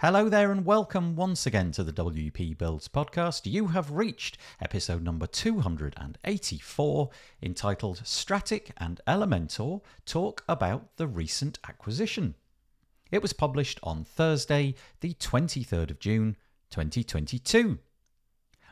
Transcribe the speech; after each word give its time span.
Hello 0.00 0.28
there, 0.28 0.52
and 0.52 0.66
welcome 0.66 1.16
once 1.16 1.46
again 1.46 1.72
to 1.72 1.82
the 1.82 1.90
WP 1.90 2.58
Builds 2.58 2.86
podcast. 2.86 3.50
You 3.50 3.68
have 3.68 3.92
reached 3.92 4.36
episode 4.60 5.02
number 5.02 5.26
284, 5.26 7.10
entitled 7.42 8.02
Strattic 8.04 8.72
and 8.76 9.00
Elementor 9.08 9.80
Talk 10.04 10.44
About 10.46 10.94
the 10.98 11.06
Recent 11.06 11.58
Acquisition. 11.66 12.34
It 13.10 13.22
was 13.22 13.32
published 13.32 13.80
on 13.82 14.04
Thursday, 14.04 14.74
the 15.00 15.14
23rd 15.14 15.92
of 15.92 15.98
June, 15.98 16.36
2022. 16.68 17.78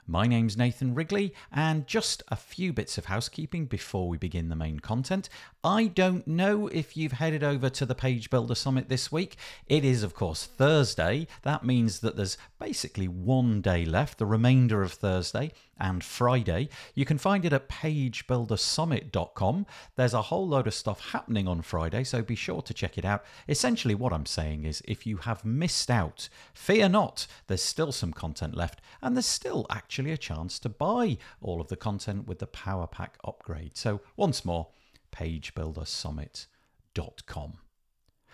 My 0.07 0.27
name's 0.27 0.59
Nathan 0.59 0.95
Wrigley, 0.95 1.33
and 1.51 1.87
just 1.87 2.23
a 2.29 2.37
few 2.37 2.75
bits 2.75 2.99
of 2.99 3.07
housekeeping 3.07 3.65
before 3.65 4.07
we 4.07 4.19
begin 4.19 4.51
the 4.51 4.57
main 4.57 4.80
content. 4.80 5.30
I 5.63 5.87
don't 5.87 6.29
know 6.29 6.67
if 6.69 6.95
you've 6.95 7.13
headed 7.13 7.43
over 7.43 7.71
to 7.71 7.87
the 7.87 7.95
Page 7.95 8.29
Builder 8.29 8.55
Summit 8.55 8.91
this 8.91 9.11
week. 9.11 9.37
It 9.67 9.83
is, 9.83 10.03
of 10.03 10.15
course, 10.15 10.45
Thursday. 10.45 11.27
That 11.41 11.65
means 11.65 12.01
that 12.01 12.17
there's 12.17 12.37
basically 12.59 13.09
one 13.09 13.63
day 13.63 13.87
left, 13.87 14.19
the 14.19 14.27
remainder 14.27 14.83
of 14.83 14.93
Thursday 14.93 15.53
and 15.78 16.02
Friday. 16.05 16.69
You 16.95 17.05
can 17.05 17.19
find 17.19 17.45
it 17.45 17.52
at 17.52 17.69
pagebuildersummit.com. 17.69 19.66
There's 19.96 20.15
a 20.15 20.23
whole 20.23 20.48
load 20.48 20.66
of 20.66 20.74
stuff 20.74 21.10
happening 21.10 21.46
on 21.48 21.62
Friday, 21.62 22.05
so 22.05 22.23
be 22.23 22.34
sure 22.34 22.62
to 22.62 22.74
check 22.74 22.98
it 22.98 23.05
out. 23.05 23.24
Essentially, 23.48 23.95
what 23.95 24.12
I'm 24.12 24.26
saying 24.26 24.65
is 24.65 24.82
if 24.87 25.07
you 25.07 25.18
have 25.18 25.45
missed 25.45 25.88
out, 25.90 26.29
fear 26.52 26.88
not, 26.88 27.29
there's 27.46 27.62
still 27.62 27.93
some 27.93 28.12
content 28.12 28.57
left, 28.57 28.80
and 29.02 29.16
there's 29.16 29.26
still 29.26 29.66
actually 29.71 30.10
a 30.12 30.16
chance 30.16 30.59
to 30.60 30.68
buy 30.68 31.18
all 31.40 31.60
of 31.60 31.68
the 31.68 31.77
content 31.77 32.27
with 32.27 32.38
the 32.38 32.46
Power 32.46 32.87
Pack 32.87 33.18
upgrade. 33.24 33.77
So, 33.77 34.01
once 34.16 34.45
more, 34.45 34.68
pagebuildersummit.com. 35.12 37.63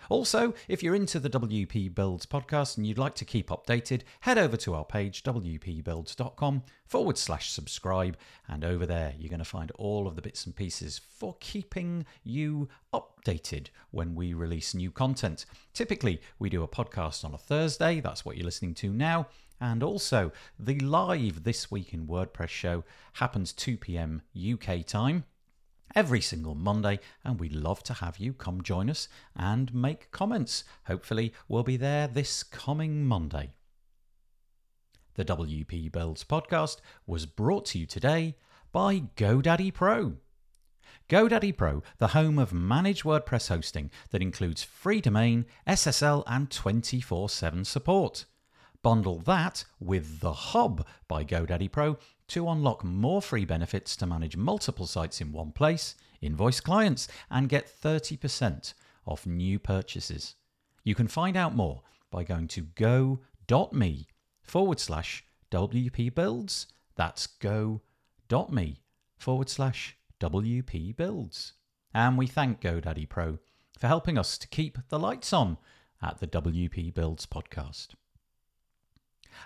Also, 0.09 0.53
if 0.67 0.81
you're 0.81 0.95
into 0.95 1.19
the 1.19 1.29
WP 1.29 1.93
Builds 1.93 2.25
podcast 2.25 2.77
and 2.77 2.85
you'd 2.85 2.97
like 2.97 3.15
to 3.15 3.25
keep 3.25 3.49
updated, 3.49 4.01
head 4.21 4.37
over 4.37 4.57
to 4.57 4.73
our 4.73 4.85
page, 4.85 5.23
wpbuilds.com 5.23 6.63
forward 6.85 7.17
slash 7.17 7.51
subscribe. 7.51 8.17
And 8.47 8.65
over 8.65 8.85
there, 8.85 9.13
you're 9.17 9.29
going 9.29 9.39
to 9.39 9.45
find 9.45 9.71
all 9.71 10.07
of 10.07 10.15
the 10.15 10.21
bits 10.21 10.45
and 10.45 10.55
pieces 10.55 10.99
for 10.99 11.35
keeping 11.39 12.05
you 12.23 12.69
updated 12.93 13.67
when 13.91 14.15
we 14.15 14.33
release 14.33 14.73
new 14.73 14.91
content. 14.91 15.45
Typically, 15.73 16.21
we 16.39 16.49
do 16.49 16.63
a 16.63 16.67
podcast 16.67 17.23
on 17.23 17.33
a 17.33 17.37
Thursday. 17.37 17.99
That's 17.99 18.25
what 18.25 18.37
you're 18.37 18.45
listening 18.45 18.73
to 18.75 18.91
now. 18.91 19.27
And 19.61 19.83
also, 19.83 20.31
the 20.59 20.79
live 20.79 21.43
This 21.43 21.69
Week 21.69 21.93
in 21.93 22.07
WordPress 22.07 22.49
show 22.49 22.83
happens 23.13 23.53
2 23.53 23.77
p.m. 23.77 24.23
UK 24.35 24.83
time 24.85 25.23
every 25.95 26.21
single 26.21 26.55
Monday, 26.55 26.99
and 27.23 27.39
we'd 27.39 27.53
love 27.53 27.83
to 27.83 27.93
have 27.93 28.17
you 28.17 28.33
come 28.33 28.61
join 28.61 28.89
us 28.89 29.07
and 29.35 29.73
make 29.73 30.11
comments. 30.11 30.63
Hopefully, 30.87 31.33
we'll 31.47 31.63
be 31.63 31.77
there 31.77 32.07
this 32.07 32.43
coming 32.43 33.05
Monday. 33.05 33.51
The 35.15 35.25
WP 35.25 35.91
Builds 35.91 36.23
podcast 36.23 36.77
was 37.05 37.25
brought 37.25 37.65
to 37.67 37.79
you 37.79 37.85
today 37.85 38.35
by 38.71 39.03
GoDaddy 39.17 39.73
Pro. 39.73 40.13
GoDaddy 41.09 41.55
Pro, 41.57 41.83
the 41.97 42.07
home 42.07 42.39
of 42.39 42.53
managed 42.53 43.03
WordPress 43.03 43.49
hosting 43.49 43.91
that 44.11 44.21
includes 44.21 44.63
free 44.63 45.01
domain, 45.01 45.45
SSL, 45.67 46.23
and 46.25 46.49
24 46.49 47.27
7 47.27 47.65
support. 47.65 48.25
Bundle 48.83 49.19
that 49.19 49.63
with 49.79 50.19
The 50.21 50.33
Hub 50.33 50.85
by 51.07 51.23
GoDaddy 51.23 51.71
Pro 51.71 51.97
to 52.29 52.49
unlock 52.49 52.83
more 52.83 53.21
free 53.21 53.45
benefits 53.45 53.95
to 53.97 54.07
manage 54.07 54.35
multiple 54.35 54.87
sites 54.87 55.21
in 55.21 55.31
one 55.31 55.51
place, 55.51 55.95
invoice 56.21 56.59
clients, 56.59 57.07
and 57.29 57.49
get 57.49 57.67
30% 57.67 58.73
off 59.05 59.25
new 59.25 59.59
purchases. 59.59 60.35
You 60.83 60.95
can 60.95 61.07
find 61.07 61.37
out 61.37 61.55
more 61.55 61.83
by 62.09 62.23
going 62.23 62.47
to 62.49 62.61
go.me 62.61 64.07
forward 64.41 64.79
slash 64.79 65.23
WP 65.51 66.15
builds. 66.15 66.67
That's 66.95 67.27
go.me 67.27 68.81
forward 69.17 69.49
slash 69.49 69.97
WP 70.19 70.95
builds. 70.95 71.53
And 71.93 72.17
we 72.17 72.27
thank 72.27 72.61
GoDaddy 72.61 73.07
Pro 73.09 73.39
for 73.77 73.87
helping 73.87 74.17
us 74.17 74.37
to 74.37 74.47
keep 74.47 74.77
the 74.89 74.99
lights 74.99 75.33
on 75.33 75.57
at 76.01 76.19
the 76.19 76.27
WP 76.27 76.93
Builds 76.93 77.25
podcast. 77.25 77.89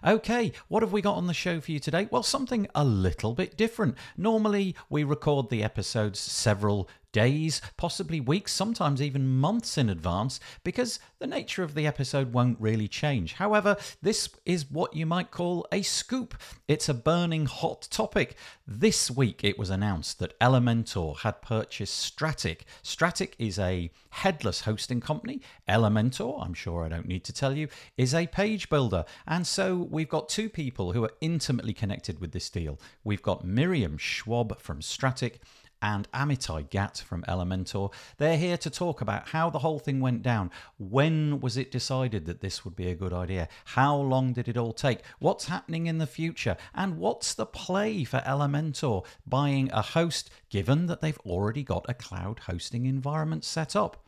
Okay, 0.05 0.51
what 0.67 0.83
have 0.83 0.91
we 0.91 1.01
got 1.01 1.15
on 1.15 1.27
the 1.27 1.33
show 1.33 1.59
for 1.59 1.71
you 1.71 1.79
today? 1.79 2.07
Well, 2.11 2.23
something 2.23 2.67
a 2.75 2.83
little 2.83 3.33
bit 3.33 3.57
different. 3.57 3.95
Normally, 4.17 4.75
we 4.89 5.03
record 5.03 5.49
the 5.49 5.63
episodes 5.63 6.19
several 6.19 6.89
days, 7.15 7.61
possibly 7.77 8.19
weeks, 8.19 8.51
sometimes 8.51 9.01
even 9.01 9.25
months 9.25 9.77
in 9.77 9.89
advance, 9.89 10.37
because 10.65 10.99
the 11.19 11.25
nature 11.25 11.63
of 11.63 11.73
the 11.73 11.87
episode 11.87 12.33
won't 12.33 12.59
really 12.59 12.89
change. 12.89 13.31
However, 13.35 13.77
this 14.01 14.27
is 14.45 14.69
what 14.69 14.93
you 14.93 15.05
might 15.05 15.31
call 15.31 15.65
a 15.71 15.81
scoop. 15.81 16.35
It's 16.67 16.89
a 16.89 16.93
burning 16.93 17.45
hot 17.45 17.87
topic. 17.89 18.35
This 18.67 19.09
week 19.09 19.45
it 19.45 19.57
was 19.57 19.69
announced 19.69 20.19
that 20.19 20.37
Elementor 20.41 21.19
had 21.19 21.41
purchased 21.41 21.95
Strattic. 21.95 22.65
Strattic 22.83 23.33
is 23.39 23.57
a 23.57 23.91
headless 24.09 24.61
hosting 24.61 24.99
company. 24.99 25.39
Elementor, 25.69 26.45
I'm 26.45 26.53
sure 26.53 26.83
I 26.83 26.89
don't 26.89 27.07
need 27.07 27.23
to 27.23 27.33
tell 27.33 27.55
you, 27.55 27.69
is 27.95 28.13
a 28.13 28.27
page 28.27 28.67
builder. 28.67 29.05
And 29.25 29.47
so 29.47 29.87
we've 29.89 30.09
got 30.09 30.27
two 30.27 30.49
people 30.49 30.91
who 30.91 31.05
are 31.05 31.13
intimately 31.21 31.73
connected 31.73 32.19
with 32.19 32.33
this 32.33 32.49
deal. 32.49 32.77
We've 33.05 33.21
got 33.21 33.45
Miriam 33.45 33.97
Schwab 33.97 34.59
from 34.59 34.81
Strattic 34.81 35.39
and 35.85 36.11
Amitai 36.13 36.67
Gat 36.71 37.03
from 37.05 37.21
Elementor. 37.27 37.93
They're 38.17 38.39
here 38.39 38.57
to 38.57 38.71
talk 38.71 39.01
about 39.01 39.27
how 39.29 39.51
the 39.51 39.59
whole 39.59 39.77
thing 39.77 39.99
went 39.99 40.23
down. 40.23 40.49
When 40.79 41.39
was 41.39 41.57
it 41.57 41.69
decided 41.69 42.25
that 42.25 42.41
this 42.41 42.65
would 42.65 42.75
be 42.75 42.89
a 42.89 42.95
good 42.95 43.13
idea? 43.13 43.47
How 43.65 43.95
long 43.95 44.33
did 44.33 44.47
it 44.47 44.57
all 44.57 44.73
take? 44.73 45.01
What's 45.19 45.45
happening 45.45 45.85
in 45.85 45.99
the 45.99 46.07
future? 46.07 46.57
And 46.73 46.97
what's 46.97 47.35
the 47.35 47.45
play 47.45 48.03
for 48.03 48.17
Elementor 48.21 49.05
buying 49.27 49.69
a 49.71 49.83
host 49.83 50.31
given 50.49 50.87
that 50.87 51.01
they've 51.01 51.19
already 51.19 51.61
got 51.61 51.85
a 51.87 51.93
cloud 51.93 52.39
hosting 52.39 52.87
environment 52.87 53.43
set 53.43 53.75
up? 53.75 54.03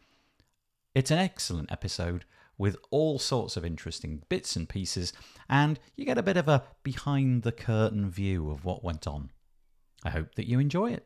It's 0.96 1.12
an 1.12 1.20
excellent 1.20 1.72
episode 1.72 2.26
with 2.58 2.76
all 2.90 3.20
sorts 3.20 3.56
of 3.56 3.64
interesting 3.64 4.24
bits 4.30 4.56
and 4.56 4.68
pieces, 4.68 5.14
and 5.48 5.80
you 5.96 6.06
get 6.06 6.18
a 6.18 6.24
bit 6.24 6.38
of 6.38 6.48
a 6.48 6.64
behind 6.82 7.44
the 7.44 7.52
curtain 7.52 8.10
view 8.10 8.50
of 8.50 8.66
what 8.66 8.84
went 8.84 9.06
on. 9.06 9.30
I 10.04 10.10
hope 10.10 10.34
that 10.34 10.48
you 10.48 10.58
enjoy 10.58 10.94
it. 10.94 11.06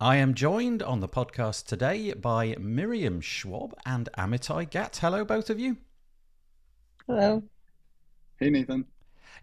I 0.00 0.16
am 0.16 0.34
joined 0.34 0.82
on 0.82 0.98
the 0.98 1.08
podcast 1.08 1.66
today 1.66 2.12
by 2.14 2.56
Miriam 2.58 3.20
Schwab 3.20 3.74
and 3.86 4.08
Amitai 4.18 4.68
Gat. 4.68 4.98
Hello, 5.00 5.24
both 5.24 5.50
of 5.50 5.60
you. 5.60 5.76
Hello. 7.06 7.44
Hey, 8.40 8.50
Nathan. 8.50 8.86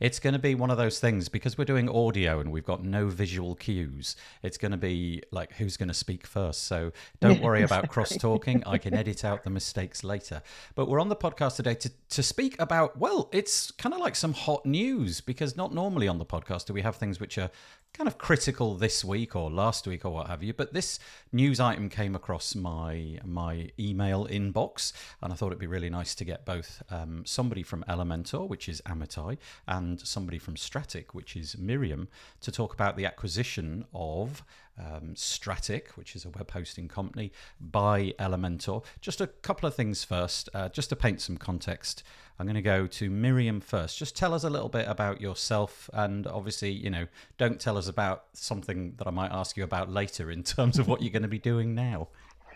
It's 0.01 0.19
going 0.19 0.33
to 0.33 0.39
be 0.39 0.55
one 0.55 0.71
of 0.71 0.77
those 0.77 0.99
things 0.99 1.29
because 1.29 1.57
we're 1.57 1.65
doing 1.65 1.87
audio 1.87 2.39
and 2.39 2.51
we've 2.51 2.65
got 2.65 2.83
no 2.83 3.07
visual 3.07 3.55
cues. 3.55 4.15
It's 4.41 4.57
going 4.57 4.71
to 4.71 4.77
be 4.77 5.21
like 5.31 5.53
who's 5.53 5.77
going 5.77 5.89
to 5.89 5.93
speak 5.93 6.25
first. 6.25 6.63
So 6.63 6.91
don't 7.19 7.41
worry 7.43 7.61
about 7.63 7.87
cross 7.87 8.17
talking. 8.17 8.63
I 8.65 8.77
can 8.77 8.93
edit 8.93 9.23
out 9.23 9.43
the 9.43 9.49
mistakes 9.49 10.03
later. 10.03 10.41
But 10.75 10.87
we're 10.87 10.99
on 10.99 11.09
the 11.09 11.15
podcast 11.15 11.55
today 11.55 11.75
to, 11.75 11.91
to 12.09 12.23
speak 12.23 12.59
about, 12.59 12.97
well, 12.97 13.29
it's 13.31 13.71
kind 13.71 13.93
of 13.93 14.01
like 14.01 14.15
some 14.15 14.33
hot 14.33 14.65
news 14.65 15.21
because 15.21 15.55
not 15.55 15.73
normally 15.73 16.07
on 16.07 16.17
the 16.17 16.25
podcast 16.25 16.65
do 16.65 16.73
we 16.73 16.81
have 16.81 16.95
things 16.95 17.19
which 17.19 17.37
are 17.37 17.51
kind 17.93 18.07
of 18.07 18.17
critical 18.17 18.75
this 18.75 19.03
week 19.03 19.35
or 19.35 19.51
last 19.51 19.85
week 19.85 20.05
or 20.05 20.11
what 20.11 20.27
have 20.27 20.41
you. 20.41 20.53
But 20.53 20.73
this 20.73 20.97
news 21.31 21.59
item 21.59 21.89
came 21.89 22.15
across 22.15 22.55
my 22.55 23.19
my 23.25 23.69
email 23.79 24.27
inbox, 24.27 24.93
and 25.21 25.33
I 25.33 25.35
thought 25.35 25.47
it'd 25.47 25.59
be 25.59 25.67
really 25.67 25.89
nice 25.89 26.15
to 26.15 26.25
get 26.25 26.45
both 26.45 26.81
um, 26.89 27.23
somebody 27.25 27.63
from 27.63 27.83
Elementor, 27.89 28.47
which 28.47 28.69
is 28.69 28.81
Amitai, 28.81 29.37
and 29.67 29.99
somebody 29.99 30.37
from 30.37 30.55
Strattic, 30.55 31.13
which 31.13 31.35
is 31.35 31.57
Miriam, 31.57 32.07
to 32.39 32.51
talk 32.51 32.73
about 32.73 32.95
the 32.95 33.05
acquisition 33.05 33.85
of 33.93 34.43
um, 34.79 35.15
Strattic, 35.15 35.89
which 35.89 36.15
is 36.15 36.25
a 36.25 36.29
web 36.29 36.49
hosting 36.51 36.87
company, 36.87 37.31
by 37.59 38.13
Elementor. 38.19 38.83
Just 39.01 39.21
a 39.21 39.27
couple 39.27 39.67
of 39.67 39.75
things 39.75 40.03
first, 40.03 40.49
uh, 40.53 40.69
just 40.69 40.89
to 40.89 40.95
paint 40.95 41.21
some 41.21 41.37
context. 41.37 42.03
I'm 42.39 42.45
going 42.45 42.55
to 42.55 42.61
go 42.61 42.87
to 42.87 43.09
Miriam 43.09 43.61
first. 43.61 43.97
Just 43.97 44.15
tell 44.15 44.33
us 44.33 44.43
a 44.43 44.49
little 44.49 44.69
bit 44.69 44.87
about 44.87 45.21
yourself, 45.21 45.89
and 45.93 46.25
obviously, 46.25 46.71
you 46.71 46.89
know, 46.89 47.07
don't 47.37 47.59
tell 47.59 47.77
us 47.77 47.87
about 47.87 48.25
something 48.33 48.95
that 48.97 49.07
I 49.07 49.11
might 49.11 49.31
ask 49.31 49.57
you 49.57 49.63
about 49.63 49.89
later 49.89 50.31
in 50.31 50.43
terms 50.43 50.79
of 50.79 50.87
what 50.87 51.01
you're 51.01 51.11
going 51.11 51.21
to 51.21 51.27
be 51.27 51.39
doing 51.39 51.75
now. 51.75 52.07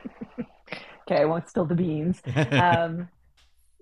okay, 1.07 1.21
I 1.21 1.25
won't 1.25 1.49
spill 1.49 1.65
the 1.65 1.75
beans. 1.75 2.21
Um, 2.51 3.09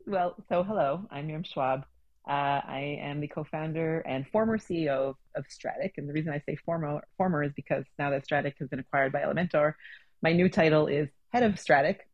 well, 0.05 0.35
so 0.49 0.63
hello, 0.63 1.07
I'm 1.09 1.27
Miriam 1.27 1.43
Schwab. 1.43 1.85
Uh, 2.27 2.59
I 2.65 2.99
am 3.01 3.19
the 3.19 3.27
co-founder 3.27 3.99
and 3.99 4.25
former 4.27 4.57
CEO 4.57 5.09
of, 5.09 5.15
of 5.35 5.45
Strattic, 5.49 5.93
and 5.97 6.07
the 6.07 6.13
reason 6.13 6.31
I 6.31 6.41
say 6.45 6.55
former 6.55 7.01
former 7.17 7.43
is 7.43 7.51
because 7.53 7.85
now 7.99 8.09
that 8.11 8.25
Strattic 8.25 8.55
has 8.59 8.69
been 8.69 8.79
acquired 8.79 9.11
by 9.11 9.21
Elementor, 9.21 9.73
my 10.21 10.31
new 10.31 10.49
title 10.49 10.87
is 10.87 11.09
head 11.29 11.43
of 11.43 11.59
Strattic, 11.59 12.07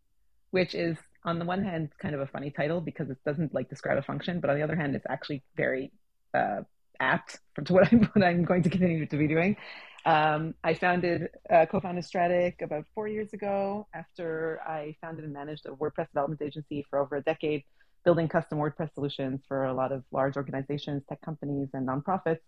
which 0.52 0.74
is 0.74 0.98
on 1.24 1.40
the 1.40 1.46
one 1.46 1.64
hand 1.64 1.90
kind 2.00 2.16
of 2.16 2.22
a 2.22 2.28
funny 2.28 2.52
title 2.52 2.82
because 2.82 3.10
it 3.10 3.18
doesn't 3.26 3.54
like 3.54 3.70
describe 3.70 3.98
a 3.98 4.02
function, 4.02 4.40
but 4.40 4.50
on 4.50 4.56
the 4.56 4.64
other 4.64 4.76
hand, 4.76 4.96
it's 4.96 5.06
actually 5.10 5.44
very 5.56 5.92
uh, 6.34 6.62
apt 7.00 7.40
to 7.64 7.74
what 7.74 7.92
I'm, 7.92 8.04
what 8.14 8.24
I'm 8.24 8.44
going 8.44 8.64
to 8.64 8.70
continue 8.70 9.06
to 9.06 9.18
be 9.18 9.28
doing. 9.28 9.58
Um, 10.06 10.56
I 10.64 10.74
founded, 10.76 11.30
uh, 11.50 11.66
co-founded 11.66 12.06
Strattic 12.06 12.62
about 12.62 12.86
four 12.96 13.08
years 13.08 13.34
ago 13.34 13.88
after 13.94 14.62
I 14.66 14.96
founded 15.02 15.26
and 15.26 15.34
managed 15.34 15.66
a 15.66 15.72
WordPress 15.72 16.08
development 16.08 16.42
agency 16.42 16.86
for 16.90 17.00
over 17.00 17.18
a 17.18 17.22
decade, 17.22 17.64
building 18.06 18.30
custom 18.30 18.60
WordPress 18.60 18.94
solutions 18.94 19.42
for 19.48 19.66
a 19.66 19.74
lot 19.74 19.92
of 19.92 20.04
large 20.12 20.38
organizations, 20.38 21.04
tech 21.10 21.22
companies, 21.22 21.68
and 21.74 21.86
nonprofits, 21.86 22.40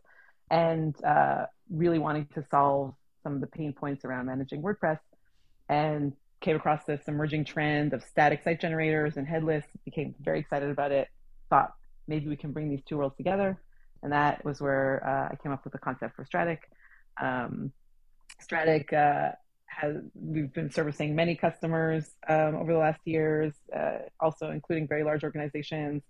and 0.49 0.95
uh, 1.03 1.45
really 1.69 1.99
wanting 1.99 2.27
to 2.33 2.45
solve 2.49 2.93
some 3.21 3.35
of 3.35 3.41
the 3.41 3.47
pain 3.47 3.73
points 3.73 4.05
around 4.05 4.27
managing 4.27 4.61
WordPress. 4.61 4.99
And 5.67 6.13
came 6.41 6.55
across 6.55 6.83
this 6.85 7.01
emerging 7.07 7.45
trend 7.45 7.93
of 7.93 8.03
static 8.03 8.43
site 8.43 8.59
generators 8.59 9.15
and 9.15 9.27
headless, 9.27 9.63
became 9.85 10.13
very 10.19 10.39
excited 10.39 10.69
about 10.69 10.91
it, 10.91 11.07
thought 11.49 11.73
maybe 12.07 12.27
we 12.27 12.35
can 12.35 12.51
bring 12.51 12.69
these 12.69 12.81
two 12.83 12.97
worlds 12.97 13.15
together. 13.15 13.57
And 14.03 14.11
that 14.11 14.43
was 14.43 14.59
where 14.59 15.05
uh, 15.07 15.31
I 15.31 15.35
came 15.41 15.51
up 15.51 15.63
with 15.63 15.73
the 15.73 15.79
concept 15.79 16.15
for 16.15 16.25
Strattic. 16.25 16.69
Um, 17.21 17.71
Strattic 18.39 18.91
uh, 18.91 19.33
has, 19.67 19.97
we've 20.15 20.51
been 20.51 20.71
servicing 20.71 21.15
many 21.15 21.35
customers 21.35 22.09
um, 22.27 22.55
over 22.55 22.73
the 22.73 22.79
last 22.79 22.99
years, 23.05 23.53
uh, 23.75 23.99
also 24.19 24.49
including 24.49 24.87
very 24.87 25.03
large 25.03 25.23
organizations, 25.23 26.01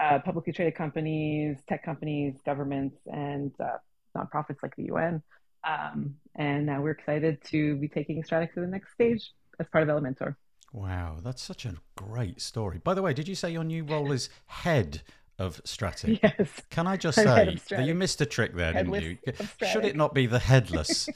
uh, 0.00 0.20
publicly 0.20 0.52
traded 0.52 0.76
companies, 0.76 1.58
tech 1.68 1.84
companies, 1.84 2.36
governments, 2.46 2.96
and 3.12 3.52
uh, 3.58 3.78
nonprofits 4.16 4.62
like 4.62 4.76
the 4.76 4.84
UN. 4.84 5.20
Um, 5.64 6.14
and 6.36 6.64
now 6.64 6.80
we're 6.80 6.92
excited 6.92 7.42
to 7.46 7.74
be 7.76 7.88
taking 7.88 8.22
Strattic 8.22 8.54
to 8.54 8.60
the 8.60 8.68
next 8.68 8.92
stage 8.92 9.32
as 9.58 9.66
part 9.68 9.88
of 9.88 9.90
Elementor. 9.90 10.36
Wow, 10.72 11.18
that's 11.22 11.42
such 11.42 11.64
a 11.64 11.74
great 11.96 12.40
story. 12.40 12.78
By 12.82 12.94
the 12.94 13.02
way, 13.02 13.14
did 13.14 13.28
you 13.28 13.34
say 13.34 13.50
your 13.50 13.64
new 13.64 13.84
role 13.84 14.12
is 14.12 14.28
head 14.46 15.02
of 15.38 15.60
Strattic? 15.64 16.20
Yes. 16.22 16.62
Can 16.70 16.86
I 16.86 16.96
just 16.96 17.16
say 17.16 17.58
that 17.70 17.86
you 17.86 17.94
missed 17.94 18.20
a 18.20 18.26
trick 18.26 18.54
there, 18.54 18.72
Headless 18.72 19.02
didn't 19.02 19.20
you? 19.26 19.66
Should 19.68 19.84
it 19.84 19.96
not 19.96 20.12
be 20.12 20.26
the 20.26 20.38
headless 20.38 21.08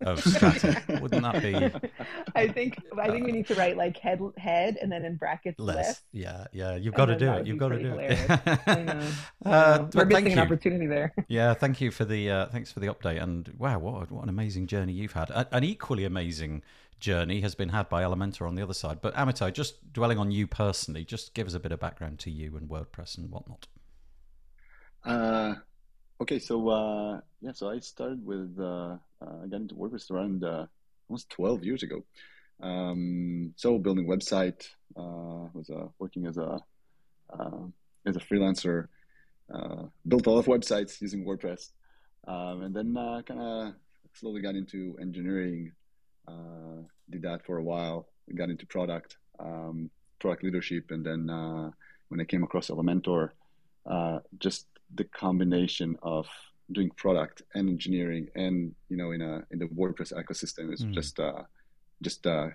of 0.00 0.22
Strattic? 0.22 0.82
Wouldn't 0.88 1.22
that 1.22 1.42
be? 1.42 1.54
I 2.34 2.48
think 2.48 2.78
I 2.98 3.10
think 3.10 3.26
we 3.26 3.32
need 3.32 3.46
to 3.48 3.54
write 3.54 3.76
like 3.76 3.98
head 3.98 4.20
head 4.36 4.78
and 4.80 4.90
then 4.90 5.04
in 5.04 5.16
brackets 5.16 5.58
less. 5.58 6.02
Yeah, 6.12 6.46
yeah. 6.52 6.76
You've 6.76 6.94
got 6.94 7.06
to 7.06 7.16
do 7.16 7.30
it. 7.32 7.46
You've 7.46 7.58
got 7.58 7.68
to 7.68 7.78
do 7.78 7.88
hilarious. 7.88 8.20
it. 8.28 8.60
I 8.66 8.82
know. 8.82 9.08
Uh, 9.44 9.86
We're 9.94 10.04
missing 10.06 10.32
an 10.32 10.38
opportunity 10.38 10.86
there. 10.86 11.12
Yeah, 11.28 11.54
thank 11.54 11.80
you 11.80 11.90
for 11.90 12.04
the 12.04 12.30
uh, 12.30 12.46
thanks 12.46 12.72
for 12.72 12.80
the 12.80 12.86
update. 12.86 13.22
And 13.22 13.48
wow, 13.58 13.78
what 13.78 14.10
what 14.10 14.22
an 14.22 14.28
amazing 14.28 14.66
journey 14.68 14.92
you've 14.92 15.12
had. 15.12 15.30
An 15.30 15.64
equally 15.64 16.04
amazing 16.04 16.62
journey 17.02 17.42
has 17.42 17.54
been 17.54 17.68
had 17.68 17.90
by 17.90 18.02
Elementor 18.02 18.46
on 18.48 18.54
the 18.54 18.62
other 18.62 18.72
side. 18.72 19.00
But 19.02 19.14
Amitai, 19.14 19.52
just 19.52 19.92
dwelling 19.92 20.18
on 20.18 20.30
you 20.30 20.46
personally, 20.46 21.04
just 21.04 21.34
give 21.34 21.46
us 21.46 21.52
a 21.52 21.60
bit 21.60 21.72
of 21.72 21.80
background 21.80 22.20
to 22.20 22.30
you 22.30 22.56
and 22.56 22.70
WordPress 22.70 23.18
and 23.18 23.30
whatnot. 23.30 23.66
Uh, 25.04 25.56
okay, 26.20 26.38
so 26.38 26.68
uh, 26.68 27.20
yeah, 27.40 27.52
so 27.52 27.68
I 27.68 27.80
started 27.80 28.24
with 28.24 28.56
uh, 28.58 28.96
uh, 29.20 29.46
got 29.50 29.60
into 29.60 29.74
WordPress 29.74 30.10
around 30.10 30.44
uh, 30.44 30.66
almost 31.08 31.28
twelve 31.28 31.64
years 31.64 31.82
ago. 31.82 32.04
Um, 32.62 33.52
so 33.56 33.78
building 33.78 34.06
website 34.06 34.68
uh, 34.96 35.50
was 35.52 35.70
working 35.98 36.26
as 36.26 36.38
a 36.38 36.60
as 38.06 38.16
a 38.16 38.20
freelancer. 38.20 38.88
Built 40.06 40.26
a 40.26 40.30
lot 40.30 40.38
of 40.38 40.46
websites 40.46 41.00
using 41.00 41.24
WordPress, 41.24 41.70
um, 42.28 42.62
and 42.62 42.74
then 42.74 42.94
kind 43.26 43.40
of 43.40 43.74
slowly 44.14 44.40
got 44.40 44.54
into 44.54 44.96
engineering 45.00 45.72
did 47.10 47.22
that 47.22 47.44
for 47.44 47.58
a 47.58 47.62
while. 47.62 48.08
Got 48.34 48.50
into 48.50 48.66
product, 48.66 49.16
um, 49.38 49.90
product 50.20 50.44
leadership, 50.44 50.90
and 50.90 51.04
then 51.04 51.28
uh, 51.28 51.70
when 52.08 52.20
I 52.20 52.24
came 52.24 52.42
across 52.42 52.68
Elementor, 52.68 53.30
uh, 53.86 54.20
just 54.38 54.66
the 54.94 55.04
combination 55.04 55.96
of 56.02 56.26
doing 56.70 56.90
product 56.90 57.42
and 57.54 57.68
engineering, 57.68 58.28
and 58.34 58.74
you 58.88 58.96
know, 58.96 59.10
in 59.12 59.20
a 59.20 59.42
in 59.50 59.58
the 59.58 59.66
WordPress 59.66 60.12
ecosystem 60.12 60.72
is 60.72 60.84
mm. 60.84 60.92
just 60.92 61.18
uh, 61.18 61.42
just 62.00 62.26
uh, 62.26 62.48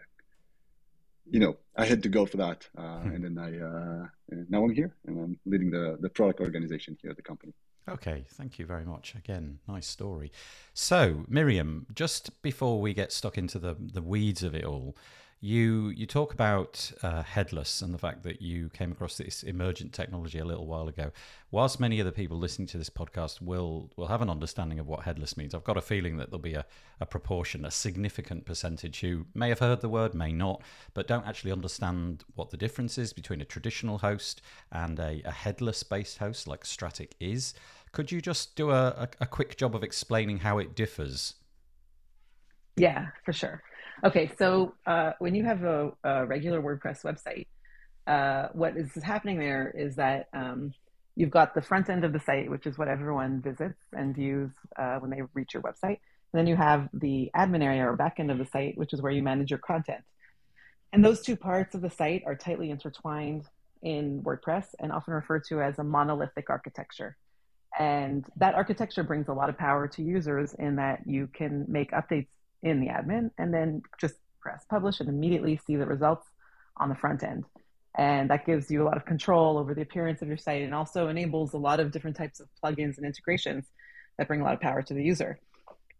you 1.29 1.39
know, 1.39 1.57
I 1.75 1.85
had 1.85 2.01
to 2.03 2.09
go 2.09 2.25
for 2.25 2.38
that, 2.38 2.67
uh, 2.77 2.81
mm. 2.81 3.15
and 3.15 3.23
then 3.23 3.38
I 3.38 3.50
uh, 3.59 4.07
now 4.50 4.63
I'm 4.63 4.73
here 4.73 4.95
and 5.05 5.19
I'm 5.19 5.39
leading 5.45 5.69
the 5.69 5.97
the 6.00 6.09
product 6.09 6.39
organization 6.39 6.97
here 7.01 7.11
at 7.11 7.17
the 7.17 7.23
company. 7.23 7.53
Okay, 7.89 8.25
thank 8.28 8.60
you 8.60 8.66
very 8.66 8.84
much. 8.84 9.16
Again, 9.16 9.60
nice 9.68 9.88
story. 9.88 10.31
So, 10.74 11.24
Miriam, 11.28 11.88
just 11.95 12.42
before 12.42 12.81
we 12.81 12.94
get 12.94 13.13
stuck 13.13 13.38
into 13.38 13.60
the, 13.60 13.75
the 13.80 14.01
weeds 14.01 14.44
of 14.44 14.54
it 14.54 14.66
all, 14.66 14.98
you 15.39 15.89
you 15.89 16.07
talk 16.07 16.34
about 16.34 16.92
uh, 17.04 17.22
headless 17.22 17.84
and 17.84 17.94
the 17.94 17.98
fact 18.00 18.24
that 18.24 18.42
you 18.42 18.69
came 18.69 18.92
across 18.92 19.18
this 19.18 19.44
emergent 19.44 19.94
technology 19.94 20.39
a 20.39 20.45
little 20.45 20.66
while 20.66 20.88
ago. 20.88 21.12
Whilst 21.51 21.80
many 21.80 22.00
of 22.00 22.07
the 22.07 22.12
people 22.12 22.38
listening 22.38 22.68
to 22.69 22.78
this 22.78 22.89
podcast 22.89 23.39
will 23.42 23.92
will 23.98 24.07
have 24.07 24.24
an 24.24 24.31
understanding 24.31 24.80
of 24.80 24.88
what 24.88 25.01
headless 25.04 25.38
means, 25.38 25.54
I've 25.54 25.63
got 25.63 25.78
a 25.78 25.81
feeling 25.81 26.18
that 26.18 26.31
there'll 26.31 26.42
be 26.42 26.56
a, 26.56 26.66
a 27.00 27.06
proportion, 27.06 27.66
a 27.66 27.72
significant 27.72 28.45
percentage 28.45 29.00
who 29.01 29.25
may 29.36 29.50
have 29.50 29.60
heard 29.60 29.81
the 29.81 29.89
word, 29.89 30.16
may 30.16 30.31
not, 30.31 30.63
but 30.95 31.07
don't 31.07 31.28
actually 31.28 31.51
understand 31.51 32.24
what 32.34 32.50
the 32.50 32.57
difference 32.57 32.98
is 32.98 33.13
between 33.13 33.39
a 33.39 33.45
traditional 33.45 34.00
host 34.00 34.42
and 34.72 35.00
a, 35.00 35.22
a 35.24 35.31
headless 35.31 35.84
based 35.84 36.18
host 36.18 36.48
like 36.48 36.66
Strattic 36.66 37.16
is. 37.19 37.54
Could 37.92 38.12
you 38.12 38.22
just 38.22 38.56
do 38.56 38.72
a, 38.72 38.88
a, 38.88 39.10
a 39.22 39.25
quick 39.28 39.56
job 39.56 39.75
of 39.75 39.84
explaining 39.84 40.39
how 40.39 40.57
it 40.57 40.75
differs? 40.75 41.36
Yeah, 42.75 43.07
for 43.24 43.34
sure. 43.34 43.62
Okay, 44.03 44.31
so 44.38 44.75
uh, 44.85 45.13
when 45.17 45.33
you 45.33 45.44
have 45.44 45.63
a, 45.63 45.91
a 46.03 46.25
regular 46.25 46.61
WordPress 46.61 47.03
website, 47.03 47.47
uh, 48.05 48.49
what 48.53 48.77
is 48.77 48.94
happening 49.03 49.39
there 49.39 49.73
is 49.75 49.95
that 49.95 50.27
um, 50.33 50.71
you've 51.15 51.31
got 51.31 51.55
the 51.55 51.61
front 51.63 51.89
end 51.89 52.05
of 52.05 52.13
the 52.13 52.19
site, 52.19 52.49
which 52.49 52.67
is 52.67 52.77
what 52.77 52.88
everyone 52.88 53.41
visits 53.41 53.81
and 53.94 54.15
views 54.15 54.51
uh, 54.77 54.97
when 54.99 55.09
they 55.09 55.21
reach 55.33 55.55
your 55.55 55.63
website. 55.63 55.99
And 56.31 56.39
then 56.39 56.45
you 56.45 56.55
have 56.55 56.89
the 56.94 57.31
admin 57.35 57.63
area 57.63 57.89
or 57.89 57.95
back 57.95 58.19
end 58.19 58.29
of 58.29 58.38
the 58.38 58.45
site, 58.45 58.77
which 58.77 58.94
is 58.94 59.01
where 59.01 59.11
you 59.11 59.23
manage 59.23 59.49
your 59.49 59.59
content. 59.59 60.03
And 60.93 61.03
those 61.03 61.21
two 61.21 61.35
parts 61.35 61.73
of 61.73 61.81
the 61.81 61.89
site 61.89 62.21
are 62.27 62.35
tightly 62.35 62.69
intertwined 62.69 63.45
in 63.81 64.21
WordPress 64.21 64.67
and 64.79 64.91
often 64.91 65.15
referred 65.15 65.43
to 65.45 65.59
as 65.61 65.79
a 65.79 65.83
monolithic 65.83 66.51
architecture. 66.51 67.17
And 67.79 68.25
that 68.35 68.53
architecture 68.53 69.03
brings 69.03 69.27
a 69.27 69.33
lot 69.33 69.50
of 69.50 69.57
power 69.57 69.88
to 69.88 70.03
users 70.03 70.53
in 70.53 70.75
that 70.75 71.01
you 71.07 71.27
can 71.33 71.65
make 71.67 71.91
updates 71.91 72.27
in 72.63 72.80
the 72.80 72.88
admin 72.88 73.31
and 73.38 73.54
then 73.54 73.81
just 74.00 74.15
press 74.39 74.65
publish 74.69 75.00
and 75.00 75.09
immediately 75.09 75.59
see 75.65 75.75
the 75.75 75.86
results 75.86 76.25
on 76.77 76.89
the 76.89 76.96
front 76.96 77.24
end. 77.24 77.46
And 77.98 78.29
that 78.29 78.46
gives 78.46 78.70
you 78.70 78.84
a 78.84 78.86
lot 78.86 78.98
of 78.98 79.05
control 79.05 79.58
over 79.58 79.74
the 79.74 79.81
appearance 79.81 80.22
of 80.22 80.27
your 80.27 80.38
site 80.38 80.62
and 80.62 80.74
also 80.74 81.08
enables 81.08 81.53
a 81.53 81.58
lot 81.58 81.79
of 81.79 81.91
different 81.91 82.15
types 82.15 82.39
of 82.39 82.48
plugins 82.63 82.98
and 82.98 83.05
integrations 83.05 83.65
that 84.17 84.27
bring 84.27 84.41
a 84.41 84.43
lot 84.43 84.53
of 84.53 84.62
power 84.62 84.81
to 84.84 84.93
the 84.93 85.03
user. 85.03 85.39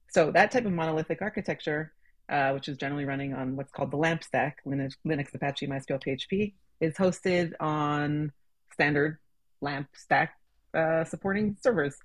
So 0.10 0.32
that 0.32 0.52
type 0.52 0.66
of 0.66 0.72
monolithic 0.72 1.22
architecture, 1.22 1.92
uh, 2.30 2.52
which 2.52 2.68
is 2.68 2.78
generally 2.78 3.06
running 3.06 3.34
on 3.34 3.56
what's 3.56 3.72
called 3.72 3.92
the 3.92 3.98
LAMP 3.98 4.24
stack, 4.24 4.60
Linux, 4.66 4.94
Linux 5.06 5.34
Apache, 5.34 5.68
MySQL, 5.68 6.02
PHP, 6.04 6.54
is 6.80 6.94
hosted 6.96 7.54
on 7.60 8.32
standard 8.72 9.18
LAMP 9.62 9.88
stack 9.96 10.36
uh, 10.74 11.04
supporting 11.04 11.58
servers. 11.62 11.96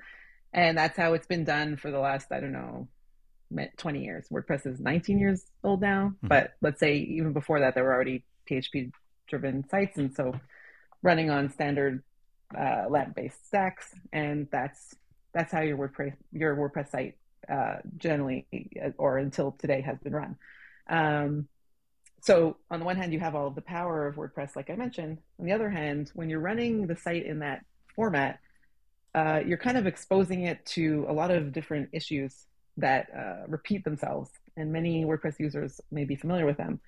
And 0.54 0.76
that's 0.76 0.96
how 0.96 1.14
it's 1.14 1.26
been 1.26 1.44
done 1.44 1.76
for 1.76 1.90
the 1.90 1.98
last, 1.98 2.32
I 2.32 2.40
don't 2.40 2.52
know, 2.52 2.88
20 3.76 4.04
years. 4.04 4.26
WordPress 4.30 4.66
is 4.66 4.80
19 4.80 5.18
years 5.18 5.44
old 5.64 5.80
now, 5.80 6.14
mm-hmm. 6.16 6.28
but 6.28 6.54
let's 6.60 6.80
say 6.80 6.96
even 6.96 7.32
before 7.32 7.60
that, 7.60 7.74
there 7.74 7.84
were 7.84 7.94
already 7.94 8.24
PHP 8.50 8.92
driven 9.28 9.68
sites. 9.68 9.96
And 9.98 10.14
so 10.14 10.32
running 11.02 11.30
on 11.30 11.50
standard 11.50 12.02
uh, 12.56 12.84
LAMP 12.88 13.14
based 13.14 13.46
stacks. 13.46 13.94
And 14.12 14.48
that's, 14.50 14.94
that's 15.32 15.52
how 15.52 15.60
your 15.60 15.76
WordPress, 15.76 16.14
your 16.32 16.56
WordPress 16.56 16.90
site 16.90 17.16
uh, 17.48 17.76
generally, 17.96 18.46
uh, 18.82 18.90
or 18.98 19.18
until 19.18 19.52
today 19.52 19.80
has 19.80 19.98
been 19.98 20.14
run. 20.14 20.36
Um, 20.88 21.48
so 22.20 22.56
on 22.70 22.78
the 22.78 22.86
one 22.86 22.96
hand, 22.96 23.12
you 23.12 23.20
have 23.20 23.34
all 23.34 23.50
the 23.50 23.62
power 23.62 24.06
of 24.06 24.14
WordPress, 24.14 24.54
like 24.54 24.70
I 24.70 24.76
mentioned. 24.76 25.18
On 25.40 25.46
the 25.46 25.52
other 25.52 25.68
hand, 25.68 26.12
when 26.14 26.30
you're 26.30 26.40
running 26.40 26.86
the 26.86 26.96
site 26.96 27.26
in 27.26 27.40
that 27.40 27.64
format, 27.96 28.38
uh, 29.14 29.40
you're 29.44 29.58
kind 29.58 29.76
of 29.76 29.86
exposing 29.86 30.44
it 30.44 30.64
to 30.64 31.04
a 31.08 31.12
lot 31.12 31.30
of 31.30 31.52
different 31.52 31.88
issues 31.92 32.46
that 32.76 33.08
uh, 33.14 33.46
repeat 33.48 33.84
themselves, 33.84 34.30
and 34.56 34.72
many 34.72 35.04
WordPress 35.04 35.38
users 35.38 35.80
may 35.90 36.04
be 36.04 36.16
familiar 36.16 36.46
with 36.46 36.56
them. 36.56 36.80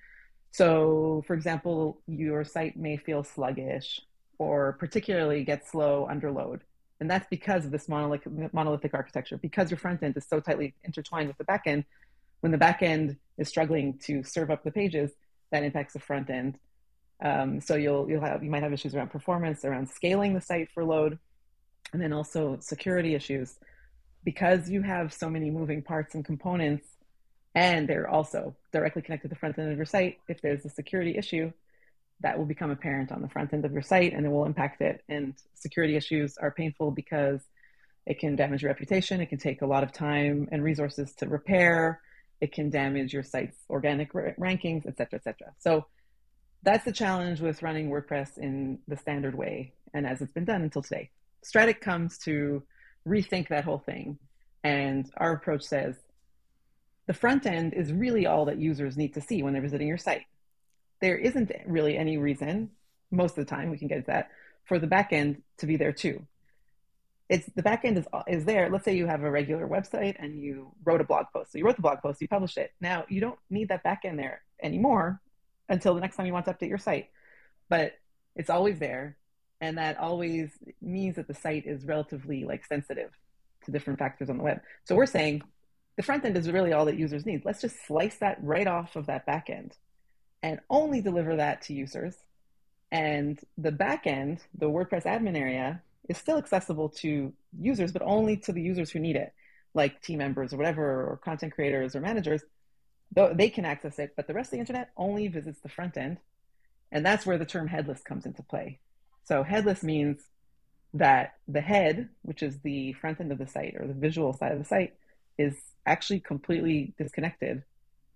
So, 0.51 1.23
for 1.27 1.33
example, 1.33 2.01
your 2.07 2.45
site 2.45 2.77
may 2.77 2.97
feel 2.97 3.23
sluggish 3.23 4.01
or 4.37 4.73
particularly 4.73 5.43
get 5.43 5.67
slow 5.67 6.07
under 6.09 6.31
load. 6.31 6.61
And 6.99 7.09
that's 7.09 7.27
because 7.29 7.65
of 7.65 7.71
this 7.71 7.89
monolithic, 7.89 8.53
monolithic 8.53 8.93
architecture, 8.93 9.37
because 9.37 9.69
your 9.69 9.77
front 9.77 10.01
end 10.01 10.15
is 10.15 10.25
so 10.25 10.39
tightly 10.39 10.73
intertwined 10.83 11.27
with 11.27 11.37
the 11.37 11.43
back 11.43 11.63
end. 11.65 11.83
When 12.39 12.51
the 12.51 12.57
back 12.57 12.81
end 12.81 13.17
is 13.37 13.49
struggling 13.49 13.97
to 14.05 14.23
serve 14.23 14.49
up 14.49 14.63
the 14.63 14.71
pages, 14.71 15.11
that 15.51 15.63
impacts 15.63 15.93
the 15.93 15.99
front 15.99 16.29
end. 16.29 16.57
Um, 17.21 17.59
so 17.61 17.75
you'll 17.75 18.09
you'll 18.09 18.21
have 18.21 18.43
you 18.43 18.49
might 18.49 18.63
have 18.63 18.73
issues 18.73 18.95
around 18.95 19.09
performance, 19.09 19.63
around 19.65 19.89
scaling 19.89 20.33
the 20.33 20.41
site 20.41 20.69
for 20.73 20.83
load, 20.83 21.17
and 21.93 22.01
then 22.01 22.13
also 22.13 22.57
security 22.59 23.15
issues 23.15 23.55
because 24.25 24.69
you 24.69 24.81
have 24.81 25.13
so 25.13 25.29
many 25.29 25.49
moving 25.49 25.81
parts 25.81 26.15
and 26.15 26.25
components 26.25 26.85
and 27.53 27.87
they're 27.87 28.09
also 28.09 28.53
directly 28.73 29.01
connected 29.01 29.29
to 29.29 29.33
the 29.33 29.39
front 29.39 29.57
end 29.57 29.71
of 29.71 29.77
your 29.77 29.85
site 29.85 30.17
if 30.27 30.41
there's 30.41 30.65
a 30.65 30.69
security 30.69 31.15
issue 31.17 31.53
that 32.21 32.37
will 32.37 32.45
become 32.45 32.71
apparent 32.71 33.11
on 33.11 33.21
the 33.21 33.29
front 33.29 33.53
end 33.53 33.63
of 33.63 33.71
your 33.71 33.81
site 33.81 34.13
and 34.13 34.25
it 34.25 34.29
will 34.29 34.45
impact 34.45 34.81
it. 34.81 35.03
And 35.07 35.35
security 35.53 35.95
issues 35.95 36.37
are 36.37 36.51
painful 36.51 36.91
because 36.91 37.41
it 38.05 38.19
can 38.19 38.35
damage 38.35 38.61
your 38.61 38.71
reputation. 38.71 39.21
It 39.21 39.27
can 39.27 39.37
take 39.37 39.61
a 39.61 39.65
lot 39.65 39.83
of 39.83 39.91
time 39.91 40.49
and 40.51 40.63
resources 40.63 41.13
to 41.15 41.27
repair. 41.27 42.01
It 42.41 42.51
can 42.51 42.69
damage 42.69 43.13
your 43.13 43.23
site's 43.23 43.57
organic 43.69 44.11
rankings, 44.13 44.85
et 44.85 44.97
cetera, 44.97 45.19
et 45.19 45.23
cetera. 45.23 45.53
So 45.59 45.85
that's 46.63 46.83
the 46.83 46.91
challenge 46.91 47.41
with 47.41 47.61
running 47.61 47.89
WordPress 47.89 48.37
in 48.37 48.79
the 48.87 48.97
standard 48.97 49.35
way 49.35 49.73
and 49.93 50.05
as 50.05 50.21
it's 50.21 50.33
been 50.33 50.45
done 50.45 50.61
until 50.61 50.81
today. 50.81 51.09
Strattic 51.43 51.79
comes 51.79 52.17
to 52.19 52.63
rethink 53.07 53.49
that 53.49 53.63
whole 53.63 53.79
thing. 53.79 54.17
And 54.63 55.09
our 55.17 55.31
approach 55.33 55.63
says 55.63 55.95
the 57.07 57.13
front 57.13 57.45
end 57.45 57.73
is 57.73 57.93
really 57.93 58.25
all 58.25 58.45
that 58.45 58.57
users 58.57 58.97
need 58.97 59.13
to 59.13 59.21
see 59.21 59.43
when 59.43 59.53
they're 59.53 59.61
visiting 59.61 59.87
your 59.87 59.97
site. 59.97 60.25
There 61.01 61.17
isn't 61.17 61.51
really 61.67 61.97
any 61.97 62.17
reason, 62.17 62.71
most 63.11 63.37
of 63.37 63.45
the 63.45 63.49
time, 63.49 63.69
we 63.69 63.77
can 63.77 63.87
get 63.87 64.07
that, 64.07 64.29
for 64.63 64.79
the 64.79 64.87
back 64.87 65.13
end 65.13 65.43
to 65.57 65.67
be 65.67 65.77
there 65.77 65.91
too. 65.91 66.25
It's 67.29 67.47
the 67.55 67.63
back 67.63 67.85
end 67.85 67.97
is, 67.97 68.05
is 68.27 68.45
there. 68.45 68.69
Let's 68.69 68.85
say 68.85 68.95
you 68.95 69.07
have 69.07 69.23
a 69.23 69.31
regular 69.31 69.67
website 69.67 70.15
and 70.19 70.39
you 70.39 70.71
wrote 70.83 71.01
a 71.01 71.03
blog 71.03 71.25
post. 71.33 71.51
So 71.51 71.57
you 71.57 71.65
wrote 71.65 71.75
the 71.75 71.81
blog 71.81 71.99
post, 72.01 72.21
you 72.21 72.27
published 72.27 72.57
it. 72.57 72.71
Now 72.81 73.05
you 73.09 73.19
don't 73.19 73.39
need 73.49 73.69
that 73.69 73.83
back 73.83 74.01
end 74.05 74.19
there 74.19 74.41
anymore 74.61 75.21
until 75.67 75.95
the 75.95 76.01
next 76.01 76.15
time 76.15 76.27
you 76.27 76.33
want 76.33 76.45
to 76.45 76.53
update 76.53 76.69
your 76.69 76.77
site. 76.77 77.09
But 77.67 77.93
it's 78.35 78.51
always 78.51 78.77
there. 78.77 79.17
And 79.61 79.77
that 79.77 79.97
always 79.97 80.51
means 80.81 81.15
that 81.15 81.27
the 81.27 81.33
site 81.33 81.65
is 81.65 81.85
relatively 81.85 82.43
like 82.43 82.65
sensitive 82.65 83.11
to 83.65 83.71
different 83.71 83.99
factors 83.99 84.29
on 84.29 84.37
the 84.37 84.43
web. 84.43 84.61
So 84.83 84.95
we're 84.95 85.05
saying 85.05 85.43
the 85.95 86.03
front 86.03 86.25
end 86.25 86.37
is 86.37 86.51
really 86.51 86.73
all 86.73 86.85
that 86.85 86.97
users 86.97 87.25
need. 87.25 87.43
Let's 87.45 87.61
just 87.61 87.85
slice 87.87 88.17
that 88.17 88.37
right 88.41 88.67
off 88.67 88.95
of 88.95 89.05
that 89.07 89.25
back 89.25 89.49
end 89.49 89.75
and 90.43 90.59
only 90.69 91.01
deliver 91.01 91.35
that 91.37 91.61
to 91.63 91.73
users. 91.73 92.15
And 92.91 93.39
the 93.57 93.71
back 93.71 94.05
end, 94.05 94.41
the 94.57 94.69
WordPress 94.69 95.03
admin 95.03 95.37
area, 95.37 95.81
is 96.07 96.17
still 96.17 96.37
accessible 96.37 96.89
to 96.89 97.33
users, 97.59 97.91
but 97.91 98.03
only 98.03 98.37
to 98.37 98.51
the 98.51 98.61
users 98.61 98.91
who 98.91 98.99
need 98.99 99.15
it, 99.15 99.33
like 99.73 100.01
team 100.01 100.19
members 100.19 100.53
or 100.53 100.57
whatever, 100.57 101.09
or 101.09 101.17
content 101.17 101.53
creators 101.53 101.95
or 101.95 101.99
managers. 101.99 102.43
Though 103.11 103.33
they 103.33 103.49
can 103.49 103.65
access 103.65 103.97
it, 103.97 104.13
but 104.15 104.27
the 104.27 104.33
rest 104.33 104.47
of 104.47 104.51
the 104.51 104.59
internet 104.59 104.91
only 104.97 105.27
visits 105.27 105.61
the 105.61 105.69
front 105.69 105.97
end. 105.97 106.17
And 106.91 107.05
that's 107.05 107.25
where 107.25 107.37
the 107.37 107.45
term 107.45 107.67
headless 107.67 108.01
comes 108.01 108.25
into 108.25 108.43
play. 108.43 108.79
So 109.25 109.43
headless 109.43 109.83
means 109.83 110.21
that 110.93 111.33
the 111.47 111.61
head, 111.61 112.09
which 112.21 112.41
is 112.41 112.59
the 112.59 112.93
front 112.93 113.19
end 113.19 113.31
of 113.31 113.37
the 113.37 113.47
site 113.47 113.75
or 113.77 113.85
the 113.85 113.93
visual 113.93 114.33
side 114.33 114.53
of 114.53 114.59
the 114.59 114.65
site, 114.65 114.93
is 115.37 115.55
actually 115.85 116.21
completely 116.21 116.93
disconnected 116.97 117.63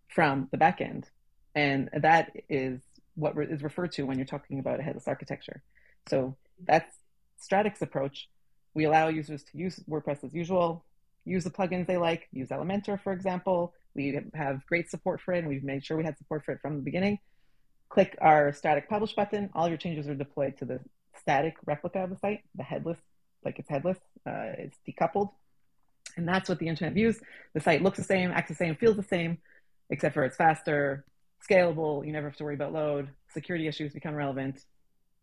from 0.07 0.47
the 0.51 0.57
back 0.57 0.81
end. 0.81 1.09
And 1.55 1.89
that 1.93 2.31
is 2.47 2.79
what 3.15 3.37
is 3.37 3.63
referred 3.63 3.91
to 3.93 4.03
when 4.03 4.17
you're 4.17 4.25
talking 4.25 4.59
about 4.59 4.79
a 4.79 4.83
headless 4.83 5.07
architecture. 5.07 5.61
So 6.07 6.37
that's 6.63 6.95
Strattic's 7.41 7.81
approach. 7.81 8.29
We 8.73 8.85
allow 8.85 9.09
users 9.09 9.43
to 9.43 9.57
use 9.57 9.81
WordPress 9.89 10.23
as 10.23 10.33
usual, 10.33 10.85
use 11.25 11.43
the 11.43 11.49
plugins 11.49 11.87
they 11.87 11.97
like, 11.97 12.27
use 12.31 12.49
Elementor, 12.49 13.01
for 13.01 13.11
example. 13.11 13.73
We 13.95 14.19
have 14.33 14.65
great 14.67 14.89
support 14.89 15.19
for 15.19 15.33
it, 15.33 15.39
and 15.39 15.47
we've 15.47 15.63
made 15.63 15.83
sure 15.83 15.97
we 15.97 16.03
had 16.03 16.17
support 16.17 16.45
for 16.45 16.53
it 16.53 16.61
from 16.61 16.75
the 16.77 16.81
beginning. 16.81 17.19
Click 17.89 18.15
our 18.21 18.53
static 18.53 18.87
publish 18.87 19.13
button. 19.13 19.49
All 19.53 19.67
your 19.67 19.77
changes 19.77 20.07
are 20.07 20.15
deployed 20.15 20.57
to 20.59 20.65
the 20.65 20.79
static 21.17 21.55
replica 21.65 21.99
of 21.99 22.09
the 22.09 22.17
site, 22.17 22.41
the 22.55 22.63
headless, 22.63 22.97
like 23.43 23.59
it's 23.59 23.69
headless, 23.69 23.97
uh, 24.27 24.53
it's 24.57 24.77
decoupled. 24.87 25.31
And 26.17 26.27
that's 26.27 26.49
what 26.49 26.59
the 26.59 26.67
internet 26.67 26.93
views. 26.93 27.19
The 27.53 27.61
site 27.61 27.81
looks 27.81 27.97
the 27.97 28.03
same, 28.03 28.31
acts 28.31 28.49
the 28.49 28.55
same, 28.55 28.75
feels 28.75 28.97
the 28.97 29.03
same, 29.03 29.37
except 29.89 30.13
for 30.13 30.23
it's 30.23 30.35
faster, 30.35 31.05
scalable. 31.47 32.05
You 32.05 32.11
never 32.11 32.29
have 32.29 32.37
to 32.37 32.43
worry 32.43 32.55
about 32.55 32.73
load. 32.73 33.09
Security 33.33 33.67
issues 33.67 33.93
become 33.93 34.15
relevant, 34.15 34.63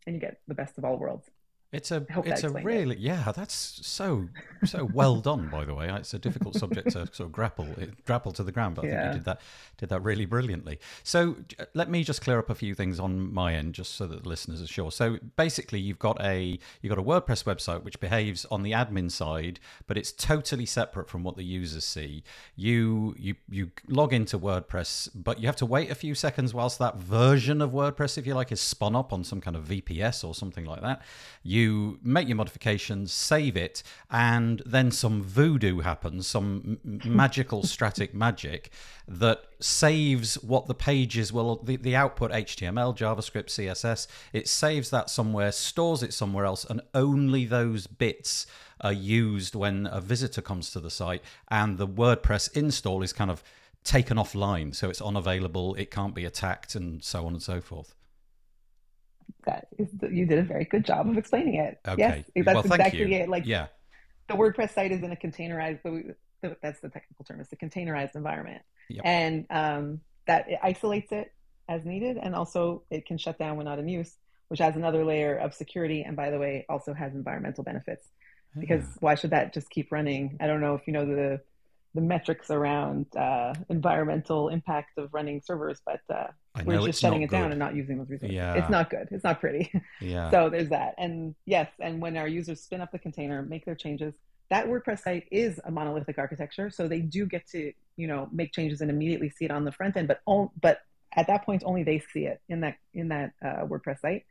and 0.06 0.14
you 0.14 0.20
get 0.20 0.40
the 0.48 0.54
best 0.54 0.78
of 0.78 0.84
all 0.84 0.96
worlds. 0.96 1.28
It's 1.72 1.90
a 1.90 2.06
it's 2.24 2.44
a 2.44 2.50
really 2.50 2.94
it. 2.94 3.00
yeah 3.00 3.32
that's 3.32 3.54
so 3.82 4.28
so 4.64 4.88
well 4.92 5.16
done 5.16 5.48
by 5.48 5.64
the 5.64 5.74
way. 5.74 5.88
It's 5.88 6.14
a 6.14 6.18
difficult 6.18 6.54
subject 6.54 6.92
to 6.92 7.06
sort 7.12 7.20
of 7.20 7.32
grapple 7.32 7.66
grapple 8.04 8.32
to 8.32 8.44
the 8.44 8.52
ground 8.52 8.76
but 8.76 8.84
I 8.84 8.88
yeah. 8.88 9.02
think 9.02 9.06
you 9.06 9.18
did 9.18 9.24
that 9.24 9.40
did 9.76 9.88
that 9.88 10.00
really 10.00 10.26
brilliantly. 10.26 10.78
So 11.02 11.36
let 11.74 11.90
me 11.90 12.04
just 12.04 12.22
clear 12.22 12.38
up 12.38 12.50
a 12.50 12.54
few 12.54 12.74
things 12.74 13.00
on 13.00 13.32
my 13.34 13.54
end 13.54 13.74
just 13.74 13.96
so 13.96 14.06
that 14.06 14.22
the 14.22 14.28
listeners 14.28 14.62
are 14.62 14.66
sure. 14.66 14.92
So 14.92 15.18
basically 15.34 15.80
you've 15.80 15.98
got 15.98 16.22
a 16.22 16.58
you've 16.82 16.90
got 16.90 17.00
a 17.00 17.02
WordPress 17.02 17.44
website 17.44 17.82
which 17.82 17.98
behaves 17.98 18.44
on 18.46 18.62
the 18.62 18.70
admin 18.70 19.10
side 19.10 19.58
but 19.88 19.98
it's 19.98 20.12
totally 20.12 20.66
separate 20.66 21.08
from 21.10 21.24
what 21.24 21.36
the 21.36 21.44
users 21.44 21.84
see. 21.84 22.22
You 22.54 23.16
you 23.18 23.34
you 23.50 23.72
log 23.88 24.12
into 24.12 24.38
WordPress 24.38 25.10
but 25.14 25.40
you 25.40 25.46
have 25.46 25.56
to 25.56 25.66
wait 25.66 25.90
a 25.90 25.96
few 25.96 26.14
seconds 26.14 26.54
whilst 26.54 26.78
that 26.78 26.96
version 26.96 27.60
of 27.60 27.72
WordPress 27.72 28.16
if 28.16 28.26
you 28.26 28.34
like 28.34 28.52
is 28.52 28.60
spun 28.60 28.94
up 28.94 29.12
on 29.12 29.24
some 29.24 29.40
kind 29.40 29.56
of 29.56 29.64
VPS 29.64 30.22
or 30.22 30.32
something 30.32 30.64
like 30.64 30.80
that. 30.82 31.02
You 31.42 31.65
you 31.66 31.98
make 32.02 32.28
your 32.28 32.36
modifications, 32.36 33.12
save 33.12 33.56
it, 33.56 33.82
and 34.10 34.62
then 34.64 34.90
some 34.90 35.22
voodoo 35.22 35.80
happens, 35.80 36.26
some 36.26 36.78
magical 37.04 37.62
static 37.62 38.14
magic 38.14 38.70
that 39.08 39.42
saves 39.60 40.34
what 40.42 40.66
the 40.66 40.74
pages 40.74 41.32
will, 41.32 41.56
the, 41.56 41.76
the 41.76 41.96
output 41.96 42.30
HTML, 42.30 42.96
JavaScript, 42.96 43.46
CSS, 43.46 44.06
it 44.32 44.48
saves 44.48 44.90
that 44.90 45.10
somewhere, 45.10 45.52
stores 45.52 46.02
it 46.02 46.12
somewhere 46.12 46.44
else, 46.44 46.64
and 46.64 46.80
only 46.94 47.44
those 47.44 47.86
bits 47.86 48.46
are 48.80 48.92
used 48.92 49.54
when 49.54 49.88
a 49.90 50.00
visitor 50.00 50.42
comes 50.42 50.70
to 50.70 50.80
the 50.80 50.90
site, 50.90 51.22
and 51.48 51.78
the 51.78 51.88
WordPress 51.88 52.56
install 52.56 53.02
is 53.02 53.12
kind 53.12 53.30
of 53.30 53.42
taken 53.84 54.16
offline, 54.16 54.74
so 54.74 54.90
it's 54.90 55.02
unavailable, 55.02 55.74
it 55.76 55.90
can't 55.90 56.14
be 56.14 56.24
attacked, 56.24 56.74
and 56.74 57.02
so 57.02 57.26
on 57.26 57.32
and 57.32 57.42
so 57.42 57.60
forth 57.60 57.94
that 59.44 59.68
is 59.78 59.88
you 60.10 60.26
did 60.26 60.38
a 60.38 60.42
very 60.42 60.64
good 60.64 60.84
job 60.84 61.08
of 61.08 61.16
explaining 61.16 61.54
it. 61.54 61.78
Okay. 61.86 62.24
Yes, 62.34 62.44
that's 62.44 62.68
well, 62.68 62.74
exactly 62.74 63.14
it. 63.14 63.28
Like 63.28 63.46
yeah. 63.46 63.66
the 64.28 64.34
WordPress 64.34 64.74
site 64.74 64.92
is 64.92 65.02
in 65.02 65.12
a 65.12 65.16
containerized 65.16 65.80
but 66.42 66.58
that's 66.62 66.80
the 66.80 66.88
technical 66.88 67.24
term, 67.24 67.40
it's 67.40 67.52
a 67.52 67.56
containerized 67.56 68.14
environment. 68.14 68.62
Yep. 68.88 69.02
And 69.04 69.46
um, 69.50 70.00
that 70.26 70.48
it 70.48 70.58
isolates 70.62 71.12
it 71.12 71.32
as 71.68 71.84
needed 71.84 72.16
and 72.16 72.34
also 72.34 72.82
it 72.90 73.06
can 73.06 73.18
shut 73.18 73.38
down 73.38 73.56
when 73.56 73.66
not 73.66 73.78
in 73.78 73.88
use, 73.88 74.14
which 74.48 74.60
adds 74.60 74.76
another 74.76 75.04
layer 75.04 75.36
of 75.36 75.54
security 75.54 76.02
and 76.02 76.16
by 76.16 76.30
the 76.30 76.38
way 76.38 76.64
also 76.68 76.94
has 76.94 77.14
environmental 77.14 77.64
benefits. 77.64 78.08
Because 78.58 78.82
yeah. 78.82 78.96
why 79.00 79.14
should 79.14 79.30
that 79.30 79.52
just 79.52 79.68
keep 79.70 79.92
running? 79.92 80.38
I 80.40 80.46
don't 80.46 80.60
know 80.60 80.74
if 80.74 80.86
you 80.86 80.92
know 80.92 81.04
the 81.04 81.40
the 81.94 82.00
metrics 82.00 82.50
around 82.50 83.06
uh, 83.16 83.54
environmental 83.70 84.48
impact 84.48 84.98
of 84.98 85.12
running 85.12 85.40
servers, 85.40 85.80
but 85.84 86.00
uh, 86.14 86.28
we're 86.64 86.86
just 86.86 87.00
shutting 87.00 87.22
it 87.22 87.28
good. 87.28 87.36
down 87.36 87.50
and 87.50 87.58
not 87.58 87.74
using 87.74 87.98
those 87.98 88.08
resources. 88.08 88.34
Yeah. 88.34 88.54
It's 88.54 88.70
not 88.70 88.90
good. 88.90 89.08
It's 89.10 89.24
not 89.24 89.40
pretty. 89.40 89.72
Yeah. 90.00 90.30
so 90.30 90.50
there's 90.50 90.68
that. 90.68 90.94
And 90.98 91.34
yes, 91.46 91.70
and 91.80 92.00
when 92.00 92.16
our 92.16 92.28
users 92.28 92.60
spin 92.60 92.80
up 92.80 92.92
the 92.92 92.98
container, 92.98 93.42
make 93.42 93.64
their 93.64 93.74
changes, 93.74 94.14
that 94.50 94.66
WordPress 94.66 95.00
site 95.00 95.26
is 95.30 95.58
a 95.64 95.70
monolithic 95.70 96.18
architecture, 96.18 96.70
so 96.70 96.86
they 96.86 97.00
do 97.00 97.26
get 97.26 97.46
to 97.48 97.72
you 97.96 98.06
know 98.06 98.28
make 98.32 98.52
changes 98.52 98.80
and 98.80 98.90
immediately 98.90 99.30
see 99.30 99.46
it 99.46 99.50
on 99.50 99.64
the 99.64 99.72
front 99.72 99.96
end. 99.96 100.08
But 100.08 100.20
on, 100.26 100.50
but 100.60 100.82
at 101.16 101.26
that 101.26 101.44
point, 101.44 101.62
only 101.64 101.82
they 101.82 101.98
see 101.98 102.26
it 102.26 102.40
in 102.48 102.60
that 102.60 102.76
in 102.94 103.08
that 103.08 103.32
uh, 103.44 103.64
WordPress 103.64 104.00
site. 104.00 104.24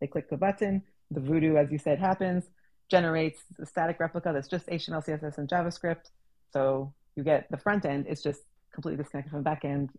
They 0.00 0.06
click 0.06 0.30
the 0.30 0.36
button. 0.36 0.82
The 1.10 1.20
Voodoo, 1.20 1.56
as 1.56 1.70
you 1.70 1.78
said, 1.78 1.98
happens. 1.98 2.44
Generates 2.88 3.40
a 3.60 3.66
static 3.66 4.00
replica 4.00 4.30
that's 4.32 4.48
just 4.48 4.66
HTML, 4.68 5.04
CSS, 5.04 5.36
and 5.38 5.48
JavaScript. 5.48 6.10
So 6.52 6.92
you 7.16 7.24
get 7.24 7.50
the 7.50 7.58
front 7.58 7.84
end 7.84 8.06
is 8.06 8.22
just 8.22 8.42
completely 8.72 9.02
disconnected 9.02 9.30
from 9.30 9.40
the 9.40 9.44
back 9.44 9.64
end, 9.64 9.90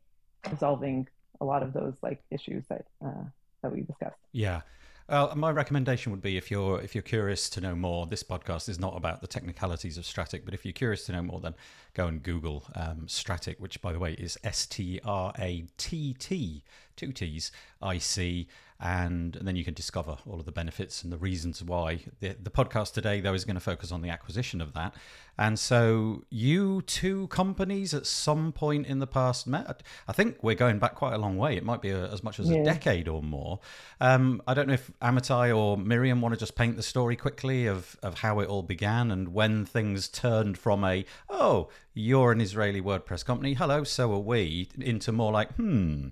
resolving 0.49 1.07
a 1.41 1.45
lot 1.45 1.63
of 1.63 1.73
those 1.73 1.93
like 2.01 2.21
issues 2.31 2.63
that 2.69 2.85
uh, 3.03 3.23
that 3.61 3.71
we 3.71 3.81
discussed. 3.81 4.17
Yeah. 4.31 4.61
Uh, 5.07 5.33
my 5.35 5.49
recommendation 5.49 6.11
would 6.11 6.21
be 6.21 6.37
if 6.37 6.51
you're 6.51 6.79
if 6.81 6.93
you're 6.93 7.01
curious 7.01 7.49
to 7.49 7.59
know 7.59 7.75
more. 7.75 8.05
This 8.05 8.21
podcast 8.21 8.69
is 8.69 8.79
not 8.79 8.95
about 8.95 9.21
the 9.21 9.27
technicalities 9.27 9.97
of 9.97 10.05
Strattic, 10.05 10.45
but 10.45 10.53
if 10.53 10.63
you're 10.63 10.71
curious 10.71 11.05
to 11.05 11.13
know 11.13 11.23
more, 11.23 11.39
then 11.39 11.55
go 11.95 12.05
and 12.05 12.21
Google 12.21 12.63
um, 12.75 13.07
Strattic, 13.07 13.59
which 13.59 13.81
by 13.81 13.91
the 13.91 13.97
way 13.97 14.13
is 14.13 14.37
S 14.43 14.67
T 14.67 14.99
R 15.03 15.33
A 15.39 15.65
T 15.77 16.13
T 16.13 16.63
two 16.99 17.11
T's 17.11 17.51
I 17.81 17.97
C 17.97 18.47
and, 18.81 19.35
and 19.35 19.45
then 19.45 19.57
you 19.57 19.65
can 19.65 19.73
discover 19.73 20.17
all 20.25 20.39
of 20.39 20.45
the 20.45 20.53
benefits 20.53 21.03
and 21.03 21.11
the 21.11 21.17
reasons 21.17 21.61
why. 21.61 21.99
The, 22.21 22.37
the 22.41 22.49
podcast 22.49 22.93
today, 22.93 23.19
though, 23.19 23.33
is 23.33 23.43
going 23.43 23.57
to 23.57 23.61
focus 23.61 23.91
on 23.91 24.01
the 24.01 24.09
acquisition 24.09 24.61
of 24.61 24.71
that. 24.73 24.95
And 25.37 25.59
so, 25.59 26.23
you 26.29 26.81
two 26.83 27.27
companies 27.27 27.93
at 27.93 28.05
some 28.05 28.53
point 28.53 28.87
in 28.87 28.99
the 28.99 29.07
past 29.07 29.47
met. 29.47 29.83
I 30.07 30.13
think 30.13 30.37
we're 30.41 30.55
going 30.55 30.79
back 30.79 30.95
quite 30.95 31.13
a 31.13 31.17
long 31.17 31.37
way. 31.37 31.57
It 31.57 31.65
might 31.65 31.81
be 31.81 31.89
a, 31.89 32.09
as 32.09 32.23
much 32.23 32.39
as 32.39 32.49
yeah. 32.49 32.59
a 32.59 32.63
decade 32.63 33.09
or 33.09 33.21
more. 33.21 33.59
Um, 33.99 34.41
I 34.47 34.53
don't 34.53 34.67
know 34.67 34.75
if 34.75 34.89
Amitai 35.01 35.53
or 35.55 35.77
Miriam 35.77 36.21
want 36.21 36.33
to 36.33 36.39
just 36.39 36.55
paint 36.55 36.77
the 36.77 36.83
story 36.83 37.17
quickly 37.17 37.67
of, 37.67 37.97
of 38.01 38.19
how 38.19 38.39
it 38.39 38.47
all 38.47 38.63
began 38.63 39.11
and 39.11 39.33
when 39.33 39.65
things 39.65 40.07
turned 40.07 40.57
from 40.57 40.85
a, 40.85 41.03
oh, 41.29 41.67
you're 41.93 42.31
an 42.31 42.39
Israeli 42.39 42.81
WordPress 42.81 43.25
company, 43.25 43.55
hello, 43.55 43.83
so 43.83 44.13
are 44.13 44.19
we, 44.19 44.69
into 44.79 45.11
more 45.11 45.33
like, 45.33 45.51
hmm, 45.55 46.09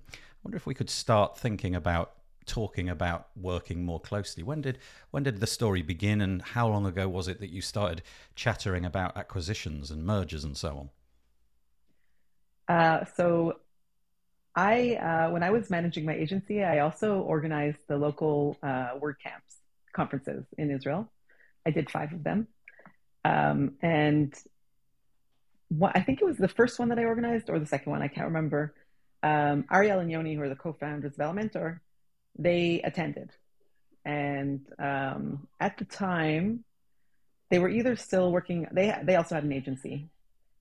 wonder 0.47 0.55
if 0.55 0.65
we 0.65 0.73
could 0.73 0.89
start 0.89 1.37
thinking 1.37 1.75
about 1.75 2.13
talking 2.45 2.87
about 2.87 3.27
working 3.35 3.83
more 3.83 3.99
closely. 3.99 4.43
When 4.43 4.61
did 4.61 4.77
when 5.11 5.23
did 5.23 5.41
the 5.41 5.45
story 5.45 5.81
begin, 5.81 6.21
and 6.21 6.41
how 6.41 6.69
long 6.69 6.85
ago 6.85 7.09
was 7.09 7.27
it 7.27 7.41
that 7.41 7.49
you 7.49 7.59
started 7.59 8.01
chattering 8.33 8.85
about 8.85 9.17
acquisitions 9.17 9.91
and 9.91 10.05
mergers 10.05 10.45
and 10.45 10.55
so 10.55 10.89
on? 12.69 12.73
Uh, 12.73 13.03
so 13.17 13.59
I, 14.55 14.95
uh, 14.95 15.31
when 15.31 15.43
I 15.43 15.49
was 15.49 15.69
managing 15.69 16.05
my 16.05 16.13
agency, 16.13 16.63
I 16.63 16.79
also 16.79 17.19
organized 17.19 17.79
the 17.89 17.97
local 17.97 18.55
uh, 18.63 18.91
WordCamps 19.03 19.57
conferences 19.91 20.45
in 20.57 20.71
Israel. 20.71 21.11
I 21.65 21.71
did 21.71 21.91
five 21.91 22.13
of 22.13 22.23
them. 22.23 22.47
Um, 23.25 23.73
and 23.81 24.33
what, 25.67 25.91
I 25.97 26.01
think 26.01 26.21
it 26.21 26.25
was 26.25 26.37
the 26.37 26.47
first 26.47 26.79
one 26.79 26.87
that 26.87 26.99
I 26.99 27.03
organized 27.03 27.49
or 27.49 27.59
the 27.59 27.65
second 27.65 27.91
one, 27.91 28.01
I 28.01 28.07
can't 28.07 28.27
remember. 28.27 28.73
Um, 29.23 29.65
Ariel 29.71 29.99
and 29.99 30.11
Yoni, 30.11 30.35
who 30.35 30.41
are 30.41 30.49
the 30.49 30.55
co-founders 30.55 31.13
of 31.13 31.17
Elementor, 31.17 31.79
they 32.37 32.81
attended. 32.83 33.31
And 34.05 34.61
um, 34.79 35.47
at 35.59 35.77
the 35.77 35.85
time, 35.85 36.63
they 37.49 37.59
were 37.59 37.69
either 37.69 37.95
still 37.95 38.31
working, 38.31 38.67
they, 38.71 38.93
they 39.03 39.15
also 39.15 39.35
had 39.35 39.43
an 39.43 39.51
agency. 39.51 40.09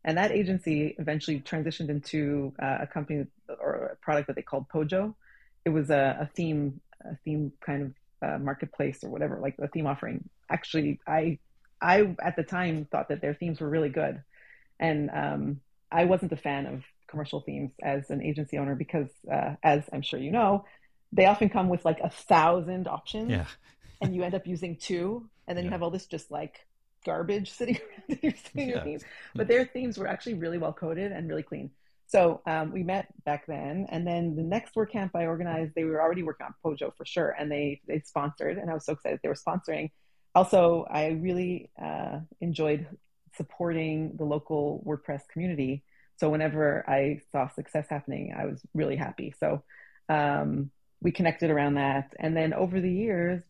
And 0.04 0.18
that 0.18 0.30
agency 0.30 0.94
eventually 0.98 1.40
transitioned 1.40 1.88
into 1.88 2.52
uh, 2.62 2.78
a 2.82 2.86
company 2.86 3.26
or 3.60 3.92
a 3.92 3.96
product 3.96 4.28
that 4.28 4.36
they 4.36 4.42
called 4.42 4.68
Pojo. 4.68 5.14
It 5.64 5.70
was 5.70 5.90
a, 5.90 6.18
a 6.20 6.30
theme, 6.34 6.80
a 7.04 7.16
theme 7.24 7.52
kind 7.60 7.82
of 7.82 7.92
uh, 8.22 8.38
marketplace 8.38 9.02
or 9.02 9.10
whatever, 9.10 9.38
like 9.40 9.56
a 9.60 9.68
theme 9.68 9.86
offering. 9.86 10.28
Actually, 10.48 11.00
I, 11.06 11.38
I 11.80 12.14
at 12.22 12.36
the 12.36 12.44
time 12.44 12.86
thought 12.90 13.08
that 13.08 13.20
their 13.20 13.34
themes 13.34 13.60
were 13.60 13.68
really 13.68 13.88
good, 13.88 14.22
and 14.78 15.10
um, 15.10 15.60
I 15.90 16.04
wasn't 16.04 16.32
a 16.32 16.36
fan 16.36 16.66
of 16.66 16.82
commercial 17.08 17.40
themes 17.40 17.72
as 17.82 18.10
an 18.10 18.22
agency 18.22 18.58
owner 18.58 18.74
because, 18.74 19.08
uh, 19.30 19.54
as 19.62 19.84
I'm 19.92 20.02
sure 20.02 20.20
you 20.20 20.30
know, 20.32 20.64
they 21.12 21.26
often 21.26 21.48
come 21.48 21.68
with 21.68 21.84
like 21.84 22.00
a 22.00 22.10
thousand 22.10 22.88
options, 22.88 23.30
Yeah. 23.30 23.46
and 24.00 24.14
you 24.14 24.22
end 24.22 24.34
up 24.34 24.46
using 24.46 24.76
two, 24.76 25.28
and 25.46 25.56
then 25.56 25.64
you 25.64 25.70
have 25.70 25.82
all 25.82 25.90
this 25.90 26.06
just 26.06 26.30
like 26.30 26.66
garbage 27.04 27.50
sitting 27.58 27.76
around 27.76 28.08
in 28.10 28.18
your, 28.22 28.32
in 28.56 28.68
your 28.68 28.78
Yeah. 28.78 28.84
themes. 28.84 29.04
But 29.36 29.48
their 29.48 29.64
themes 29.66 29.98
were 29.98 30.06
actually 30.06 30.34
really 30.34 30.58
well 30.58 30.72
coded 30.72 31.12
and 31.12 31.28
really 31.28 31.42
clean. 31.42 31.70
So 32.08 32.40
um, 32.46 32.70
we 32.72 32.84
met 32.84 33.08
back 33.24 33.46
then, 33.46 33.86
and 33.90 34.06
then 34.06 34.36
the 34.36 34.42
next 34.42 34.74
WordCamp 34.76 35.10
I 35.14 35.26
organized, 35.26 35.74
they 35.74 35.84
were 35.84 36.00
already 36.00 36.22
working 36.22 36.46
on 36.46 36.54
Pojo 36.64 36.94
for 36.96 37.04
sure, 37.04 37.30
and 37.30 37.50
they 37.50 37.80
they 37.88 38.00
sponsored, 38.00 38.58
and 38.58 38.70
I 38.70 38.74
was 38.74 38.84
so 38.86 38.92
excited 38.92 39.20
they 39.22 39.28
were 39.28 39.34
sponsoring. 39.34 39.90
Also, 40.34 40.86
I 40.88 41.08
really 41.08 41.70
uh, 41.82 42.20
enjoyed 42.40 42.86
supporting 43.36 44.16
the 44.16 44.24
local 44.24 44.84
WordPress 44.86 45.22
community. 45.28 45.82
So 46.18 46.30
whenever 46.30 46.88
I 46.88 47.20
saw 47.32 47.48
success 47.48 47.86
happening, 47.88 48.34
I 48.36 48.46
was 48.46 48.60
really 48.74 48.96
happy. 48.96 49.34
So 49.38 49.62
um, 50.08 50.70
we 51.00 51.12
connected 51.12 51.50
around 51.50 51.74
that, 51.74 52.14
and 52.18 52.36
then 52.36 52.54
over 52.54 52.80
the 52.80 52.90
years, 52.90 53.42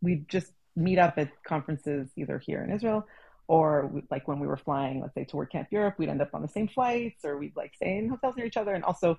we 0.00 0.24
just 0.28 0.52
meet 0.74 0.98
up 0.98 1.14
at 1.16 1.30
conferences 1.44 2.08
either 2.16 2.38
here 2.38 2.62
in 2.62 2.72
Israel 2.72 3.06
or 3.48 3.86
we, 3.88 4.02
like 4.10 4.26
when 4.26 4.40
we 4.40 4.46
were 4.46 4.56
flying, 4.56 5.00
let's 5.00 5.14
say 5.14 5.24
to 5.24 5.36
WordCamp 5.36 5.66
Europe, 5.70 5.96
we'd 5.98 6.08
end 6.08 6.22
up 6.22 6.30
on 6.34 6.42
the 6.42 6.48
same 6.48 6.68
flights 6.68 7.24
or 7.24 7.36
we'd 7.36 7.56
like 7.56 7.74
stay 7.74 7.98
in 7.98 8.08
hotels 8.08 8.36
near 8.36 8.46
each 8.46 8.56
other. 8.56 8.72
And 8.72 8.84
also, 8.84 9.18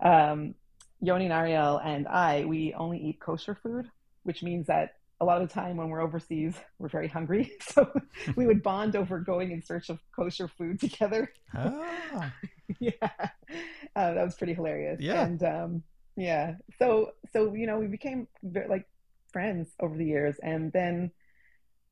um, 0.00 0.54
Yoni 1.00 1.24
and 1.24 1.32
Ariel 1.32 1.78
and 1.78 2.06
I, 2.06 2.44
we 2.44 2.74
only 2.74 2.98
eat 2.98 3.20
kosher 3.20 3.54
food, 3.62 3.90
which 4.24 4.42
means 4.42 4.66
that 4.66 4.96
a 5.20 5.24
lot 5.24 5.42
of 5.42 5.48
the 5.48 5.54
time 5.54 5.76
when 5.76 5.90
we're 5.90 6.00
overseas, 6.00 6.54
we're 6.78 6.88
very 6.88 7.08
hungry. 7.08 7.52
So 7.62 7.88
we 8.36 8.46
would 8.46 8.62
bond 8.62 8.96
over 8.96 9.20
going 9.20 9.52
in 9.52 9.62
search 9.62 9.90
of 9.90 10.00
kosher 10.16 10.48
food 10.48 10.80
together. 10.80 11.32
Ah, 11.54 12.32
yeah, 12.80 12.92
uh, 13.00 14.14
that 14.14 14.24
was 14.24 14.34
pretty 14.34 14.54
hilarious. 14.54 15.00
Yeah. 15.00 15.24
and 15.24 15.42
um, 15.42 15.82
yeah, 16.16 16.54
so 16.78 17.12
so 17.32 17.54
you 17.54 17.66
know 17.66 17.78
we 17.78 17.86
became 17.86 18.26
like 18.42 18.88
friends 19.32 19.68
over 19.78 19.96
the 19.96 20.04
years, 20.04 20.36
and 20.42 20.72
then 20.72 21.12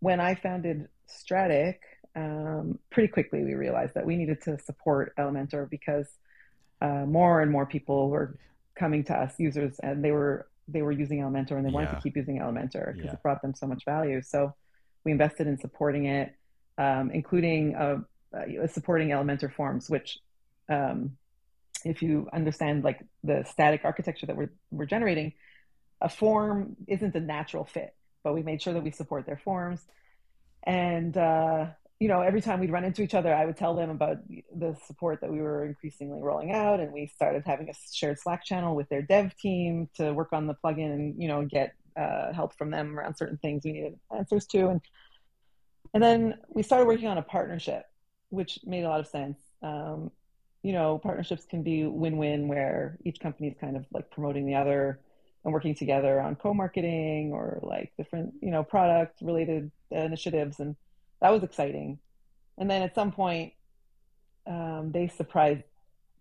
when 0.01 0.21
I 0.21 0.35
founded 0.35 0.89
Strattic, 1.07 1.81
um, 2.17 2.79
pretty 2.91 3.09
quickly 3.09 3.45
we 3.45 3.55
realized 3.55 3.95
that 3.95 4.05
we 4.05 4.17
needed 4.17 4.43
to 4.43 4.59
support 4.59 5.15
Elementor 5.17 5.71
because 5.71 6.09
uh, 6.81 7.05
more 7.07 7.41
and 7.41 7.51
more 7.53 7.67
people 7.67 8.11
were 8.11 8.37
coming 8.75 9.05
to 9.05 9.15
us, 9.15 9.35
users, 9.39 9.79
and 9.81 10.05
they 10.05 10.13
were 10.13 10.48
they 10.69 10.83
were 10.83 10.93
using 10.93 11.21
Elementor 11.21 11.53
and 11.57 11.65
they 11.67 11.71
wanted 11.71 11.89
Yeah. 11.91 11.97
to 11.97 12.03
keep 12.03 12.17
using 12.17 12.39
Elementor 12.39 12.93
because 12.93 13.07
Yeah. 13.07 13.15
it 13.15 13.23
brought 13.23 13.43
them 13.43 13.55
so 13.55 13.67
much 13.67 13.85
value. 13.85 14.21
So 14.23 14.55
we 15.05 15.13
invested 15.13 15.47
in 15.47 15.59
supporting 15.59 16.05
it, 16.07 16.35
um, 16.77 17.11
including 17.11 17.75
uh, 17.75 18.01
uh, 18.35 18.67
supporting 18.67 19.09
Elementor 19.09 19.53
forms, 19.53 19.89
which 19.89 20.19
um, 20.69 21.17
if 21.85 22.03
you 22.03 22.29
understand 22.33 22.85
like 22.85 23.03
the 23.25 23.45
static 23.45 23.85
architecture 23.85 24.27
that 24.27 24.37
we're 24.37 24.53
we're 24.71 24.87
generating, 24.87 25.33
a 26.01 26.09
form 26.09 26.77
isn't 26.87 27.15
a 27.15 27.21
natural 27.21 27.65
fit, 27.65 27.95
but 28.23 28.35
we 28.35 28.43
made 28.43 28.61
sure 28.61 28.75
that 28.75 28.83
we 28.83 28.91
support 28.91 29.25
their 29.27 29.39
forms. 29.39 29.87
And 30.65 31.17
uh, 31.17 31.67
you 32.01 32.07
know, 32.07 32.21
every 32.21 32.41
time 32.41 32.61
we'd 32.61 32.71
run 32.71 32.85
into 32.85 33.03
each 33.03 33.15
other, 33.15 33.35
I 33.35 33.45
would 33.45 33.57
tell 33.57 33.75
them 33.75 33.91
about 33.91 34.19
the 34.55 34.77
support 34.87 35.21
that 35.21 35.31
we 35.31 35.41
were 35.41 35.65
increasingly 35.65 36.23
rolling 36.23 36.53
out, 36.53 36.79
and 36.79 36.93
we 36.93 37.07
started 37.09 37.43
having 37.45 37.69
a 37.69 37.75
shared 37.93 38.21
Slack 38.21 38.45
channel 38.45 38.77
with 38.77 38.89
their 38.89 39.03
dev 39.03 39.37
team 39.37 39.89
to 39.97 40.13
work 40.13 40.33
on 40.33 40.47
the 40.47 40.55
plugin 40.55 40.93
and 40.93 41.21
you 41.21 41.29
know 41.29 41.45
get 41.45 41.75
uh, 41.97 42.33
help 42.33 42.57
from 42.57 42.71
them 42.71 42.97
around 42.97 43.17
certain 43.17 43.39
things 43.39 43.65
we 43.65 43.73
needed 43.73 43.99
answers 44.17 44.47
to, 44.47 44.69
and 44.69 44.81
and 45.95 46.03
then 46.03 46.35
we 46.49 46.63
started 46.63 46.87
working 46.87 47.09
on 47.09 47.19
a 47.19 47.23
partnership, 47.23 47.85
which 48.31 48.61
made 48.65 48.85
a 48.85 48.89
lot 48.89 49.01
of 49.01 49.07
sense. 49.09 49.39
Um, 49.63 50.13
you 50.63 50.73
know, 50.73 50.99
partnerships 50.99 51.47
can 51.47 51.63
be 51.63 51.85
win-win 51.85 52.49
where 52.49 52.99
each 53.05 53.21
company 53.21 53.49
is 53.49 53.57
kind 53.61 53.77
of 53.77 53.87
like 53.93 54.11
promoting 54.11 54.47
the 54.47 54.55
other 54.55 55.01
and 55.45 55.53
working 55.53 55.75
together 55.75 56.21
on 56.21 56.35
co-marketing 56.35 57.33
or 57.33 57.61
like 57.63 57.93
different, 57.97 58.35
you 58.43 58.51
know, 58.51 58.63
product 58.63 59.21
related 59.23 59.71
initiatives. 59.91 60.59
And 60.59 60.77
that 61.21 61.31
was 61.31 61.43
exciting. 61.43 61.99
And 62.57 62.71
then 62.71 62.83
at 62.83 62.95
some 62.95 63.13
point, 63.13 63.53
um, 64.47 64.91
they 64.93 65.09
surprised 65.09 65.63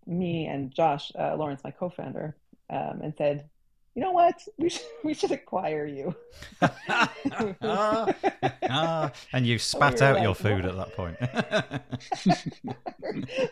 me 0.06 0.46
and 0.46 0.72
Josh 0.72 1.12
uh, 1.18 1.36
Lawrence, 1.36 1.62
my 1.64 1.70
co-founder, 1.70 2.36
um, 2.70 3.00
and 3.02 3.14
said, 3.16 3.48
"You 3.94 4.02
know 4.02 4.12
what? 4.12 4.40
We 4.56 4.68
should 4.68 4.86
we 5.04 5.14
should 5.14 5.32
acquire 5.32 5.86
you." 5.86 6.14
ah, 6.62 7.12
ah, 8.70 9.12
and 9.32 9.46
you 9.46 9.58
spat 9.58 10.00
were 10.00 10.06
out 10.06 10.22
your 10.22 10.34
food 10.34 10.64
"What?" 10.64 10.72
at 10.72 10.76
that 10.76 10.94
point. 10.96 11.16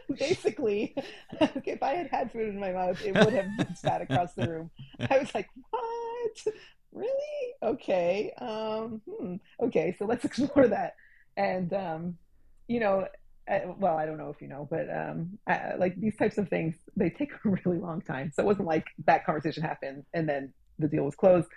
Basically, 0.19 0.95
if 1.65 1.83
I 1.83 1.95
had 1.95 2.09
had 2.09 2.33
food 2.33 2.49
in 2.49 2.61
my 2.61 2.73
mouth, 2.73 3.03
it 3.05 3.15
would 3.15 3.33
have 3.35 3.57
been 3.57 3.77
spat 3.77 4.03
across 4.03 4.35
the 4.35 4.49
room. 4.49 4.71
I 5.11 5.19
was 5.19 5.35
like, 5.35 5.49
"What? 5.71 6.55
Really? 6.93 7.55
Okay. 7.63 8.33
Um, 8.39 9.03
hmm. 9.09 9.37
Okay, 9.61 9.97
so 9.99 10.07
let's 10.07 10.25
explore 10.25 10.69
that." 10.69 10.95
And 11.37 11.73
um, 11.73 12.19
you 12.69 12.81
know, 12.81 13.07
uh, 13.49 13.61
well, 13.79 13.97
I 13.97 14.07
don't 14.07 14.19
know 14.19 14.31
if 14.31 14.41
you 14.41 14.49
know, 14.49 14.67
but 14.71 14.89
um, 14.91 15.39
I, 15.47 15.75
like 15.77 16.01
these 16.01 16.17
types 16.17 16.39
of 16.39 16.49
things, 16.49 16.75
they 16.97 17.11
take 17.11 17.33
a 17.33 17.49
really 17.65 17.79
long 17.79 18.01
time. 18.01 18.33
So 18.35 18.43
it 18.43 18.47
wasn't 18.47 18.67
like 18.67 18.87
that 19.07 19.25
conversation 19.25 19.63
happened 19.63 20.05
and 20.15 20.29
then 20.29 20.53
the 20.79 20.89
deal 20.89 21.05
was 21.05 21.15
closed. 21.15 21.49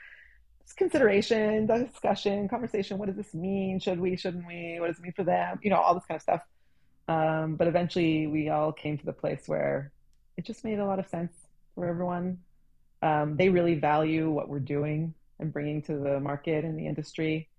It's 0.62 0.74
consideration, 0.74 1.66
discussion, 1.66 2.48
conversation. 2.48 3.00
What 3.00 3.08
does 3.08 3.16
this 3.16 3.34
mean? 3.34 3.80
Should 3.80 4.00
we? 4.00 4.16
Shouldn't 4.16 4.46
we? 4.46 4.78
What 4.80 4.88
does 4.88 5.00
it 5.00 5.02
mean 5.02 5.14
for 5.14 5.24
them? 5.24 5.60
You 5.64 5.72
know, 5.72 5.78
all 5.78 5.96
this 5.96 6.06
kind 6.06 6.18
of 6.18 6.22
stuff. 6.22 6.42
Um, 7.08 7.56
but 7.56 7.68
eventually, 7.68 8.28
we 8.28 8.50
all 8.50 8.72
came 8.72 8.98
to 9.00 9.06
the 9.06 9.14
place 9.14 9.48
where 9.48 9.92
it 10.38 10.46
just 10.46 10.64
made 10.64 10.78
a 10.78 10.86
lot 10.86 11.00
of 11.00 11.08
sense 11.08 11.34
for 11.74 11.88
everyone. 11.88 12.38
Um, 13.02 13.36
they 13.36 13.50
really 13.50 13.76
value 13.76 14.30
what 14.30 14.48
we're 14.48 14.60
doing 14.60 15.16
and 15.40 15.52
bringing 15.52 15.82
to 15.84 15.98
the 15.98 16.20
market 16.20 16.66
and 16.66 16.78
the 16.78 16.86
industry 16.86 17.50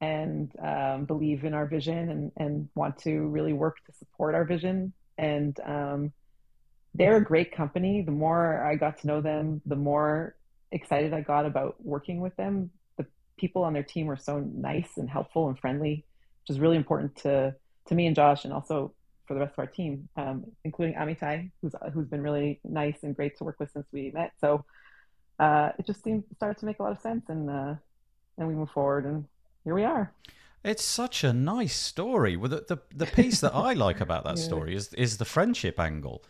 and 0.00 0.52
um, 0.62 1.04
believe 1.04 1.44
in 1.44 1.54
our 1.54 1.66
vision 1.66 2.10
and, 2.10 2.32
and 2.36 2.68
want 2.74 2.98
to 2.98 3.28
really 3.28 3.52
work 3.52 3.76
to 3.86 3.92
support 3.92 4.34
our 4.34 4.44
vision. 4.44 4.92
And 5.16 5.58
um, 5.64 6.12
they're 6.94 7.16
a 7.16 7.24
great 7.24 7.52
company. 7.52 8.02
The 8.02 8.12
more 8.12 8.62
I 8.62 8.76
got 8.76 8.98
to 9.00 9.06
know 9.06 9.20
them, 9.20 9.62
the 9.66 9.76
more 9.76 10.36
excited 10.72 11.12
I 11.14 11.22
got 11.22 11.46
about 11.46 11.76
working 11.84 12.20
with 12.20 12.36
them. 12.36 12.70
The 12.98 13.06
people 13.38 13.64
on 13.64 13.72
their 13.72 13.82
team 13.82 14.06
were 14.06 14.16
so 14.16 14.40
nice 14.40 14.96
and 14.96 15.08
helpful 15.08 15.48
and 15.48 15.58
friendly, 15.58 16.04
which 16.42 16.54
is 16.54 16.60
really 16.60 16.76
important 16.76 17.16
to, 17.16 17.54
to 17.86 17.94
me 17.94 18.06
and 18.06 18.16
Josh, 18.16 18.44
and 18.44 18.52
also 18.52 18.92
for 19.26 19.34
the 19.34 19.40
rest 19.40 19.54
of 19.54 19.58
our 19.58 19.66
team, 19.66 20.08
um, 20.16 20.44
including 20.64 20.94
Amitai, 20.94 21.50
who's 21.60 21.74
who's 21.92 22.06
been 22.06 22.22
really 22.22 22.60
nice 22.64 23.02
and 23.02 23.14
great 23.16 23.36
to 23.38 23.44
work 23.44 23.58
with 23.58 23.72
since 23.72 23.86
we 23.92 24.10
met. 24.12 24.32
So 24.40 24.64
uh, 25.38 25.70
it 25.78 25.86
just 25.86 26.02
seemed 26.04 26.24
started 26.36 26.58
to 26.60 26.66
make 26.66 26.78
a 26.78 26.82
lot 26.82 26.92
of 26.92 27.00
sense, 27.00 27.24
and 27.28 27.50
uh, 27.50 27.74
and 28.38 28.48
we 28.48 28.54
move 28.54 28.70
forward, 28.70 29.04
and 29.04 29.24
here 29.66 29.74
we 29.74 29.84
are. 29.84 30.12
It's 30.64 30.82
such 30.84 31.24
a 31.24 31.32
nice 31.32 31.74
story. 31.76 32.36
Well, 32.36 32.48
the, 32.48 32.64
the 32.66 32.78
the 32.94 33.06
piece 33.06 33.40
that 33.40 33.52
I 33.54 33.72
like 33.74 34.00
about 34.00 34.24
that 34.24 34.36
Yeah. 34.38 34.44
story 34.44 34.74
is 34.74 34.94
is 34.94 35.18
the 35.18 35.24
friendship 35.24 35.78
angle, 35.78 36.22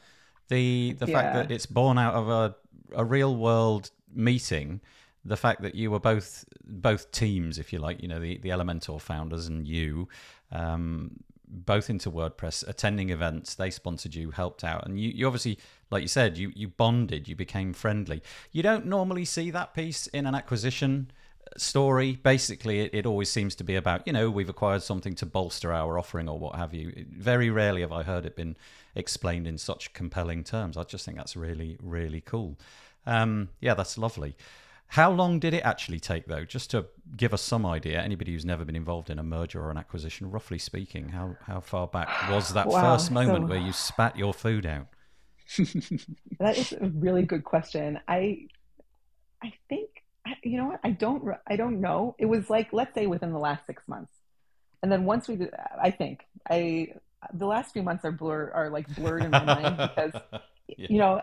the 0.49 0.97
the 0.99 1.07
fact 1.07 1.35
that 1.35 1.51
it's 1.51 1.67
born 1.67 1.99
out 1.99 2.15
of 2.15 2.29
a 2.29 2.57
a 2.95 3.05
real 3.05 3.37
world 3.37 3.91
meeting. 4.13 4.81
The 5.25 5.37
fact 5.37 5.61
that 5.63 5.75
you 5.75 5.91
were 5.91 6.01
both 6.01 6.45
both 6.65 7.11
teams, 7.11 7.59
if 7.59 7.73
you 7.73 7.79
like, 7.79 8.03
you 8.03 8.09
know, 8.09 8.21
the 8.21 8.39
the 8.39 8.49
Elementor 8.51 9.01
founders 9.01 9.49
and 9.49 9.67
you, 9.69 10.09
um, 10.53 11.17
both 11.49 11.91
into 11.91 12.11
WordPress, 12.11 12.67
attending 12.69 13.11
events. 13.11 13.55
They 13.55 13.71
sponsored 13.71 14.15
you, 14.15 14.31
helped 14.31 14.65
out, 14.65 14.87
and 14.87 14.99
you, 15.01 15.11
you 15.11 15.27
obviously, 15.27 15.59
like 15.91 16.03
you 16.03 16.09
said, 16.09 16.39
you 16.39 16.53
you 16.55 16.69
bonded, 16.69 17.29
you 17.29 17.37
became 17.37 17.73
friendly. 17.73 18.23
You 18.53 18.63
don't 18.63 18.87
normally 18.87 19.25
see 19.25 19.51
that 19.51 19.75
piece 19.75 20.07
in 20.09 20.27
an 20.27 20.35
acquisition 20.35 21.11
story. 21.61 22.13
Basically, 22.23 22.81
it, 22.81 22.91
it 22.95 23.07
always 23.07 23.31
seems 23.31 23.55
to 23.57 23.65
be 23.65 23.75
about, 23.77 24.07
you 24.07 24.13
know, 24.13 24.31
we've 24.31 24.49
acquired 24.49 24.83
something 24.83 25.15
to 25.17 25.27
bolster 25.27 25.73
our 25.73 25.99
offering 25.99 26.29
or 26.29 26.39
what 26.39 26.57
have 26.57 26.75
you. 26.75 27.07
Very 27.11 27.51
rarely 27.51 27.81
have 27.83 27.93
I 27.93 28.03
heard 28.03 28.25
it 28.27 28.37
been 28.37 28.57
explained 28.95 29.47
in 29.47 29.59
such 29.59 29.93
compelling 29.93 30.45
terms. 30.45 30.77
I 30.77 30.83
just 30.85 31.05
think 31.05 31.17
that's 31.17 31.37
really, 31.37 31.77
really 31.83 32.21
cool. 32.21 32.59
Um, 33.07 33.51
yeah, 33.61 33.75
that's 33.75 33.97
lovely. 33.99 34.37
How 34.91 35.11
long 35.11 35.41
did 35.41 35.53
it 35.53 35.65
actually 35.65 35.99
take, 35.99 36.27
though? 36.27 36.45
Just 36.45 36.71
to 36.71 36.87
give 37.17 37.35
us 37.35 37.43
some 37.43 37.67
idea, 37.67 38.01
anybody 38.01 38.33
who's 38.33 38.45
never 38.45 38.65
been 38.65 38.77
involved 38.77 39.11
in 39.11 39.19
a 39.19 39.23
merger 39.23 39.61
or 39.61 39.71
an 39.71 39.77
acquisition, 39.77 40.31
roughly 40.31 40.59
speaking, 40.59 41.09
how, 41.09 41.37
how 41.47 41.59
far 41.61 41.89
back 41.89 42.09
was 42.31 42.53
that 42.55 42.69
Wow, 42.69 42.81
first 42.97 43.11
moment 43.11 43.45
so- 43.45 43.49
where 43.49 43.59
you 43.59 43.73
spat 43.73 44.17
your 44.17 44.33
food 44.33 44.65
out? 44.65 44.87
That 46.39 46.59
is 46.59 46.73
a 46.73 46.89
really 46.89 47.23
good 47.23 47.45
question. 47.45 47.99
I 48.09 48.47
I 49.43 49.53
think 49.69 49.89
you 50.43 50.57
know 50.59 50.67
what? 50.67 50.81
I 50.85 50.91
don't 50.91 51.23
I 51.47 51.57
don't 51.57 51.81
know. 51.81 52.15
It 52.19 52.27
was 52.27 52.51
like 52.51 52.73
let's 52.73 52.95
say 52.95 53.07
within 53.07 53.33
the 53.33 53.39
last 53.39 53.67
six 53.67 53.87
months, 53.89 54.13
and 54.83 54.91
then 54.91 55.05
once 55.05 55.29
we 55.29 55.37
did, 55.37 55.51
I 55.81 55.91
think 55.91 56.25
I 56.49 56.95
the 57.33 57.47
last 57.47 57.73
few 57.73 57.83
months 57.83 58.05
are 58.05 58.13
blur 58.13 58.51
are 58.55 58.71
like 58.71 58.87
blurred 58.95 59.23
in 59.23 59.31
my 59.31 59.45
mind 59.45 59.77
because 59.97 60.13
Yeah. 60.69 60.87
you 60.91 60.99
know 60.99 61.23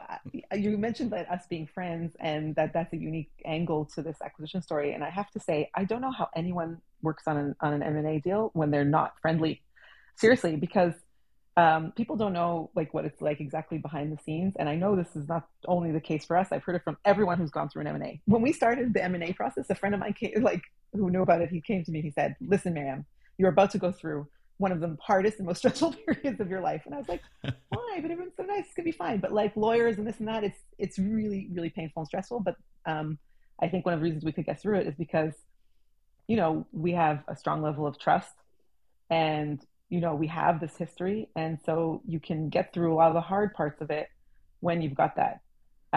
you 0.56 0.78
mentioned 0.78 1.12
that 1.12 1.30
us 1.30 1.44
being 1.50 1.68
friends 1.68 2.16
and 2.20 2.56
that 2.56 2.72
that's 2.72 2.94
a 2.94 2.98
unique 2.98 3.32
angle 3.44 3.84
to 3.94 4.02
this 4.02 4.16
acquisition 4.24 4.62
story 4.62 4.94
and 4.94 5.04
i 5.04 5.10
have 5.10 5.30
to 5.32 5.40
say 5.40 5.70
i 5.76 5.84
don't 5.84 6.00
know 6.00 6.14
how 6.14 6.30
anyone 6.34 6.80
works 7.02 7.24
on 7.28 7.36
an 7.38 7.56
on 7.60 7.74
an 7.74 7.84
m&a 7.84 8.20
deal 8.20 8.52
when 8.54 8.72
they're 8.72 8.86
not 8.86 9.14
friendly 9.22 9.62
seriously 10.16 10.56
because 10.56 10.94
um, 11.56 11.92
people 11.96 12.16
don't 12.16 12.34
know 12.34 12.72
like 12.76 12.94
what 12.94 13.06
it's 13.06 13.22
like 13.22 13.40
exactly 13.40 13.78
behind 13.78 14.12
the 14.12 14.22
scenes 14.24 14.54
and 14.58 14.68
i 14.68 14.76
know 14.76 14.96
this 14.96 15.16
is 15.16 15.28
not 15.28 15.48
only 15.68 15.92
the 15.92 16.02
case 16.02 16.26
for 16.26 16.36
us 16.36 16.48
i've 16.52 16.64
heard 16.64 16.76
it 16.76 16.84
from 16.84 16.98
everyone 17.06 17.38
who's 17.38 17.52
gone 17.52 17.70
through 17.70 17.82
an 17.82 17.88
m&a 17.88 18.20
when 18.26 18.42
we 18.42 18.52
started 18.52 18.94
the 18.94 19.04
m&a 19.04 19.34
process 19.34 19.66
a 19.70 19.76
friend 19.76 19.94
of 19.94 20.02
mine 20.02 20.14
came 20.14 20.32
like 20.42 20.64
who 20.94 21.10
knew 21.10 21.22
about 21.22 21.42
it 21.42 21.50
he 21.50 21.62
came 21.62 21.84
to 21.84 21.92
me 21.92 22.02
he 22.02 22.12
said 22.12 22.36
listen 22.42 22.74
miriam 22.74 23.06
you're 23.38 23.50
about 23.50 23.72
to 23.72 23.78
go 23.78 23.92
through 23.92 24.28
one 24.58 24.72
of 24.72 24.80
the 24.80 24.98
hardest 25.02 25.38
and 25.40 25.48
most 25.48 25.58
stressful 25.64 25.94
periods 26.06 26.40
of 26.40 26.50
your 26.50 26.62
life. 26.62 26.84
And 26.86 26.96
i 26.96 26.98
was 26.98 27.10
like 27.10 27.22
why? 27.70 28.00
But 28.02 28.12
everyone's 28.12 28.36
so 28.38 28.44
nice 28.44 28.66
it's 28.66 28.74
gonna 28.74 28.86
be 28.86 28.92
fine. 28.92 29.20
But 29.20 29.34
like 29.34 29.56
lawyers 29.56 29.98
and 29.98 30.08
this 30.08 30.20
and 30.20 30.28
that 30.28 30.44
it's 30.44 30.60
it's 30.78 30.98
really 30.98 31.50
really 31.54 31.70
painful 31.70 32.02
and 32.02 32.08
stressful 32.08 32.40
but 32.40 32.56
um, 32.86 33.18
i 33.62 33.68
think 33.68 33.86
one 33.86 33.94
of 33.94 34.00
the 34.00 34.04
reasons 34.04 34.24
we 34.24 34.32
could 34.32 34.46
get 34.46 34.62
through 34.62 34.80
it 34.80 34.88
is 34.88 34.96
because 34.96 35.34
you 36.28 36.38
know 36.38 36.66
we 36.72 36.94
have 36.94 37.24
a 37.28 37.36
strong 37.36 37.62
level 37.62 37.86
of 37.86 38.00
trust 38.00 38.34
and 39.10 39.62
you 39.94 40.02
know 40.06 40.14
we 40.24 40.28
have 40.42 40.56
this 40.64 40.76
history 40.84 41.20
and 41.36 41.52
so 41.66 42.02
you 42.14 42.20
can 42.28 42.40
get 42.50 42.66
through 42.74 42.92
a 42.94 42.98
lot 43.02 43.10
of 43.12 43.18
the 43.22 43.28
hard 43.34 43.50
parts 43.60 43.80
of 43.86 43.90
it 44.00 44.08
when 44.66 44.82
you've 44.82 44.96
got 45.04 45.12
that 45.22 45.36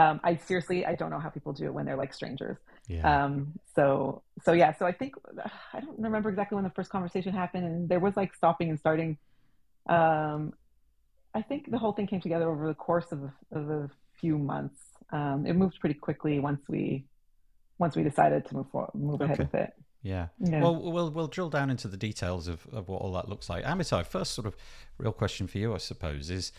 um, 0.03 0.21
i 0.29 0.37
seriously 0.49 0.79
i 0.85 0.95
don't 0.95 1.11
know 1.15 1.23
how 1.25 1.31
people 1.37 1.53
do 1.61 1.65
it 1.69 1.75
when 1.77 1.85
they're 1.87 1.97
like 2.05 2.13
strangers 2.21 2.59
Yeah. 2.89 3.25
um, 3.25 3.35
so 3.75 4.23
so 4.45 4.53
yeah, 4.53 4.71
so 4.79 4.87
I 4.87 4.93
think 4.93 5.15
I 5.73 5.81
don't 5.81 5.99
remember 5.99 6.29
exactly 6.29 6.57
when 6.57 6.65
the 6.65 6.71
first 6.79 6.91
conversation 6.91 7.33
happened, 7.33 7.65
and 7.65 7.89
there 7.89 8.01
was 8.01 8.17
like 8.17 8.35
stopping 8.35 8.69
and 8.71 8.79
starting. 8.79 9.17
Um, 9.89 10.53
I 11.35 11.43
think 11.43 11.71
the 11.71 11.79
whole 11.79 11.93
thing 11.93 12.07
came 12.07 12.21
together 12.21 12.49
over 12.51 12.67
the 12.67 12.75
course 12.75 13.09
of, 13.13 13.21
of 13.53 13.71
a 13.71 13.91
few 14.21 14.39
months. 14.39 14.79
Um, 15.13 15.47
it 15.47 15.55
moved 15.55 15.81
pretty 15.81 15.99
quickly 16.07 16.39
once 16.39 16.63
we 16.69 17.07
once 17.79 17.97
we 17.97 18.03
decided 18.03 18.47
to 18.47 18.55
move 18.57 18.69
forward, 18.71 18.91
move 18.95 19.21
ahead 19.21 19.39
with 19.39 19.55
it. 19.55 19.73
Yeah. 20.07 20.29
Yeah. 20.39 20.63
Well, 20.63 20.77
we'll 20.77 21.11
we'll 21.11 21.27
drill 21.27 21.51
down 21.51 21.69
into 21.69 21.89
the 21.89 21.97
details 21.97 22.47
of, 22.47 22.65
of 22.73 22.89
what 22.89 23.03
all 23.03 23.13
that 23.15 23.29
looks 23.29 23.51
like. 23.51 23.65
Amitai, 23.65 24.07
first 24.07 24.35
sort 24.35 24.47
of 24.47 24.57
real 24.99 25.13
question 25.13 25.49
for 25.49 25.59
you, 25.59 25.75
I 25.75 25.79
suppose, 25.79 26.31
is 26.31 26.53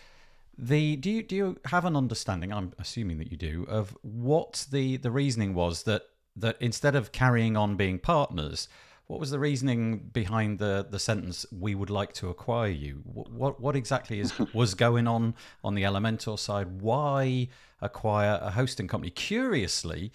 the 0.57 0.97
do 0.97 1.09
you 1.09 1.23
do 1.23 1.35
you 1.35 1.57
have 1.65 1.85
an 1.85 1.95
understanding? 1.95 2.51
I'm 2.51 2.73
assuming 2.77 3.19
that 3.19 3.31
you 3.31 3.37
do 3.37 3.65
of 3.69 3.97
what 4.01 4.67
the 4.69 4.97
the 4.97 5.11
reasoning 5.11 5.53
was 5.53 5.83
that 5.83 6.09
that 6.35 6.57
instead 6.59 6.95
of 6.95 7.13
carrying 7.13 7.55
on 7.55 7.77
being 7.77 7.99
partners, 7.99 8.67
what 9.05 9.17
was 9.17 9.31
the 9.31 9.39
reasoning 9.39 9.99
behind 10.11 10.59
the 10.59 10.85
the 10.89 10.99
sentence 10.99 11.45
"We 11.49 11.73
would 11.73 11.89
like 11.89 12.11
to 12.15 12.27
acquire 12.27 12.69
you"? 12.69 13.01
What 13.05 13.31
what, 13.31 13.61
what 13.61 13.75
exactly 13.77 14.19
is 14.19 14.37
was 14.53 14.73
going 14.73 15.07
on 15.07 15.35
on 15.63 15.73
the 15.73 15.83
Elementor 15.83 16.37
side? 16.37 16.81
Why 16.81 17.47
acquire 17.79 18.39
a 18.41 18.51
hosting 18.51 18.89
company? 18.89 19.11
Curiously, 19.11 20.11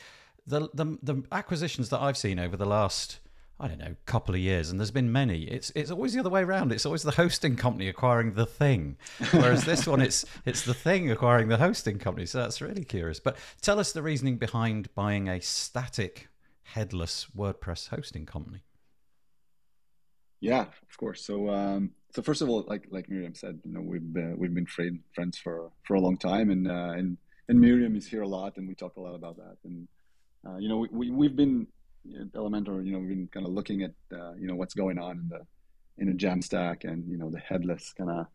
the 0.46 0.68
the 0.74 0.98
the 1.02 1.22
acquisitions 1.32 1.88
that 1.88 2.02
I've 2.02 2.18
seen 2.18 2.38
over 2.38 2.58
the 2.58 2.66
last 2.66 3.20
I 3.62 3.68
don't 3.68 3.78
know 3.78 3.94
couple 4.06 4.34
of 4.34 4.40
years, 4.40 4.70
and 4.70 4.80
there's 4.80 4.90
been 4.90 5.12
many. 5.12 5.44
It's 5.44 5.70
it's 5.76 5.92
always 5.92 6.14
the 6.14 6.20
other 6.20 6.30
way 6.30 6.42
around. 6.42 6.72
It's 6.72 6.84
always 6.84 7.04
the 7.04 7.12
hosting 7.12 7.54
company 7.54 7.88
acquiring 7.88 8.34
the 8.34 8.44
thing, 8.44 8.96
whereas 9.30 9.64
this 9.64 9.86
one 9.86 10.02
it's 10.02 10.24
it's 10.44 10.62
the 10.62 10.74
thing 10.74 11.12
acquiring 11.12 11.46
the 11.46 11.58
hosting 11.58 12.00
company. 12.00 12.26
So 12.26 12.38
that's 12.38 12.60
really 12.60 12.84
curious. 12.84 13.20
But 13.20 13.36
tell 13.60 13.78
us 13.78 13.92
the 13.92 14.02
reasoning 14.02 14.36
behind 14.36 14.92
buying 14.96 15.28
a 15.28 15.40
static, 15.40 16.28
headless 16.64 17.28
WordPress 17.36 17.90
hosting 17.90 18.26
company. 18.26 18.64
Yeah, 20.40 20.62
of 20.62 20.96
course. 20.96 21.24
So, 21.24 21.48
um, 21.50 21.92
so 22.12 22.20
first 22.20 22.42
of 22.42 22.48
all, 22.48 22.64
like 22.66 22.88
like 22.90 23.08
Miriam 23.08 23.36
said, 23.36 23.60
you 23.64 23.72
know, 23.72 23.80
we've 23.80 24.12
been, 24.12 24.36
we've 24.36 24.52
been 24.52 24.66
friend, 24.66 24.98
friends 25.14 25.38
for 25.38 25.70
for 25.84 25.94
a 25.94 26.00
long 26.00 26.16
time, 26.16 26.50
and 26.50 26.68
uh, 26.68 26.94
and 26.96 27.16
and 27.48 27.60
Miriam 27.60 27.94
is 27.94 28.08
here 28.08 28.22
a 28.22 28.28
lot, 28.28 28.56
and 28.56 28.66
we 28.66 28.74
talk 28.74 28.96
a 28.96 29.00
lot 29.00 29.14
about 29.14 29.36
that. 29.36 29.58
And 29.62 29.86
uh, 30.44 30.56
you 30.56 30.68
know, 30.68 30.78
we, 30.78 30.88
we 30.90 31.10
we've 31.10 31.36
been 31.36 31.68
Elementor, 32.34 32.84
you 32.84 32.92
know, 32.92 32.98
we've 32.98 33.08
been 33.08 33.28
kind 33.28 33.46
of 33.46 33.52
looking 33.52 33.82
at 33.82 33.92
uh, 34.12 34.32
you 34.34 34.46
know 34.46 34.54
what's 34.54 34.74
going 34.74 34.98
on 34.98 35.18
in 35.18 35.28
the 35.28 35.46
in 35.98 36.06
the 36.08 36.14
Jamstack, 36.14 36.84
and 36.84 37.08
you 37.08 37.16
know 37.16 37.30
the 37.30 37.38
headless 37.38 37.92
kind 37.92 38.10
of 38.10 38.26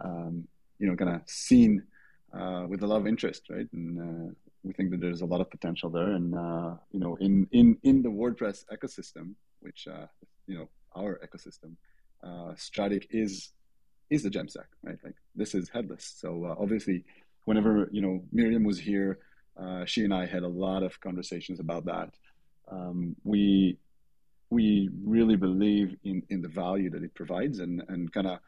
um, 0.00 0.48
you 0.78 0.86
know 0.86 0.96
kind 0.96 1.14
of 1.16 1.22
scene 1.26 1.82
uh, 2.32 2.66
with 2.68 2.82
a 2.82 2.86
lot 2.86 2.96
of 2.96 3.06
interest, 3.06 3.42
right? 3.50 3.68
And 3.72 3.98
uh, 3.98 4.34
we 4.62 4.72
think 4.72 4.90
that 4.90 5.00
there's 5.00 5.22
a 5.22 5.26
lot 5.26 5.40
of 5.40 5.50
potential 5.50 5.90
there, 5.90 6.12
and 6.12 6.34
uh, 6.34 6.74
you 6.90 7.00
know, 7.00 7.16
in 7.16 7.46
in 7.52 7.78
in 7.82 8.02
the 8.02 8.08
WordPress 8.08 8.64
ecosystem, 8.72 9.34
which 9.60 9.86
uh, 9.88 10.06
you 10.46 10.56
know 10.58 10.68
our 10.94 11.20
ecosystem, 11.26 11.74
uh, 12.22 12.54
Strattic 12.56 13.08
is 13.10 13.50
is 14.10 14.22
the 14.22 14.30
Jamstack, 14.30 14.70
right? 14.82 14.98
Like 15.02 15.16
this 15.34 15.54
is 15.54 15.68
headless. 15.68 16.14
So 16.16 16.44
uh, 16.44 16.62
obviously, 16.62 17.04
whenever 17.44 17.88
you 17.92 18.02
know 18.02 18.22
Miriam 18.32 18.64
was 18.64 18.78
here, 18.78 19.18
uh, 19.56 19.84
she 19.84 20.04
and 20.04 20.14
I 20.14 20.26
had 20.26 20.42
a 20.42 20.48
lot 20.48 20.82
of 20.82 21.00
conversations 21.00 21.60
about 21.60 21.84
that. 21.86 22.14
Um, 22.70 23.16
we 23.24 23.78
we 24.50 24.90
really 25.04 25.36
believe 25.36 25.96
in 26.04 26.22
in 26.28 26.42
the 26.42 26.48
value 26.48 26.90
that 26.90 27.02
it 27.02 27.14
provides, 27.14 27.58
and 27.58 27.82
and 27.88 28.12
kind 28.12 28.26
of 28.26 28.38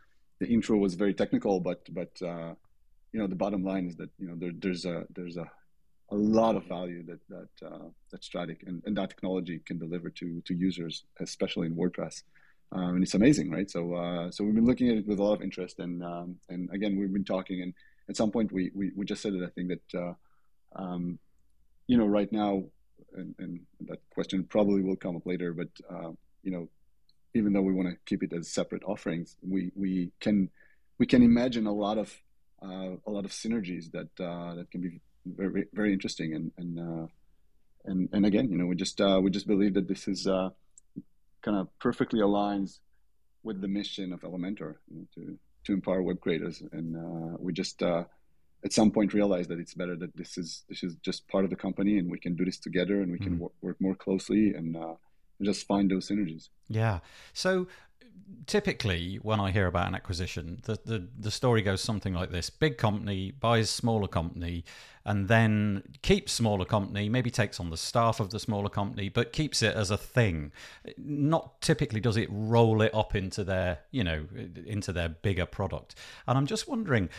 the 0.40 0.46
intro 0.46 0.76
was 0.76 0.94
very 0.94 1.14
technical, 1.14 1.60
but 1.60 1.80
but 1.92 2.12
uh, 2.22 2.54
you 3.12 3.20
know 3.20 3.26
the 3.26 3.36
bottom 3.36 3.64
line 3.64 3.86
is 3.86 3.96
that 3.96 4.10
you 4.18 4.28
know 4.28 4.34
there, 4.36 4.52
there's 4.54 4.84
a 4.84 5.04
there's 5.14 5.36
a 5.36 5.50
a 6.10 6.16
lot 6.16 6.54
of 6.56 6.64
value 6.66 7.02
that 7.06 7.20
that 7.28 7.66
uh, 7.66 7.88
that 8.10 8.22
Strattic 8.22 8.62
and, 8.66 8.82
and 8.86 8.96
that 8.96 9.10
technology 9.10 9.60
can 9.64 9.78
deliver 9.78 10.10
to 10.10 10.40
to 10.42 10.54
users, 10.54 11.04
especially 11.20 11.66
in 11.66 11.74
WordPress. 11.76 12.22
Um, 12.72 12.96
and 12.96 13.02
it's 13.04 13.14
amazing, 13.14 13.50
right? 13.50 13.70
So 13.70 13.94
uh, 13.94 14.30
so 14.30 14.44
we've 14.44 14.54
been 14.54 14.66
looking 14.66 14.90
at 14.90 14.96
it 14.98 15.06
with 15.06 15.18
a 15.18 15.22
lot 15.22 15.34
of 15.34 15.42
interest, 15.42 15.78
and 15.78 16.02
um, 16.04 16.36
and 16.48 16.68
again 16.72 16.96
we've 16.96 17.12
been 17.12 17.24
talking, 17.24 17.62
and 17.62 17.72
at 18.08 18.16
some 18.16 18.30
point 18.30 18.52
we 18.52 18.70
we, 18.74 18.90
we 18.96 19.04
just 19.04 19.22
said 19.22 19.32
that 19.34 19.44
I 19.44 19.50
think 19.50 19.68
that 19.68 19.98
uh, 19.98 20.14
um, 20.76 21.18
you 21.86 21.96
know 21.96 22.06
right 22.06 22.30
now, 22.32 22.64
and, 23.14 23.34
and 23.38 23.60
that 23.82 23.98
question 24.10 24.44
probably 24.44 24.82
will 24.82 24.96
come 24.96 25.16
up 25.16 25.26
later, 25.26 25.52
but 25.52 25.68
uh, 25.90 26.12
you 26.42 26.50
know 26.50 26.68
even 27.34 27.52
though 27.52 27.62
we 27.62 27.72
want 27.72 27.88
to 27.88 27.96
keep 28.06 28.22
it 28.22 28.32
as 28.32 28.48
separate 28.48 28.82
offerings, 28.84 29.36
we 29.46 29.72
we 29.74 30.12
can 30.20 30.48
we 30.98 31.06
can 31.06 31.22
imagine 31.22 31.66
a 31.66 31.72
lot 31.72 31.98
of 31.98 32.14
uh, 32.62 32.92
a 33.06 33.10
lot 33.10 33.24
of 33.24 33.32
synergies 33.32 33.90
that 33.90 34.08
uh, 34.24 34.54
that 34.54 34.70
can 34.70 34.80
be 34.80 35.00
very 35.26 35.66
very 35.72 35.92
interesting. 35.92 36.34
And 36.34 36.52
and 36.56 36.78
uh, 36.78 37.06
and 37.84 38.08
and 38.12 38.24
again 38.24 38.48
you 38.50 38.56
know 38.56 38.66
we 38.66 38.76
just 38.76 39.00
uh, 39.00 39.20
we 39.22 39.30
just 39.30 39.46
believe 39.46 39.74
that 39.74 39.88
this 39.88 40.08
is 40.08 40.26
uh, 40.26 40.50
kind 41.42 41.56
of 41.58 41.68
perfectly 41.78 42.20
aligns 42.20 42.78
with 43.42 43.60
the 43.60 43.68
mission 43.68 44.12
of 44.12 44.20
Elementor 44.20 44.76
you 44.88 44.96
know, 44.96 45.06
to 45.14 45.38
to 45.64 45.72
empower 45.72 46.02
web 46.02 46.20
creators. 46.20 46.62
And 46.72 47.38
we 47.38 47.52
just 47.52 47.82
at 48.64 48.72
some 48.72 48.90
point 48.90 49.12
realized 49.12 49.50
that 49.50 49.58
it's 49.60 49.74
better 49.74 49.96
that 49.96 50.16
this 50.16 50.38
is 50.38 50.64
this 50.68 50.82
is 50.82 50.96
just 51.02 51.28
part 51.28 51.44
of 51.44 51.50
the 51.50 51.56
company 51.56 51.98
and 51.98 52.10
we 52.10 52.18
can 52.18 52.34
do 52.34 52.44
this 52.44 52.58
together 52.58 53.00
and 53.02 53.12
we 53.12 53.18
can 53.18 53.34
Mhm. 53.36 53.38
work, 53.40 53.52
work 53.60 53.80
more 53.80 53.94
closely 53.94 54.54
and 54.54 54.76
uh, 54.76 54.94
just 55.42 55.66
find 55.66 55.90
those 55.90 56.08
synergies. 56.08 56.48
Yeah. 56.68 57.00
So 57.32 57.66
typically 58.46 59.16
when 59.16 59.40
I 59.40 59.50
hear 59.50 59.66
about 59.66 59.88
an 59.88 59.94
acquisition, 59.94 60.60
the, 60.64 60.78
the, 60.84 61.08
the 61.18 61.30
story 61.30 61.62
goes 61.62 61.80
something 61.82 62.14
like 62.14 62.30
this. 62.30 62.48
Big 62.50 62.78
company 62.78 63.30
buys 63.32 63.68
smaller 63.70 64.08
company 64.08 64.64
and 65.04 65.28
then 65.28 65.82
keeps 66.02 66.32
smaller 66.32 66.64
company, 66.64 67.08
maybe 67.08 67.30
takes 67.30 67.60
on 67.60 67.68
the 67.70 67.76
staff 67.76 68.20
of 68.20 68.30
the 68.30 68.38
smaller 68.40 68.70
company, 68.70 69.08
but 69.10 69.32
keeps 69.32 69.62
it 69.62 69.74
as 69.76 69.90
a 69.90 69.98
thing. 69.98 70.52
Not 70.96 71.60
typically 71.60 72.00
does 72.00 72.16
it 72.16 72.28
roll 72.30 72.80
it 72.80 72.94
up 72.94 73.14
into 73.14 73.44
their, 73.44 73.80
you 73.90 74.02
know, 74.04 74.26
into 74.66 74.92
their 74.92 75.10
bigger 75.10 75.44
product. 75.46 75.94
And 76.26 76.38
I'm 76.38 76.46
just 76.46 76.66
wondering, 76.68 77.10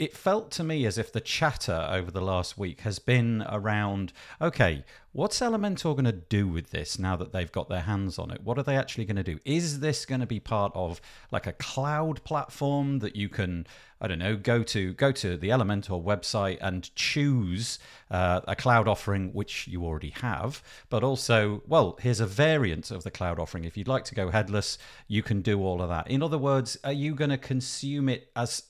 it 0.00 0.16
felt 0.16 0.50
to 0.50 0.64
me 0.64 0.86
as 0.86 0.96
if 0.96 1.12
the 1.12 1.20
chatter 1.20 1.86
over 1.92 2.10
the 2.10 2.22
last 2.22 2.56
week 2.56 2.80
has 2.80 2.98
been 2.98 3.44
around 3.50 4.14
okay, 4.40 4.82
what's 5.12 5.40
Elementor 5.40 5.92
going 5.94 6.06
to 6.06 6.12
do 6.12 6.48
with 6.48 6.70
this 6.70 6.98
now 6.98 7.16
that 7.16 7.32
they've 7.32 7.52
got 7.52 7.68
their 7.68 7.82
hands 7.82 8.18
on 8.18 8.30
it? 8.30 8.42
What 8.42 8.56
are 8.56 8.62
they 8.62 8.78
actually 8.78 9.04
going 9.04 9.16
to 9.16 9.22
do? 9.22 9.38
Is 9.44 9.80
this 9.80 10.06
going 10.06 10.22
to 10.22 10.26
be 10.26 10.40
part 10.40 10.72
of 10.74 11.02
like 11.30 11.46
a 11.46 11.52
cloud 11.52 12.24
platform 12.24 13.00
that 13.00 13.14
you 13.14 13.28
can, 13.28 13.66
I 14.00 14.08
don't 14.08 14.20
know, 14.20 14.36
go 14.36 14.62
to 14.62 14.94
go 14.94 15.12
to 15.12 15.36
the 15.36 15.50
Elementor 15.50 16.02
website 16.02 16.56
and 16.62 16.94
choose 16.96 17.78
uh, 18.10 18.40
a 18.48 18.56
cloud 18.56 18.88
offering 18.88 19.34
which 19.34 19.68
you 19.68 19.84
already 19.84 20.14
have, 20.22 20.62
but 20.88 21.04
also, 21.04 21.62
well, 21.66 21.98
here's 22.00 22.20
a 22.20 22.26
variant 22.26 22.90
of 22.90 23.02
the 23.02 23.10
cloud 23.10 23.38
offering. 23.38 23.64
If 23.64 23.76
you'd 23.76 23.86
like 23.86 24.06
to 24.06 24.14
go 24.14 24.30
headless, 24.30 24.78
you 25.08 25.22
can 25.22 25.42
do 25.42 25.62
all 25.62 25.82
of 25.82 25.90
that. 25.90 26.10
In 26.10 26.22
other 26.22 26.38
words, 26.38 26.78
are 26.84 26.92
you 26.92 27.14
going 27.14 27.30
to 27.30 27.36
consume 27.36 28.08
it 28.08 28.30
as 28.34 28.62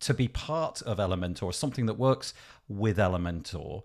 to 0.00 0.14
be 0.14 0.28
part 0.28 0.82
of 0.82 0.98
Elementor, 0.98 1.52
something 1.54 1.86
that 1.86 1.94
works 1.94 2.34
with 2.68 2.98
Elementor? 2.98 3.82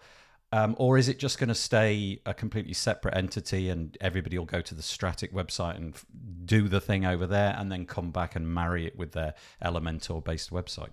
Um, 0.51 0.75
or 0.79 0.97
is 0.97 1.07
it 1.07 1.19
just 1.19 1.37
going 1.37 1.49
to 1.49 1.55
stay 1.55 2.21
a 2.25 2.33
completely 2.33 2.73
separate 2.73 3.15
entity 3.15 3.69
and 3.69 3.95
everybody 4.01 4.37
will 4.37 4.45
go 4.45 4.61
to 4.61 4.73
the 4.73 4.81
Strattic 4.81 5.31
website 5.31 5.77
and 5.77 5.93
f- 5.93 6.05
do 6.45 6.67
the 6.67 6.81
thing 6.81 7.05
over 7.05 7.27
there 7.27 7.55
and 7.57 7.71
then 7.71 7.85
come 7.85 8.09
back 8.09 8.35
and 8.35 8.51
marry 8.51 8.87
it 8.87 8.97
with 8.97 9.11
their 9.11 9.35
Elementor 9.63 10.23
based 10.23 10.49
website? 10.49 10.89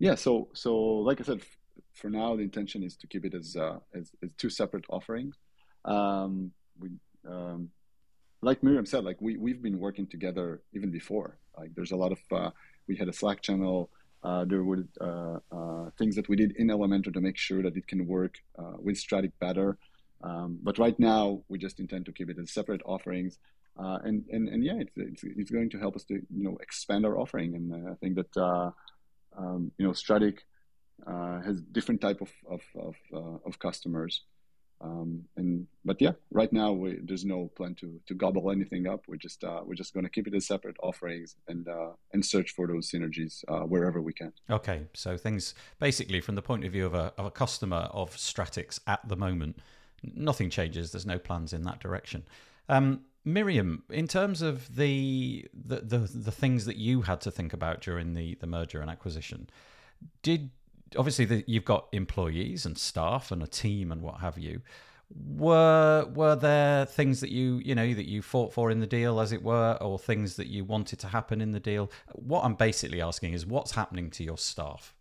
Yeah, 0.00 0.16
so 0.16 0.48
so 0.52 0.74
like 0.76 1.20
I 1.20 1.24
said, 1.24 1.38
f- 1.40 1.58
for 1.92 2.10
now 2.10 2.34
the 2.34 2.42
intention 2.42 2.82
is 2.82 2.96
to 2.96 3.06
keep 3.06 3.24
it 3.24 3.34
as 3.34 3.54
uh, 3.54 3.78
as, 3.94 4.10
as 4.22 4.32
two 4.36 4.50
separate 4.50 4.86
offerings. 4.88 5.36
Um, 5.84 6.50
we 6.80 6.90
um, 7.28 7.70
like 8.42 8.62
Miriam 8.62 8.86
said, 8.86 9.04
like 9.04 9.20
we 9.20 9.36
we've 9.36 9.62
been 9.62 9.78
working 9.78 10.06
together 10.06 10.62
even 10.72 10.90
before. 10.90 11.38
Like 11.56 11.74
there's 11.74 11.92
a 11.92 11.96
lot 11.96 12.12
of 12.12 12.20
uh, 12.32 12.50
we 12.90 12.96
had 12.96 13.08
a 13.08 13.12
Slack 13.12 13.40
channel. 13.40 13.88
Uh, 14.28 14.44
there 14.44 14.64
were 14.64 14.82
uh, 15.00 15.38
uh, 15.56 15.90
things 15.96 16.16
that 16.16 16.28
we 16.28 16.36
did 16.42 16.50
in 16.56 16.66
Elementor 16.66 17.12
to 17.14 17.20
make 17.20 17.38
sure 17.38 17.62
that 17.62 17.76
it 17.76 17.86
can 17.86 18.00
work 18.06 18.34
uh, 18.58 18.76
with 18.84 18.98
Strattic 18.98 19.32
better. 19.38 19.78
Um, 20.28 20.58
but 20.60 20.76
right 20.84 20.98
now, 20.98 21.42
we 21.48 21.56
just 21.66 21.78
intend 21.78 22.04
to 22.06 22.12
keep 22.12 22.28
it 22.28 22.38
as 22.42 22.50
separate 22.50 22.82
offerings. 22.84 23.38
Uh, 23.82 23.98
and, 24.06 24.24
and, 24.34 24.48
and 24.48 24.60
yeah, 24.68 24.78
it's, 24.84 24.92
it's, 24.96 25.22
it's, 25.40 25.50
going 25.50 25.70
to 25.70 25.78
help 25.78 25.94
us 25.94 26.04
to 26.04 26.14
you 26.14 26.44
know 26.46 26.56
expand 26.60 27.06
our 27.06 27.16
offering. 27.16 27.54
And 27.54 27.88
I 27.92 27.94
think 28.00 28.16
that 28.20 28.32
um, 29.38 29.70
you 29.78 29.86
know 29.86 29.94
Strattic 30.02 30.36
has 31.46 31.56
different 31.76 32.00
type 32.00 32.20
of 32.20 32.30
of, 32.54 32.62
of, 32.86 32.96
of 33.46 33.58
customers. 33.66 34.14
Um, 34.82 35.24
and 35.36 35.66
but 35.84 36.00
yeah, 36.00 36.12
right 36.30 36.52
now 36.52 36.72
we, 36.72 36.98
there's 37.02 37.24
no 37.24 37.50
plan 37.54 37.74
to 37.76 38.00
to 38.06 38.14
gobble 38.14 38.50
anything 38.50 38.86
up. 38.86 39.04
We're 39.06 39.16
just 39.16 39.44
uh, 39.44 39.60
we're 39.64 39.74
just 39.74 39.92
going 39.92 40.04
to 40.04 40.10
keep 40.10 40.26
it 40.26 40.34
as 40.34 40.46
separate 40.46 40.76
offerings 40.82 41.36
and 41.48 41.68
uh, 41.68 41.90
and 42.12 42.24
search 42.24 42.52
for 42.52 42.66
those 42.66 42.90
synergies 42.90 43.44
uh, 43.48 43.60
wherever 43.60 44.00
we 44.00 44.12
can. 44.12 44.32
Okay, 44.48 44.86
so 44.94 45.16
things 45.16 45.54
basically 45.78 46.20
from 46.20 46.34
the 46.34 46.42
point 46.42 46.64
of 46.64 46.72
view 46.72 46.86
of 46.86 46.94
a 46.94 47.12
of 47.18 47.26
a 47.26 47.30
customer 47.30 47.88
of 47.92 48.16
Strattic's 48.16 48.80
at 48.86 49.06
the 49.06 49.16
moment, 49.16 49.58
nothing 50.02 50.48
changes. 50.48 50.92
There's 50.92 51.06
no 51.06 51.18
plans 51.18 51.52
in 51.52 51.62
that 51.64 51.80
direction. 51.80 52.24
Um, 52.68 53.02
Miriam, 53.24 53.82
in 53.90 54.08
terms 54.08 54.40
of 54.40 54.76
the, 54.76 55.46
the 55.52 55.80
the 55.80 55.98
the 55.98 56.32
things 56.32 56.64
that 56.64 56.76
you 56.76 57.02
had 57.02 57.20
to 57.22 57.30
think 57.30 57.52
about 57.52 57.82
during 57.82 58.14
the 58.14 58.36
the 58.40 58.46
merger 58.46 58.80
and 58.80 58.90
acquisition, 58.90 59.50
did 60.22 60.50
obviously 60.96 61.24
the, 61.24 61.44
you've 61.46 61.64
got 61.64 61.88
employees 61.92 62.66
and 62.66 62.76
staff 62.76 63.30
and 63.30 63.42
a 63.42 63.46
team 63.46 63.92
and 63.92 64.02
what 64.02 64.20
have 64.20 64.38
you. 64.38 64.62
Were 65.12 66.06
were 66.14 66.36
there 66.36 66.86
things 66.86 67.20
that 67.20 67.30
you 67.30 67.60
you 67.64 67.74
know 67.74 67.94
that 67.94 68.08
you 68.08 68.22
fought 68.22 68.52
for 68.52 68.70
in 68.70 68.78
the 68.78 68.86
deal 68.86 69.18
as 69.18 69.32
it 69.32 69.42
were 69.42 69.76
or 69.80 69.98
things 69.98 70.36
that 70.36 70.46
you 70.46 70.64
wanted 70.64 71.00
to 71.00 71.08
happen 71.08 71.40
in 71.40 71.50
the 71.50 71.58
deal? 71.58 71.90
What 72.12 72.44
i'm 72.44 72.54
basically 72.54 73.02
asking 73.02 73.32
is 73.32 73.44
what's 73.44 73.72
happening 73.72 74.10
to 74.10 74.24
your 74.24 74.38
staff? 74.38 74.94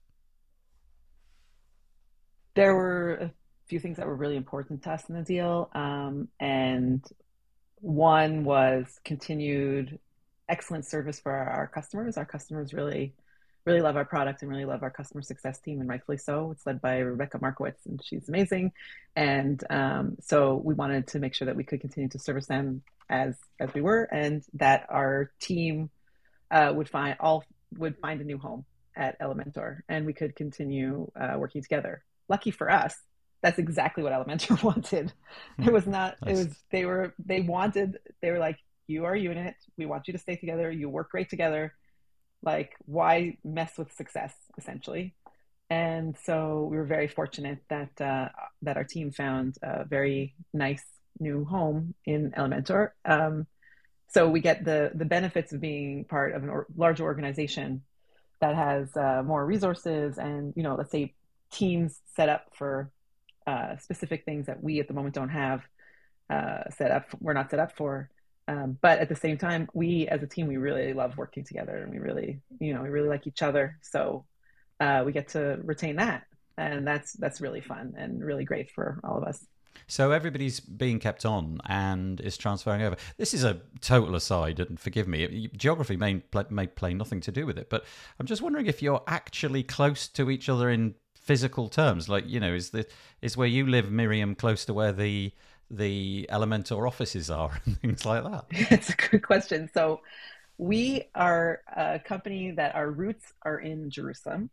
There 2.55 2.73
were 2.73 3.13
a 3.13 3.31
few 3.67 3.79
things 3.79 3.97
that 3.97 4.07
were 4.07 4.15
really 4.15 4.35
important 4.35 4.81
to 4.83 4.91
us 4.91 5.07
in 5.09 5.15
the 5.15 5.21
deal 5.21 5.69
um, 5.75 6.27
and 6.39 7.05
one 7.81 8.43
was 8.43 8.99
continued 9.05 9.99
excellent 10.49 10.85
service 10.85 11.19
for 11.19 11.31
our, 11.31 11.49
our 11.49 11.67
customers. 11.67 12.17
Our 12.17 12.25
customers 12.25 12.73
really 12.73 13.13
really 13.65 13.81
love 13.81 13.95
our 13.95 14.05
product 14.05 14.41
and 14.41 14.49
really 14.49 14.65
love 14.65 14.83
our 14.83 14.89
customer 14.89 15.21
success 15.21 15.59
team, 15.59 15.79
and 15.79 15.89
rightfully 15.89 16.17
so. 16.17 16.51
It's 16.51 16.65
led 16.65 16.81
by 16.81 16.99
Rebecca 16.99 17.39
Markowitz, 17.39 17.85
and 17.85 18.01
she's 18.03 18.27
amazing. 18.29 18.71
And 19.15 19.63
um, 19.69 20.17
so 20.21 20.55
we 20.55 20.73
wanted 20.73 21.07
to 21.07 21.19
make 21.19 21.33
sure 21.33 21.45
that 21.47 21.55
we 21.55 21.63
could 21.63 21.81
continue 21.81 22.09
to 22.09 22.19
service 22.19 22.47
them 22.47 22.81
as 23.09 23.35
as 23.59 23.73
we 23.73 23.81
were, 23.81 24.03
and 24.03 24.43
that 24.53 24.85
our 24.89 25.31
team 25.39 25.89
uh, 26.51 26.71
would 26.75 26.89
find 26.89 27.17
all 27.19 27.43
would 27.77 27.97
find 27.97 28.21
a 28.21 28.23
new 28.23 28.37
home 28.37 28.65
at 28.95 29.19
Elementor, 29.19 29.81
and 29.87 30.05
we 30.05 30.13
could 30.13 30.35
continue 30.35 31.09
uh, 31.19 31.35
working 31.37 31.61
together. 31.61 32.03
Lucky 32.27 32.51
for 32.51 32.69
us, 32.69 32.95
that's 33.41 33.59
exactly 33.59 34.03
what 34.03 34.13
Elementor 34.13 34.61
wanted. 34.63 35.13
It 35.57 35.71
was 35.71 35.87
not. 35.87 36.17
Nice. 36.23 36.37
It 36.37 36.45
was 36.45 36.55
they 36.71 36.85
were 36.85 37.13
they 37.23 37.41
wanted. 37.41 37.97
They 38.21 38.31
were 38.31 38.39
like, 38.39 38.57
"You 38.87 39.05
are 39.05 39.13
a 39.13 39.19
unit. 39.19 39.55
We 39.77 39.85
want 39.85 40.07
you 40.07 40.13
to 40.13 40.19
stay 40.19 40.35
together. 40.35 40.71
You 40.71 40.89
work 40.89 41.11
great 41.11 41.29
together." 41.29 41.73
Like 42.41 42.75
why 42.85 43.37
mess 43.43 43.77
with 43.77 43.91
success 43.93 44.33
essentially 44.57 45.13
and 45.69 46.15
so 46.23 46.67
we 46.69 46.77
were 46.77 46.85
very 46.85 47.07
fortunate 47.07 47.59
that 47.69 48.01
uh, 48.01 48.29
that 48.63 48.77
our 48.77 48.83
team 48.83 49.11
found 49.11 49.55
a 49.61 49.85
very 49.85 50.33
nice 50.53 50.83
new 51.19 51.45
home 51.45 51.93
in 52.05 52.31
Elementor. 52.31 52.91
Um, 53.05 53.45
so 54.09 54.29
we 54.29 54.39
get 54.39 54.65
the 54.65 54.91
the 54.95 55.05
benefits 55.05 55.53
of 55.53 55.61
being 55.61 56.05
part 56.05 56.33
of 56.33 56.43
a 56.43 56.47
or, 56.47 56.67
larger 56.75 57.03
organization 57.03 57.83
that 58.41 58.55
has 58.55 58.95
uh, 58.97 59.21
more 59.23 59.45
resources 59.45 60.17
and 60.17 60.53
you 60.55 60.63
know 60.63 60.75
let's 60.75 60.91
say 60.91 61.13
teams 61.51 61.99
set 62.15 62.29
up 62.29 62.45
for 62.53 62.91
uh, 63.45 63.77
specific 63.77 64.25
things 64.25 64.47
that 64.47 64.63
we 64.63 64.79
at 64.79 64.87
the 64.87 64.93
moment 64.93 65.13
don't 65.13 65.29
have 65.29 65.61
uh, 66.31 66.63
set 66.71 66.89
up. 66.89 67.05
We're 67.19 67.33
not 67.33 67.51
set 67.51 67.59
up 67.59 67.75
for. 67.75 68.09
Um, 68.49 68.79
but 68.81 68.97
at 68.97 69.09
the 69.09 69.15
same 69.15 69.37
time, 69.37 69.69
we 69.75 70.07
as 70.07 70.23
a 70.23 70.27
team, 70.27 70.47
we 70.47 70.57
really 70.57 70.91
love 70.93 71.15
working 71.17 71.43
together 71.43 71.77
and 71.77 71.91
we 71.91 71.99
really, 71.99 72.41
you 72.59 72.73
know, 72.73 72.81
we 72.81 72.89
really 72.89 73.07
like 73.07 73.27
each 73.27 73.43
other. 73.43 73.77
So 73.81 74.25
uh, 74.79 75.03
we 75.05 75.11
get 75.11 75.27
to 75.29 75.59
retain 75.63 75.97
that. 75.97 76.23
And 76.57 76.85
that's 76.85 77.13
that's 77.13 77.41
really 77.41 77.61
fun 77.61 77.93
and 77.95 78.23
really 78.23 78.45
great 78.45 78.71
for 78.71 78.99
all 79.03 79.17
of 79.17 79.23
us. 79.23 79.45
So 79.87 80.11
everybody's 80.11 80.59
being 80.59 80.99
kept 80.99 81.25
on 81.25 81.59
and 81.67 82.19
is 82.21 82.37
transferring 82.37 82.81
over. 82.81 82.97
This 83.17 83.35
is 83.35 83.43
a 83.43 83.61
total 83.81 84.15
aside, 84.15 84.59
and 84.59 84.79
forgive 84.79 85.07
me. 85.07 85.49
Geography 85.55 85.95
may 85.95 86.23
may 86.49 86.67
play 86.67 86.95
nothing 86.95 87.21
to 87.21 87.31
do 87.31 87.45
with 87.45 87.57
it, 87.57 87.69
but 87.69 87.85
I'm 88.19 88.25
just 88.25 88.41
wondering 88.41 88.65
if 88.65 88.81
you're 88.81 89.03
actually 89.07 89.61
close 89.61 90.07
to 90.09 90.31
each 90.31 90.49
other 90.49 90.69
in 90.71 90.95
physical 91.15 91.69
terms. 91.69 92.09
Like, 92.09 92.27
you 92.27 92.39
know, 92.39 92.53
is 92.53 92.71
the 92.71 92.87
is 93.21 93.37
where 93.37 93.47
you 93.47 93.67
live, 93.67 93.91
Miriam, 93.91 94.33
close 94.35 94.65
to 94.65 94.73
where 94.73 94.91
the 94.91 95.31
the 95.69 96.27
Elementor 96.31 96.87
offices 96.87 97.29
are 97.29 97.61
and 97.65 97.79
things 97.81 98.05
like 98.05 98.23
that? 98.23 98.45
It's 98.71 98.89
a 98.89 98.95
good 98.95 99.23
question. 99.23 99.69
So 99.73 100.01
we 100.57 101.03
are 101.15 101.61
a 101.75 101.99
company 101.99 102.51
that 102.51 102.75
our 102.75 102.89
roots 102.89 103.33
are 103.43 103.59
in 103.59 103.89
Jerusalem, 103.89 104.49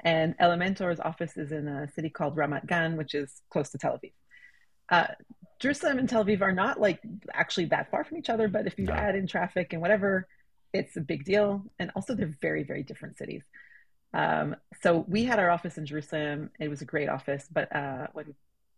and 0.00 0.36
Elementor's 0.38 1.00
office 1.00 1.36
is 1.36 1.52
in 1.52 1.68
a 1.68 1.88
city 1.90 2.10
called 2.10 2.36
Ramat 2.36 2.66
Gan, 2.66 2.96
which 2.96 3.14
is 3.14 3.42
close 3.50 3.70
to 3.70 3.78
Tel 3.78 3.98
Aviv. 3.98 4.12
Uh, 4.88 5.12
Jerusalem 5.58 5.98
and 5.98 6.08
Tel 6.08 6.24
Aviv 6.24 6.42
are 6.42 6.52
not 6.52 6.80
like 6.80 7.00
actually 7.32 7.66
that 7.66 7.90
far 7.90 8.04
from 8.04 8.18
each 8.18 8.30
other, 8.30 8.48
but 8.48 8.66
if 8.66 8.78
you 8.78 8.86
no. 8.86 8.92
add 8.92 9.16
in 9.16 9.26
traffic 9.26 9.72
and 9.72 9.82
whatever, 9.82 10.28
it's 10.72 10.96
a 10.96 11.00
big 11.00 11.24
deal. 11.24 11.64
And 11.78 11.90
also, 11.96 12.14
they're 12.14 12.34
very, 12.40 12.62
very 12.62 12.82
different 12.82 13.16
cities. 13.18 13.42
Um, 14.12 14.56
so 14.82 15.04
we 15.08 15.24
had 15.24 15.38
our 15.38 15.50
office 15.50 15.78
in 15.78 15.86
Jerusalem. 15.86 16.50
It 16.60 16.68
was 16.68 16.82
a 16.82 16.84
great 16.84 17.08
office, 17.08 17.46
but 17.50 17.74
uh, 17.74 18.06
when 18.12 18.34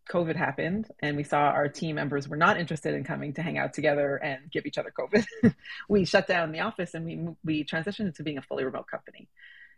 COVID 0.08 0.36
happened 0.36 0.88
and 1.00 1.16
we 1.16 1.24
saw 1.24 1.38
our 1.38 1.68
team 1.68 1.96
members 1.96 2.28
were 2.28 2.36
not 2.36 2.58
interested 2.58 2.94
in 2.94 3.04
coming 3.04 3.34
to 3.34 3.42
hang 3.42 3.58
out 3.58 3.74
together 3.74 4.16
and 4.16 4.50
give 4.50 4.66
each 4.66 4.78
other 4.78 4.92
COVID, 4.96 5.54
we 5.88 6.04
shut 6.04 6.26
down 6.26 6.52
the 6.52 6.60
office 6.60 6.94
and 6.94 7.04
we 7.04 7.28
we 7.44 7.64
transitioned 7.64 8.14
to 8.16 8.22
being 8.22 8.38
a 8.38 8.42
fully 8.42 8.64
remote 8.64 8.86
company. 8.86 9.28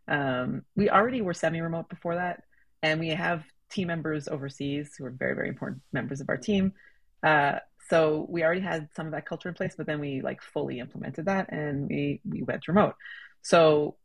Um, 0.08 0.62
we 0.76 0.90
already 0.90 1.20
were 1.20 1.34
semi-remote 1.34 1.88
before 1.88 2.16
that, 2.16 2.42
and 2.82 2.98
we 2.98 3.08
have 3.08 3.44
team 3.70 3.88
members 3.88 4.26
overseas 4.26 4.94
who 4.96 5.04
are 5.04 5.10
very 5.10 5.34
very 5.34 5.48
important 5.48 5.82
members 5.92 6.20
of 6.20 6.28
our 6.28 6.36
team. 6.36 6.72
Uh, 7.22 7.58
so 7.88 8.26
we 8.28 8.44
already 8.44 8.60
had 8.60 8.88
some 8.94 9.06
of 9.06 9.12
that 9.12 9.26
culture 9.26 9.48
in 9.48 9.54
place, 9.54 9.74
but 9.76 9.86
then 9.86 10.00
we 10.00 10.20
like 10.20 10.42
fully 10.42 10.78
implemented 10.78 11.26
that 11.26 11.52
and 11.52 11.88
we 11.88 12.20
we 12.28 12.42
went 12.42 12.68
remote. 12.68 12.94
So 13.42 13.96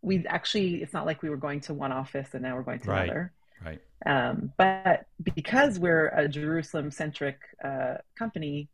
we 0.00 0.26
actually 0.26 0.82
it's 0.82 0.92
not 0.92 1.06
like 1.06 1.22
we 1.22 1.30
were 1.30 1.36
going 1.36 1.60
to 1.60 1.74
one 1.74 1.92
office 1.92 2.28
and 2.32 2.42
now 2.42 2.56
we're 2.56 2.62
going 2.62 2.80
to 2.80 2.90
right. 2.90 3.04
another 3.04 3.32
Right. 3.64 3.80
Um, 4.04 4.52
but 4.56 5.06
because 5.34 5.78
we're 5.78 6.08
a 6.08 6.28
Jerusalem 6.28 6.90
centric 6.90 7.38
uh, 7.64 7.94
company, 8.18 8.68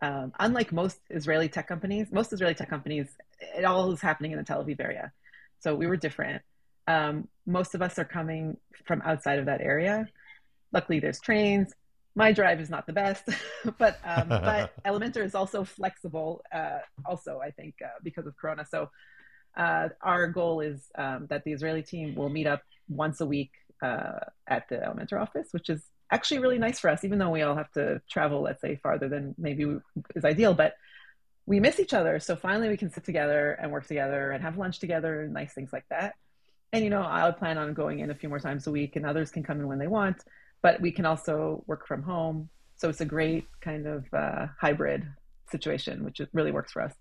um, 0.00 0.32
unlike 0.40 0.72
most 0.72 0.98
Israeli 1.10 1.48
tech 1.48 1.68
companies, 1.68 2.08
most 2.10 2.32
Israeli 2.32 2.54
tech 2.54 2.68
companies, 2.68 3.08
it 3.40 3.64
all 3.64 3.92
is 3.92 4.00
happening 4.00 4.32
in 4.32 4.38
the 4.38 4.44
Tel 4.44 4.64
Aviv 4.64 4.80
area. 4.80 5.12
So 5.60 5.74
we 5.74 5.86
were 5.86 5.96
different. 5.96 6.42
Um, 6.88 7.28
most 7.46 7.74
of 7.74 7.82
us 7.82 7.98
are 7.98 8.04
coming 8.04 8.56
from 8.84 9.02
outside 9.02 9.38
of 9.38 9.46
that 9.46 9.60
area. 9.60 10.08
Luckily, 10.72 10.98
there's 10.98 11.20
trains. 11.20 11.72
My 12.14 12.32
drive 12.32 12.60
is 12.60 12.68
not 12.68 12.86
the 12.86 12.92
best, 12.92 13.24
but 13.78 13.98
um, 14.04 14.28
but 14.28 14.72
Elementor 14.84 15.24
is 15.24 15.34
also 15.34 15.64
flexible. 15.64 16.42
Uh, 16.52 16.78
also, 17.04 17.40
I 17.40 17.50
think 17.50 17.76
uh, 17.84 17.88
because 18.02 18.26
of 18.26 18.36
Corona. 18.36 18.66
So 18.68 18.90
uh, 19.56 19.90
our 20.00 20.26
goal 20.28 20.60
is 20.60 20.80
um, 20.96 21.26
that 21.30 21.44
the 21.44 21.52
Israeli 21.52 21.82
team 21.82 22.14
will 22.14 22.30
meet 22.30 22.46
up 22.46 22.62
once 22.88 23.20
a 23.20 23.26
week 23.26 23.52
uh, 23.82 24.20
at 24.46 24.68
the 24.68 24.76
Elementor 24.76 25.20
office, 25.20 25.48
which 25.50 25.68
is 25.68 25.82
actually 26.10 26.38
really 26.38 26.58
nice 26.58 26.78
for 26.78 26.88
us, 26.88 27.04
even 27.04 27.18
though 27.18 27.30
we 27.30 27.42
all 27.42 27.56
have 27.56 27.70
to 27.72 28.00
travel, 28.08 28.42
let's 28.42 28.60
say, 28.60 28.76
farther 28.82 29.08
than 29.08 29.34
maybe 29.38 29.64
is 30.14 30.24
ideal. 30.24 30.54
But 30.54 30.74
we 31.46 31.58
miss 31.58 31.80
each 31.80 31.94
other. 31.94 32.20
So 32.20 32.36
finally, 32.36 32.68
we 32.68 32.76
can 32.76 32.90
sit 32.92 33.04
together 33.04 33.58
and 33.60 33.72
work 33.72 33.86
together 33.86 34.30
and 34.30 34.42
have 34.42 34.56
lunch 34.58 34.78
together 34.78 35.22
and 35.22 35.32
nice 35.32 35.52
things 35.52 35.72
like 35.72 35.84
that. 35.90 36.14
And, 36.72 36.84
you 36.84 36.90
know, 36.90 37.02
I 37.02 37.26
would 37.26 37.36
plan 37.36 37.58
on 37.58 37.74
going 37.74 37.98
in 37.98 38.10
a 38.10 38.14
few 38.14 38.28
more 38.28 38.38
times 38.38 38.66
a 38.66 38.70
week, 38.70 38.96
and 38.96 39.04
others 39.04 39.30
can 39.30 39.42
come 39.42 39.60
in 39.60 39.66
when 39.68 39.78
they 39.78 39.88
want, 39.88 40.24
but 40.62 40.80
we 40.80 40.90
can 40.90 41.04
also 41.04 41.64
work 41.66 41.86
from 41.86 42.02
home. 42.02 42.48
So 42.76 42.88
it's 42.88 43.00
a 43.00 43.04
great 43.04 43.46
kind 43.60 43.86
of 43.86 44.04
uh, 44.14 44.46
hybrid 44.58 45.06
situation, 45.50 46.04
which 46.04 46.20
really 46.32 46.50
works 46.50 46.72
for 46.72 46.82
us. 46.82 46.94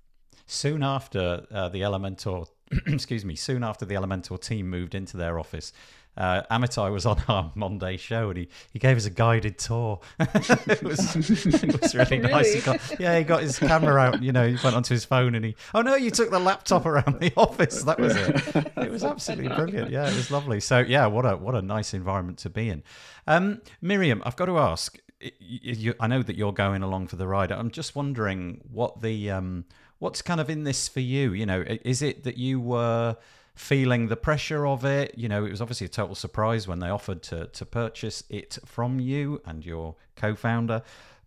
Soon 0.45 0.83
after 0.83 1.45
uh, 1.51 1.69
the 1.69 1.81
Elementor, 1.81 2.47
excuse 2.87 3.25
me, 3.25 3.35
soon 3.35 3.63
after 3.63 3.85
the 3.85 3.95
Elementor 3.95 4.39
team 4.39 4.69
moved 4.69 4.95
into 4.95 5.17
their 5.17 5.39
office, 5.39 5.73
uh, 6.17 6.41
Amitai 6.51 6.91
was 6.91 7.05
on 7.05 7.21
our 7.27 7.51
Monday 7.55 7.95
show 7.95 8.29
and 8.29 8.37
he, 8.37 8.49
he 8.71 8.79
gave 8.79 8.97
us 8.97 9.05
a 9.05 9.09
guided 9.09 9.57
tour. 9.57 9.99
it, 10.19 10.83
was, 10.83 11.15
it 11.63 11.81
was 11.81 11.95
really, 11.95 12.19
really? 12.19 12.31
nice. 12.31 12.53
He 12.53 12.61
got, 12.61 12.99
yeah, 12.99 13.17
he 13.17 13.23
got 13.23 13.41
his 13.41 13.57
camera 13.57 13.97
out. 13.97 14.21
You 14.21 14.31
know, 14.31 14.47
he 14.47 14.57
went 14.63 14.75
onto 14.75 14.93
his 14.93 15.05
phone 15.05 15.35
and 15.35 15.45
he. 15.45 15.55
Oh 15.73 15.81
no, 15.81 15.95
you 15.95 16.11
took 16.11 16.29
the 16.29 16.39
laptop 16.39 16.85
around 16.85 17.19
the 17.19 17.31
office. 17.37 17.83
That 17.83 17.99
was 17.99 18.15
it. 18.15 18.73
It 18.77 18.91
was 18.91 19.03
absolutely 19.03 19.55
brilliant. 19.55 19.89
Yeah, 19.89 20.09
it 20.09 20.15
was 20.15 20.31
lovely. 20.31 20.59
So 20.59 20.79
yeah, 20.79 21.05
what 21.05 21.25
a 21.25 21.37
what 21.37 21.55
a 21.55 21.61
nice 21.61 21.93
environment 21.93 22.39
to 22.39 22.49
be 22.49 22.69
in. 22.69 22.83
Um, 23.27 23.61
Miriam, 23.81 24.21
I've 24.25 24.35
got 24.35 24.45
to 24.45 24.57
ask. 24.57 24.97
You, 25.39 25.93
I 25.99 26.07
know 26.07 26.23
that 26.23 26.35
you're 26.35 26.51
going 26.51 26.81
along 26.81 27.07
for 27.07 27.15
the 27.15 27.27
ride. 27.27 27.51
I'm 27.51 27.69
just 27.69 27.95
wondering 27.95 28.61
what 28.71 29.01
the 29.01 29.29
um, 29.29 29.65
what's 30.01 30.21
kind 30.21 30.41
of 30.41 30.49
in 30.49 30.63
this 30.63 30.87
for 30.87 30.99
you. 30.99 31.31
You 31.33 31.45
know, 31.45 31.63
is 31.67 32.01
it 32.01 32.23
that 32.23 32.37
you 32.37 32.59
were 32.59 33.15
feeling 33.55 34.07
the 34.07 34.15
pressure 34.15 34.65
of 34.65 34.85
it. 34.85 35.17
You 35.17 35.29
know, 35.29 35.45
it 35.45 35.51
was 35.51 35.61
obviously 35.61 35.85
a 35.85 35.89
total 35.89 36.15
surprise 36.15 36.67
when 36.67 36.79
they 36.79 36.89
offered 36.89 37.21
to 37.23 37.47
to 37.47 37.65
purchase 37.65 38.23
it 38.29 38.57
from 38.65 38.99
you 38.99 39.41
and 39.45 39.65
your 39.65 39.95
co-founder. 40.15 40.81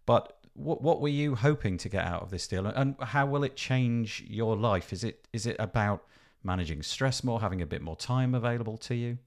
But 0.07 0.37
what 0.55 0.83
what 0.83 1.01
were 1.01 1.09
you 1.09 1.35
hoping 1.35 1.79
to 1.79 1.89
get 1.89 2.05
out 2.05 2.23
of 2.23 2.31
this 2.31 2.47
deal, 2.49 2.67
and 2.67 2.97
how 3.01 3.27
will 3.27 3.45
it 3.45 3.57
change 3.57 4.25
your 4.27 4.57
life? 4.57 4.93
Is 4.93 5.05
it 5.05 5.29
is 5.33 5.47
it 5.47 5.57
about 5.59 6.05
managing 6.43 6.83
stress 6.83 7.23
more, 7.25 7.41
having 7.41 7.63
a 7.63 7.67
bit 7.67 7.83
more 7.83 7.97
time 7.97 8.35
available 8.35 8.77
to 8.79 8.95
you? 8.95 9.19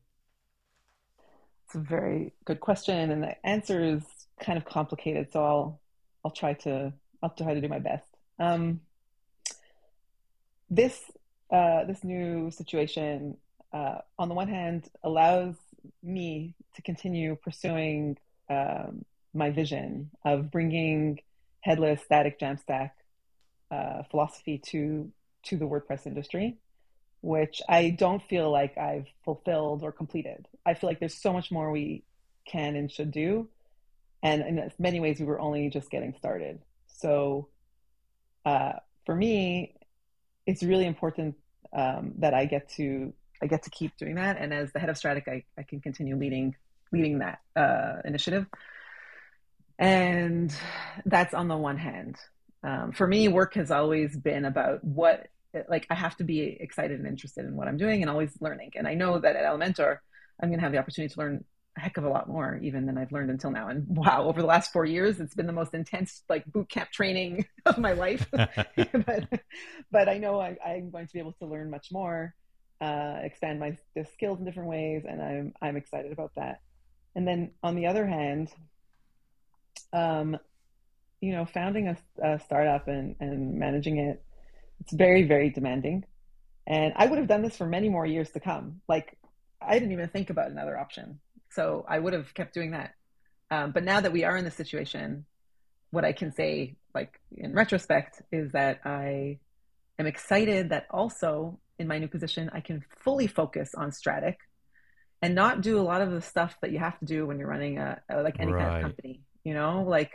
It's 1.65 1.75
a 1.75 1.79
very 1.79 2.33
good 2.45 2.60
question, 2.60 3.12
and 3.12 3.23
the 3.23 3.45
answer 3.45 3.83
is 3.83 4.03
kind 4.39 4.57
of 4.57 4.65
complicated. 4.65 5.31
So 5.31 5.45
I'll 5.45 5.81
I'll 6.25 6.31
try 6.31 6.53
to 6.65 6.93
I'll 7.21 7.29
try 7.29 7.53
to 7.53 7.62
do 7.62 7.67
my 7.67 7.79
best. 7.79 8.07
Um, 8.39 8.81
this 10.69 10.99
uh, 11.51 11.86
this 11.86 12.03
new 12.03 12.51
situation, 12.51 13.38
uh, 13.71 13.99
on 14.19 14.27
the 14.27 14.36
one 14.36 14.49
hand, 14.49 14.89
allows 15.03 15.56
me 16.03 16.56
to 16.75 16.82
continue 16.82 17.36
pursuing 17.36 18.17
um, 18.49 19.06
my 19.34 19.49
vision 19.49 20.10
of 20.25 20.51
bringing 20.51 21.19
headless 21.62 22.01
static 22.03 22.39
Jamstack 22.39 22.91
uh, 23.71 24.03
philosophy 24.10 24.58
to 24.58 25.12
to 25.43 25.58
the 25.58 25.65
WordPress 25.65 26.06
industry, 26.06 26.58
which 27.21 27.62
I 27.69 27.91
don't 27.91 28.21
feel 28.23 28.51
like 28.51 28.77
I've 28.77 29.08
fulfilled 29.23 29.84
or 29.84 29.91
completed. 29.91 30.47
I 30.65 30.73
feel 30.73 30.89
like 30.89 30.99
there's 30.99 31.15
so 31.15 31.32
much 31.32 31.51
more 31.51 31.71
we 31.71 32.03
can 32.45 32.75
and 32.75 32.91
should 32.91 33.12
do, 33.12 33.47
and 34.21 34.41
in 34.41 34.71
many 34.80 34.99
ways, 34.99 35.19
we 35.19 35.25
were 35.25 35.39
only 35.39 35.69
just 35.69 35.89
getting 35.89 36.13
started. 36.17 36.60
So, 36.88 37.47
uh, 38.45 38.73
for 39.06 39.15
me, 39.15 39.76
it's 40.47 40.63
really 40.63 40.88
important 40.88 41.36
um, 41.73 42.13
that 42.17 42.33
I 42.33 42.45
get 42.45 42.69
to 42.77 43.13
I 43.39 43.45
get 43.45 43.63
to 43.63 43.69
keep 43.69 43.95
doing 43.97 44.15
that. 44.15 44.38
And 44.39 44.51
as 44.51 44.71
the 44.71 44.79
head 44.79 44.89
of 44.89 44.97
Strattic, 44.97 45.27
I, 45.27 45.43
I 45.60 45.62
can 45.62 45.79
continue 45.79 46.15
leading 46.15 46.55
leading 46.91 47.19
that 47.19 47.39
uh, 47.55 47.97
initiative. 48.05 48.47
And 49.77 50.51
that's 51.05 51.36
on 51.36 51.47
the 51.49 51.57
one 51.57 51.77
hand. 51.77 52.15
Um, 52.63 52.93
for 52.93 53.05
me, 53.05 53.27
work 53.27 53.53
has 53.53 53.69
always 53.69 54.17
been 54.17 54.45
about 54.45 54.83
what 54.83 55.27
like 55.69 55.86
I 55.89 55.95
have 55.95 56.15
to 56.17 56.23
be 56.23 56.57
excited 56.60 56.99
and 56.99 57.07
interested 57.07 57.45
in 57.45 57.55
what 57.55 57.67
I'm 57.67 57.77
doing 57.77 58.01
and 58.01 58.10
always 58.10 58.31
learning. 58.39 58.71
And 58.75 58.88
I 58.88 58.95
know 58.95 59.19
that 59.19 59.36
at 59.36 59.45
Elementor, 59.45 59.97
I'm 60.41 60.49
going 60.49 60.60
to 60.60 60.63
have 60.63 60.71
the 60.71 60.77
opportunity 60.77 61.13
to 61.13 61.19
learn 61.19 61.43
a 61.77 61.79
heck 61.79 61.97
of 61.97 62.03
a 62.03 62.09
lot 62.09 62.27
more 62.27 62.59
even 62.61 62.85
than 62.85 62.97
I've 62.97 63.11
learned 63.11 63.29
until 63.29 63.51
now. 63.51 63.69
And 63.69 63.85
wow, 63.87 64.25
over 64.25 64.41
the 64.41 64.47
last 64.47 64.73
four 64.73 64.85
years, 64.85 65.19
it's 65.19 65.35
been 65.35 65.47
the 65.47 65.53
most 65.53 65.73
intense 65.73 66.23
like 66.27 66.45
boot 66.45 66.69
camp 66.69 66.91
training 66.91 67.45
of 67.65 67.77
my 67.77 67.93
life. 67.93 68.27
but, 68.31 69.27
but 69.91 70.09
I 70.09 70.17
know 70.17 70.39
I, 70.39 70.57
am 70.65 70.89
going 70.89 71.07
to 71.07 71.13
be 71.13 71.19
able 71.19 71.33
to 71.33 71.45
learn 71.45 71.69
much 71.69 71.89
more, 71.91 72.33
uh, 72.81 73.19
expand 73.21 73.59
my 73.59 73.77
skills 74.13 74.39
in 74.39 74.45
different 74.45 74.69
ways, 74.69 75.03
and 75.07 75.21
I'm 75.21 75.53
I'm 75.61 75.77
excited 75.77 76.11
about 76.11 76.33
that. 76.35 76.61
And 77.15 77.27
then 77.27 77.51
on 77.63 77.75
the 77.75 77.87
other 77.87 78.05
hand, 78.05 78.51
um, 79.93 80.37
you 81.21 81.31
know, 81.31 81.45
founding 81.45 81.87
a, 81.87 81.97
a 82.23 82.39
startup 82.39 82.87
and 82.87 83.15
and 83.19 83.55
managing 83.55 83.97
it, 83.97 84.23
it's 84.81 84.93
very 84.93 85.23
very 85.23 85.49
demanding. 85.49 86.05
And 86.65 86.93
I 86.97 87.05
would 87.05 87.17
have 87.17 87.29
done 87.29 87.43
this 87.43 87.55
for 87.55 87.65
many 87.65 87.87
more 87.87 88.05
years 88.05 88.31
to 88.31 88.39
come. 88.39 88.81
Like 88.89 89.17
I 89.61 89.73
didn't 89.73 89.93
even 89.93 90.09
think 90.09 90.29
about 90.29 90.51
another 90.51 90.77
option 90.77 91.19
so 91.51 91.86
I 91.88 91.99
would 91.99 92.13
have 92.13 92.33
kept 92.33 92.53
doing 92.53 92.71
that. 92.71 92.93
Um, 93.49 93.71
but 93.71 93.83
now 93.83 94.01
that 94.01 94.12
we 94.12 94.23
are 94.23 94.36
in 94.36 94.45
this 94.45 94.55
situation, 94.55 95.25
what 95.91 96.03
I 96.03 96.12
can 96.12 96.33
say, 96.33 96.75
like 96.93 97.19
in 97.36 97.53
retrospect, 97.53 98.21
is 98.31 98.51
that 98.51 98.81
I 98.86 99.39
am 99.99 100.05
excited 100.05 100.69
that 100.69 100.88
also 100.91 101.60
in 101.79 101.88
my 101.88 101.97
new 101.99 102.07
position, 102.07 102.49
I 102.53 102.62
can 102.62 102.83
fully 103.03 103.27
focus 103.27 103.73
on 103.75 103.91
Strattic 103.91 104.38
and 105.21 105.33
not 105.36 105.62
do 105.62 105.79
a 105.79 105.81
lot 105.81 106.01
of 106.01 106.12
the 106.12 106.21
stuff 106.21 106.55
that 106.62 106.71
you 106.71 106.79
have 106.79 106.99
to 106.99 107.05
do 107.05 107.25
when 107.25 107.39
you're 107.39 107.47
running 107.47 107.77
a, 107.77 108.01
a 108.10 108.21
like 108.21 108.39
any 108.39 108.51
right. 108.51 108.63
kind 108.63 108.75
of 108.77 108.81
company. 108.81 109.21
You 109.43 109.53
know, 109.53 109.83
like 109.88 110.12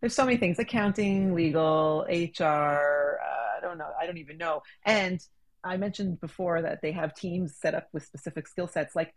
there's 0.00 0.14
so 0.14 0.24
many 0.24 0.36
things: 0.36 0.58
accounting, 0.58 1.34
legal, 1.34 2.06
HR. 2.08 2.42
Uh, 2.42 3.58
I 3.58 3.60
don't 3.60 3.78
know. 3.78 3.90
I 4.00 4.06
don't 4.06 4.18
even 4.18 4.38
know. 4.38 4.62
And 4.84 5.20
I 5.64 5.76
mentioned 5.76 6.20
before 6.20 6.62
that 6.62 6.80
they 6.82 6.92
have 6.92 7.14
teams 7.14 7.54
set 7.56 7.74
up 7.74 7.88
with 7.92 8.04
specific 8.04 8.48
skill 8.48 8.66
sets. 8.66 8.96
Like 8.96 9.14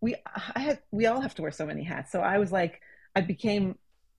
we 0.00 0.14
I 0.54 0.60
had 0.60 0.80
we 0.90 1.06
all 1.06 1.20
have 1.20 1.34
to 1.36 1.42
wear 1.42 1.50
so 1.50 1.66
many 1.66 1.82
hats. 1.82 2.12
So 2.12 2.20
I 2.20 2.38
was 2.38 2.52
like, 2.52 2.80
I 3.14 3.20
became 3.20 3.76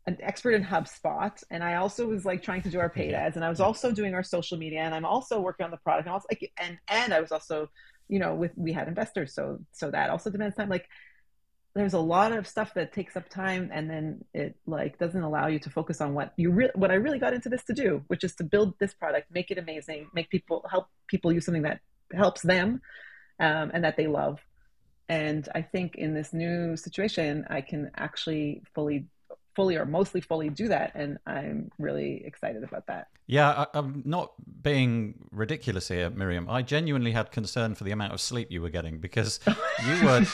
an 0.07 0.17
expert 0.21 0.53
in 0.53 0.63
HubSpot, 0.63 1.41
and 1.51 1.63
I 1.63 1.75
also 1.75 2.07
was 2.07 2.25
like 2.25 2.41
trying 2.41 2.61
to 2.63 2.69
do 2.69 2.79
our 2.79 2.89
paid 2.89 3.13
ads, 3.13 3.35
and 3.35 3.45
I 3.45 3.49
was 3.49 3.59
also 3.59 3.91
doing 3.91 4.13
our 4.13 4.23
social 4.23 4.57
media, 4.57 4.81
and 4.81 4.93
I'm 4.93 5.05
also 5.05 5.39
working 5.39 5.65
on 5.65 5.71
the 5.71 5.77
product, 5.77 6.07
and 6.07 6.13
also 6.13 6.27
like, 6.31 6.51
and 6.57 6.77
and 6.87 7.13
I 7.13 7.21
was 7.21 7.31
also, 7.31 7.69
you 8.07 8.19
know, 8.19 8.35
with 8.35 8.51
we 8.55 8.73
had 8.73 8.87
investors, 8.87 9.33
so 9.33 9.59
so 9.71 9.91
that 9.91 10.09
also 10.09 10.29
demands 10.29 10.55
time. 10.55 10.69
Like, 10.69 10.87
there's 11.75 11.93
a 11.93 11.99
lot 11.99 12.31
of 12.31 12.47
stuff 12.47 12.73
that 12.73 12.91
takes 12.91 13.15
up 13.15 13.29
time, 13.29 13.69
and 13.71 13.89
then 13.89 14.25
it 14.33 14.55
like 14.65 14.97
doesn't 14.97 15.21
allow 15.21 15.47
you 15.47 15.59
to 15.59 15.69
focus 15.69 16.01
on 16.01 16.13
what 16.13 16.33
you 16.37 16.51
really 16.51 16.71
what 16.75 16.91
I 16.91 16.95
really 16.95 17.19
got 17.19 17.33
into 17.33 17.49
this 17.49 17.63
to 17.65 17.73
do, 17.73 18.03
which 18.07 18.23
is 18.23 18.35
to 18.35 18.43
build 18.43 18.73
this 18.79 18.93
product, 18.93 19.31
make 19.31 19.51
it 19.51 19.57
amazing, 19.57 20.09
make 20.13 20.29
people 20.29 20.65
help 20.69 20.87
people 21.07 21.31
use 21.31 21.45
something 21.45 21.63
that 21.63 21.79
helps 22.13 22.41
them, 22.41 22.81
um, 23.39 23.71
and 23.73 23.83
that 23.83 23.95
they 23.95 24.07
love 24.07 24.39
and 25.09 25.49
I 25.55 25.63
think 25.63 25.95
in 25.95 26.13
this 26.13 26.33
new 26.33 26.77
situation, 26.77 27.45
I 27.49 27.61
can 27.61 27.89
actually 27.97 28.61
fully 28.75 29.07
fully 29.55 29.75
or 29.75 29.85
mostly 29.85 30.21
fully 30.21 30.49
do 30.49 30.69
that. 30.69 30.91
And 30.95 31.17
i'm 31.25 31.69
really 31.79 32.23
excited 32.23 32.63
about 32.63 32.85
that. 32.87 33.07
Yeah 33.25 33.65
I, 33.73 33.79
am 33.79 34.03
not 34.05 34.31
being 34.61 35.15
ridiculous 35.31 35.87
here 35.87 36.09
miriam. 36.11 36.47
I 36.49 36.61
genuinely 36.61 37.11
had 37.11 37.31
concern 37.31 37.73
for 37.75 37.83
the 37.83 37.91
amount 37.91 38.13
of 38.13 38.21
sleep 38.21 38.51
you 38.51 38.61
were 38.61 38.69
getting 38.69 38.99
because 38.99 39.39
you 39.85 40.05
were 40.05 40.25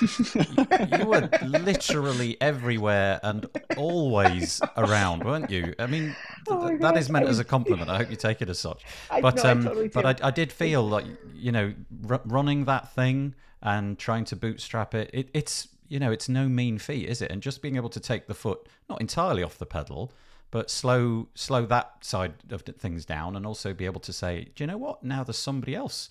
you 0.97 1.05
were 1.07 1.29
literally 1.43 2.37
everywhere 2.41 3.19
and 3.23 3.47
always 3.77 4.61
around 4.75 5.23
weren't 5.23 5.49
you? 5.49 5.73
I 5.79 5.87
mean 5.87 6.15
oh 6.49 6.67
th- 6.67 6.81
that 6.81 6.97
is 6.97 7.09
meant 7.09 7.27
as 7.27 7.39
a 7.39 7.45
compliment. 7.45 7.89
I 7.89 7.97
hope 7.97 8.11
you 8.11 8.17
take 8.17 8.41
it 8.41 8.49
as 8.49 8.59
such. 8.59 8.83
But 9.09 9.43
I, 9.43 9.51
um 9.51 9.63
totally 9.63 9.87
but 9.87 10.05
I, 10.05 10.27
I, 10.27 10.31
did 10.31 10.51
feel 10.51 10.83
like 10.87 11.05
you 11.33 11.53
know 11.53 11.73
r- 12.09 12.21
running 12.25 12.65
that 12.65 12.93
thing 12.93 13.33
and 13.65 13.97
trying 13.97 14.23
to 14.25 14.35
bootstrap 14.35 14.93
it, 14.93 15.09
it 15.11 15.29
it's 15.33 15.67
you 15.89 15.99
know 15.99 16.11
it's 16.11 16.29
no 16.29 16.47
mean 16.47 16.77
feat, 16.77 17.09
is 17.09 17.21
it? 17.21 17.31
And 17.31 17.41
just 17.41 17.61
being 17.61 17.75
able 17.75 17.89
to 17.89 17.99
take 17.99 18.27
the 18.27 18.33
foot 18.33 18.69
not 18.89 19.01
entirely 19.01 19.43
off 19.43 19.57
the 19.57 19.65
pedal, 19.65 20.13
but 20.51 20.69
slow 20.69 21.27
slow 21.33 21.65
that 21.65 22.05
side 22.05 22.35
of 22.51 22.61
things 22.61 23.05
down, 23.05 23.35
and 23.35 23.45
also 23.45 23.73
be 23.73 23.85
able 23.85 24.01
to 24.01 24.13
say, 24.13 24.49
do 24.55 24.63
you 24.63 24.67
know 24.67 24.77
what? 24.77 25.03
Now 25.03 25.23
there's 25.23 25.37
somebody 25.37 25.75
else 25.75 26.09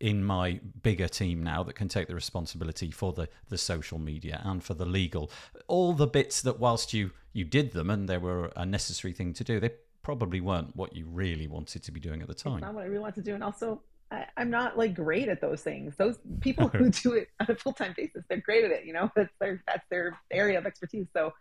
in 0.00 0.24
my 0.24 0.60
bigger 0.82 1.08
team 1.08 1.42
now 1.42 1.62
that 1.62 1.74
can 1.74 1.88
take 1.88 2.08
the 2.08 2.14
responsibility 2.14 2.90
for 2.90 3.12
the 3.12 3.28
the 3.50 3.58
social 3.58 3.98
media 3.98 4.40
and 4.44 4.64
for 4.64 4.72
the 4.72 4.86
legal 4.86 5.30
all 5.66 5.92
the 5.92 6.06
bits 6.06 6.40
that 6.40 6.58
whilst 6.58 6.94
you 6.94 7.10
you 7.34 7.44
did 7.44 7.72
them 7.72 7.90
and 7.90 8.08
they 8.08 8.16
were 8.16 8.50
a 8.56 8.64
necessary 8.64 9.12
thing 9.12 9.34
to 9.34 9.44
do 9.44 9.60
they 9.60 9.70
probably 10.02 10.40
weren't 10.40 10.74
what 10.74 10.96
you 10.96 11.04
really 11.04 11.46
wanted 11.46 11.82
to 11.82 11.92
be 11.92 12.00
doing 12.00 12.22
at 12.22 12.28
the 12.28 12.32
time 12.32 12.54
it's 12.54 12.62
not 12.62 12.72
what 12.72 12.84
i 12.84 12.86
really 12.86 13.00
wanted 13.00 13.16
to 13.16 13.30
do 13.30 13.34
and 13.34 13.44
also 13.44 13.82
I, 14.10 14.26
am 14.36 14.50
not 14.50 14.78
like 14.78 14.94
great 14.94 15.28
at 15.28 15.40
those 15.40 15.62
things. 15.62 15.94
Those 15.96 16.18
people 16.40 16.68
who 16.68 16.90
do 16.90 17.14
it 17.14 17.28
on 17.40 17.46
a 17.50 17.56
full 17.56 17.72
time 17.72 17.94
basis, 17.96 18.24
they're 18.28 18.40
great 18.40 18.64
at 18.64 18.70
it. 18.70 18.84
You 18.84 18.92
know, 18.92 19.10
that's 19.16 19.32
their 19.40 19.62
that's 19.66 19.86
their 19.90 20.18
area 20.30 20.58
of 20.58 20.66
expertise. 20.66 21.06
So 21.12 21.32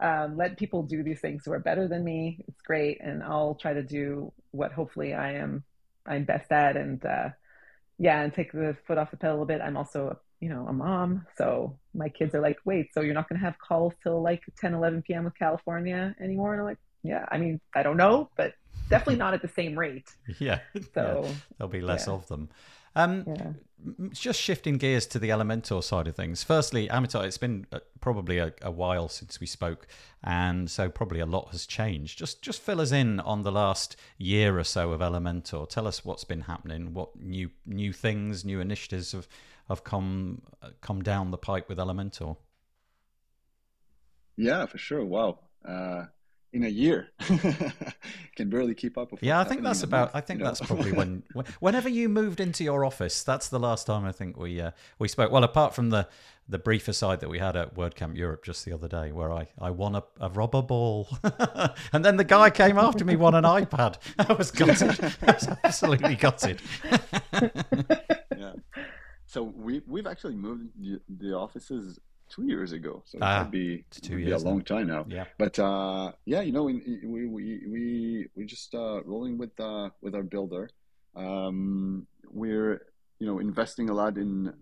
um, 0.00 0.36
let 0.36 0.56
people 0.56 0.82
do 0.82 1.02
these 1.02 1.20
things 1.20 1.42
who 1.44 1.52
are 1.52 1.60
better 1.60 1.88
than 1.88 2.04
me. 2.04 2.44
It's 2.48 2.60
great, 2.62 3.00
and 3.00 3.22
I'll 3.22 3.54
try 3.54 3.72
to 3.74 3.82
do 3.82 4.32
what 4.50 4.72
hopefully 4.72 5.14
I 5.14 5.34
am 5.34 5.64
I'm 6.06 6.24
best 6.24 6.52
at, 6.52 6.76
and 6.76 7.04
uh, 7.04 7.30
yeah, 7.98 8.20
and 8.20 8.32
take 8.32 8.52
the 8.52 8.76
foot 8.86 8.98
off 8.98 9.10
the 9.10 9.16
pedal 9.16 9.42
a 9.42 9.46
bit. 9.46 9.60
I'm 9.60 9.76
also, 9.76 10.18
you 10.40 10.48
know, 10.48 10.66
a 10.68 10.72
mom. 10.72 11.26
So 11.36 11.78
my 11.94 12.08
kids 12.08 12.34
are 12.34 12.40
like, 12.40 12.58
wait, 12.64 12.92
so 12.92 13.00
you're 13.00 13.14
not 13.14 13.28
going 13.28 13.40
to 13.40 13.44
have 13.44 13.58
calls 13.58 13.94
till 14.02 14.20
like 14.22 14.42
10, 14.58 14.74
11 14.74 15.02
p.m. 15.02 15.24
with 15.24 15.38
California 15.38 16.14
anymore? 16.20 16.52
And 16.52 16.60
I'm 16.60 16.66
like, 16.66 16.78
yeah, 17.04 17.26
I 17.30 17.38
mean, 17.38 17.60
I 17.74 17.82
don't 17.82 17.98
know, 17.98 18.30
but 18.36 18.54
definitely 18.88 19.16
not 19.16 19.34
at 19.34 19.42
the 19.42 19.48
same 19.48 19.78
rate. 19.78 20.10
Yeah. 20.38 20.60
So 20.94 21.22
yeah. 21.24 21.32
there'll 21.58 21.70
be 21.70 21.80
less 21.80 22.06
yeah. 22.06 22.14
of 22.14 22.26
them. 22.28 22.48
Um, 22.96 23.24
yeah. 23.26 23.52
Just 24.12 24.40
shifting 24.40 24.78
gears 24.78 25.06
to 25.08 25.18
the 25.18 25.28
Elementor 25.28 25.84
side 25.84 26.08
of 26.08 26.16
things. 26.16 26.42
Firstly, 26.42 26.88
Amitai, 26.88 27.26
it's 27.26 27.36
been 27.36 27.66
uh, 27.70 27.80
probably 28.00 28.38
a, 28.38 28.54
a, 28.62 28.70
while 28.70 29.10
since 29.10 29.40
we 29.40 29.46
spoke, 29.46 29.86
and 30.22 30.70
so 30.70 30.88
probably 30.88 31.20
a 31.20 31.26
lot 31.26 31.50
has 31.50 31.66
changed. 31.66 32.18
Just 32.18 32.40
just 32.40 32.62
fill 32.62 32.80
us 32.80 32.92
in 32.92 33.20
on 33.20 33.42
the 33.42 33.52
last 33.52 33.96
year 34.16 34.58
or 34.58 34.64
so 34.64 34.92
of 34.92 35.00
Elementor. 35.00 35.68
Tell 35.68 35.86
us 35.86 36.02
what's 36.02 36.24
been 36.24 36.42
happening, 36.42 36.94
what 36.94 37.14
new 37.20 37.50
new 37.66 37.92
things, 37.92 38.42
new 38.42 38.58
initiatives 38.58 39.12
have 39.12 39.28
have 39.68 39.84
come 39.84 40.40
uh, 40.62 40.70
come 40.80 41.02
down 41.02 41.30
the 41.30 41.36
pipe 41.36 41.68
with 41.68 41.76
Elementor. 41.76 42.38
Yeah, 44.36 44.64
for 44.64 44.78
sure. 44.78 45.04
Wow. 45.04 45.40
Uh, 45.62 46.06
in 46.54 46.62
a 46.62 46.68
year. 46.68 47.08
Can 48.36 48.48
barely 48.48 48.74
keep 48.74 48.96
up 48.96 49.12
with 49.12 49.22
yeah 49.22 49.40
i 49.40 49.44
think 49.44 49.62
that's 49.62 49.82
about 49.82 50.10
i 50.14 50.20
think 50.20 50.38
you 50.38 50.44
know? 50.44 50.50
that's 50.50 50.60
probably 50.60 50.92
when 51.00 51.22
whenever 51.60 51.88
you 51.88 52.08
moved 52.08 52.40
into 52.40 52.64
your 52.64 52.84
office 52.84 53.22
that's 53.22 53.48
the 53.48 53.60
last 53.60 53.86
time 53.86 54.04
i 54.04 54.10
think 54.10 54.36
we 54.36 54.60
uh, 54.60 54.72
we 54.98 55.06
spoke. 55.06 55.30
Well 55.30 55.44
apart 55.44 55.74
from 55.74 55.90
the 55.90 56.08
the 56.48 56.58
brief 56.58 56.88
aside 56.88 57.20
that 57.20 57.28
we 57.28 57.38
had 57.38 57.56
at 57.56 57.74
wordcamp 57.76 58.16
europe 58.16 58.44
just 58.44 58.64
the 58.64 58.72
other 58.72 58.88
day 58.88 59.12
where 59.12 59.32
i 59.32 59.46
i 59.60 59.70
won 59.70 59.94
a, 59.94 60.02
a 60.20 60.28
rubber 60.30 60.62
ball. 60.62 61.08
And 61.92 62.04
then 62.04 62.16
the 62.16 62.24
guy 62.24 62.50
came 62.50 62.78
after 62.78 63.04
me 63.04 63.16
won 63.16 63.34
an 63.34 63.44
ipad. 63.44 63.96
I 64.18 64.32
was 64.32 64.50
gutted. 64.50 64.98
I 65.22 65.32
was 65.32 65.48
absolutely 65.64 66.16
gutted. 66.16 66.60
Yeah. 68.36 68.52
So 69.26 69.42
we 69.42 69.82
we've 69.86 70.06
actually 70.06 70.36
moved 70.36 70.68
the 71.08 71.34
offices 71.34 71.98
two 72.28 72.46
years 72.46 72.72
ago. 72.72 73.02
So 73.06 73.18
ah, 73.20 73.40
it 73.40 73.42
would 73.44 73.50
be, 73.50 73.84
two 73.90 74.18
years 74.18 74.42
be 74.42 74.46
a 74.46 74.50
long 74.50 74.62
time 74.62 74.88
now. 74.88 75.04
Yeah. 75.08 75.24
But 75.38 75.58
uh, 75.58 76.12
yeah, 76.24 76.40
you 76.40 76.52
know, 76.52 76.64
we 76.64 77.00
we 77.04 77.26
we 77.26 78.28
we 78.34 78.44
just 78.44 78.74
uh, 78.74 79.02
rolling 79.04 79.38
with 79.38 79.58
uh, 79.60 79.90
with 80.02 80.14
our 80.14 80.22
builder. 80.22 80.68
Um, 81.16 82.06
we're 82.30 82.86
you 83.18 83.26
know 83.26 83.38
investing 83.38 83.90
a 83.90 83.94
lot 83.94 84.16
in 84.16 84.52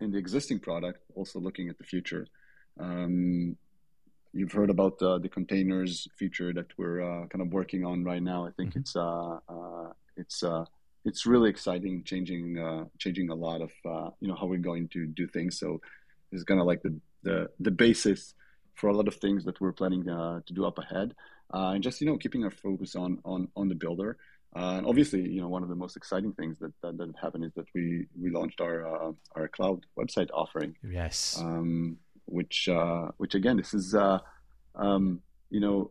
in 0.00 0.10
the 0.10 0.18
existing 0.18 0.60
product, 0.60 1.00
also 1.14 1.38
looking 1.38 1.68
at 1.68 1.78
the 1.78 1.84
future. 1.84 2.26
Um, 2.78 3.56
you've 4.32 4.52
heard 4.52 4.70
about 4.70 4.98
the, 4.98 5.18
the 5.20 5.28
containers 5.28 6.08
feature 6.18 6.52
that 6.52 6.66
we're 6.76 7.00
uh, 7.00 7.26
kind 7.28 7.40
of 7.40 7.52
working 7.52 7.84
on 7.84 8.04
right 8.04 8.22
now. 8.22 8.46
I 8.46 8.50
think 8.50 8.70
mm-hmm. 8.70 8.80
it's 8.80 8.96
uh, 8.96 9.38
uh, 9.48 9.92
it's 10.16 10.42
uh, 10.42 10.64
it's 11.04 11.26
really 11.26 11.50
exciting, 11.50 12.02
changing 12.04 12.58
uh, 12.58 12.84
changing 12.98 13.30
a 13.30 13.34
lot 13.34 13.60
of 13.60 13.70
uh, 13.84 14.10
you 14.20 14.28
know 14.28 14.34
how 14.34 14.46
we're 14.46 14.58
going 14.58 14.88
to 14.88 15.06
do 15.06 15.26
things. 15.26 15.58
So 15.58 15.80
is 16.34 16.44
kind 16.44 16.60
of 16.60 16.66
like 16.66 16.82
the, 16.82 16.94
the 17.22 17.50
the 17.60 17.70
basis 17.70 18.34
for 18.74 18.88
a 18.88 18.92
lot 18.92 19.08
of 19.08 19.14
things 19.16 19.44
that 19.44 19.60
we're 19.60 19.72
planning 19.72 20.08
uh, 20.08 20.40
to 20.46 20.52
do 20.52 20.64
up 20.64 20.78
ahead, 20.78 21.14
uh, 21.52 21.72
and 21.74 21.82
just 21.82 22.00
you 22.00 22.06
know 22.06 22.16
keeping 22.16 22.44
our 22.44 22.50
focus 22.50 22.96
on 22.96 23.18
on 23.24 23.48
on 23.56 23.68
the 23.68 23.74
builder. 23.74 24.16
Uh, 24.56 24.76
and 24.78 24.86
obviously, 24.86 25.20
you 25.20 25.40
know, 25.40 25.48
one 25.48 25.64
of 25.64 25.68
the 25.68 25.74
most 25.74 25.96
exciting 25.96 26.32
things 26.32 26.56
that 26.60 26.72
that, 26.82 26.96
that 26.96 27.12
happened 27.20 27.44
is 27.44 27.52
that 27.54 27.66
we 27.74 28.06
we 28.20 28.30
launched 28.30 28.60
our 28.60 28.86
uh, 28.86 29.12
our 29.34 29.48
cloud 29.48 29.84
website 29.98 30.28
offering. 30.32 30.76
Yes. 30.82 31.38
Um, 31.40 31.98
which 32.26 32.68
uh, 32.68 33.08
which 33.16 33.34
again, 33.34 33.56
this 33.56 33.74
is 33.74 33.94
uh, 33.94 34.18
um, 34.74 35.20
you 35.50 35.60
know 35.60 35.90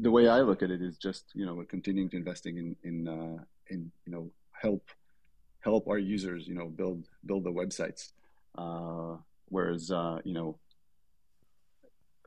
the 0.00 0.10
way 0.10 0.28
I 0.28 0.40
look 0.40 0.62
at 0.62 0.70
it 0.70 0.80
is 0.82 0.96
just 0.96 1.24
you 1.34 1.44
know 1.46 1.54
we're 1.54 1.64
continuing 1.64 2.10
to 2.10 2.16
investing 2.16 2.58
in 2.58 2.76
in 2.82 3.44
in 3.68 3.90
you 4.06 4.12
know 4.12 4.30
help 4.52 4.88
help 5.60 5.88
our 5.88 5.98
users 5.98 6.46
you 6.46 6.54
know 6.54 6.66
build 6.66 7.06
build 7.24 7.44
the 7.44 7.50
websites 7.50 8.12
uh, 8.56 9.16
whereas 9.48 9.90
uh, 9.90 10.18
you 10.24 10.34
know 10.34 10.58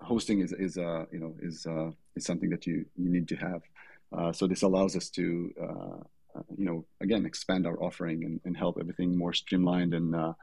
hosting 0.01 0.41
is 0.41 0.53
is 0.53 0.77
uh, 0.77 1.05
you 1.11 1.19
know 1.19 1.35
is 1.41 1.65
uh, 1.65 1.91
is 2.15 2.25
something 2.25 2.49
that 2.49 2.65
you 2.67 2.85
you 2.95 3.09
need 3.09 3.27
to 3.27 3.35
have. 3.35 3.61
Uh, 4.15 4.31
so 4.31 4.47
this 4.47 4.61
allows 4.61 4.95
us 4.95 5.09
to 5.09 5.53
uh, 5.61 5.99
uh, 6.37 6.43
you 6.57 6.65
know 6.65 6.85
again 7.01 7.25
expand 7.25 7.65
our 7.65 7.81
offering 7.81 8.23
and, 8.23 8.39
and 8.45 8.55
help 8.55 8.77
everything 8.79 9.17
more 9.17 9.33
streamlined 9.33 9.93
and 9.93 10.15
uh, 10.15 10.33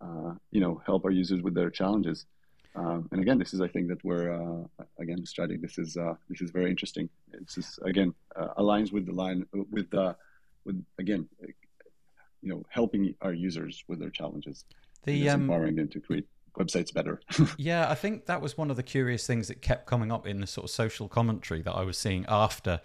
uh, 0.00 0.34
you 0.50 0.60
know 0.60 0.80
help 0.86 1.04
our 1.04 1.10
users 1.10 1.42
with 1.42 1.54
their 1.54 1.70
challenges. 1.70 2.26
Um, 2.74 3.08
and 3.10 3.22
again, 3.22 3.38
this 3.38 3.54
is 3.54 3.60
I 3.62 3.68
think 3.68 3.88
that 3.88 4.04
we're 4.04 4.30
uh, 4.32 4.84
again 4.98 5.24
Strattic. 5.24 5.62
This 5.62 5.78
is 5.78 5.96
uh, 5.96 6.14
this 6.28 6.40
is 6.40 6.50
very 6.50 6.70
interesting. 6.70 7.08
This 7.32 7.58
is 7.58 7.78
again 7.82 8.14
aligns 8.58 8.92
with 8.92 9.06
the 9.06 9.12
line 9.12 9.46
with 9.52 9.92
with 10.64 10.84
again 10.98 11.28
you 12.42 12.50
know 12.50 12.62
helping 12.68 13.14
our 13.22 13.32
users 13.32 13.82
with 13.88 13.98
their 13.98 14.10
challenges 14.10 14.64
the 15.04 15.28
um, 15.28 15.42
empowering 15.42 15.76
them 15.76 15.88
to 15.88 16.00
create 16.00 16.26
websites 16.56 16.92
better. 16.92 17.20
yeah, 17.58 17.90
I 17.90 17.94
think 17.94 18.26
that 18.26 18.40
was 18.40 18.56
one 18.56 18.70
of 18.70 18.76
the 18.76 18.82
curious 18.82 19.26
things 19.26 19.48
that 19.48 19.62
kept 19.62 19.86
coming 19.86 20.10
up 20.10 20.26
in 20.26 20.40
the 20.40 20.46
sort 20.46 20.64
of 20.64 20.70
social 20.70 21.08
commentary 21.08 21.62
that 21.62 21.72
I 21.72 21.82
was 21.82 21.98
seeing 21.98 22.24
after 22.28 22.80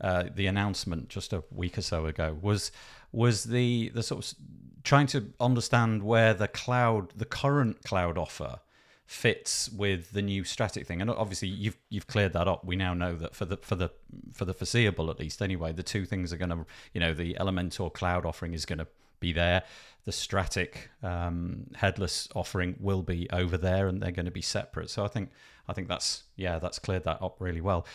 uh, 0.00 0.24
the 0.34 0.46
announcement 0.46 1.08
just 1.08 1.32
a 1.32 1.44
week 1.50 1.78
or 1.78 1.82
so 1.82 2.06
ago 2.06 2.36
was 2.40 2.72
was 3.12 3.44
the 3.44 3.90
the 3.94 4.02
sort 4.02 4.24
of 4.24 4.34
trying 4.82 5.06
to 5.06 5.32
understand 5.38 6.02
where 6.02 6.34
the 6.34 6.48
cloud 6.48 7.12
the 7.16 7.24
current 7.24 7.84
cloud 7.84 8.18
offer 8.18 8.58
fits 9.06 9.68
with 9.70 10.10
the 10.12 10.22
new 10.22 10.42
Strattic 10.42 10.86
thing 10.86 11.00
and 11.00 11.10
obviously 11.10 11.48
you've 11.48 11.76
you've 11.88 12.06
cleared 12.06 12.32
that 12.32 12.48
up 12.48 12.64
we 12.64 12.74
now 12.74 12.94
know 12.94 13.14
that 13.14 13.36
for 13.36 13.44
the 13.44 13.58
for 13.58 13.76
the 13.76 13.90
for 14.32 14.44
the 14.44 14.54
foreseeable 14.54 15.10
at 15.10 15.20
least 15.20 15.42
anyway 15.42 15.70
the 15.72 15.82
two 15.82 16.04
things 16.04 16.32
are 16.32 16.38
going 16.38 16.50
to 16.50 16.64
you 16.94 17.00
know 17.00 17.12
the 17.12 17.34
elementor 17.38 17.92
cloud 17.92 18.24
offering 18.24 18.54
is 18.54 18.64
going 18.64 18.78
to 18.78 18.86
be 19.22 19.32
there. 19.32 19.62
The 20.04 20.12
Strattic 20.12 20.90
um, 21.02 21.68
headless 21.74 22.28
offering 22.34 22.76
will 22.80 23.02
be 23.02 23.30
over 23.30 23.56
there, 23.56 23.86
and 23.86 24.02
they're 24.02 24.10
going 24.10 24.26
to 24.26 24.32
be 24.32 24.42
separate. 24.42 24.90
So 24.90 25.04
I 25.04 25.08
think 25.08 25.30
I 25.68 25.72
think 25.72 25.88
that's 25.88 26.24
yeah, 26.36 26.58
that's 26.58 26.78
cleared 26.78 27.04
that 27.04 27.22
up 27.22 27.36
really 27.38 27.60
well. 27.60 27.86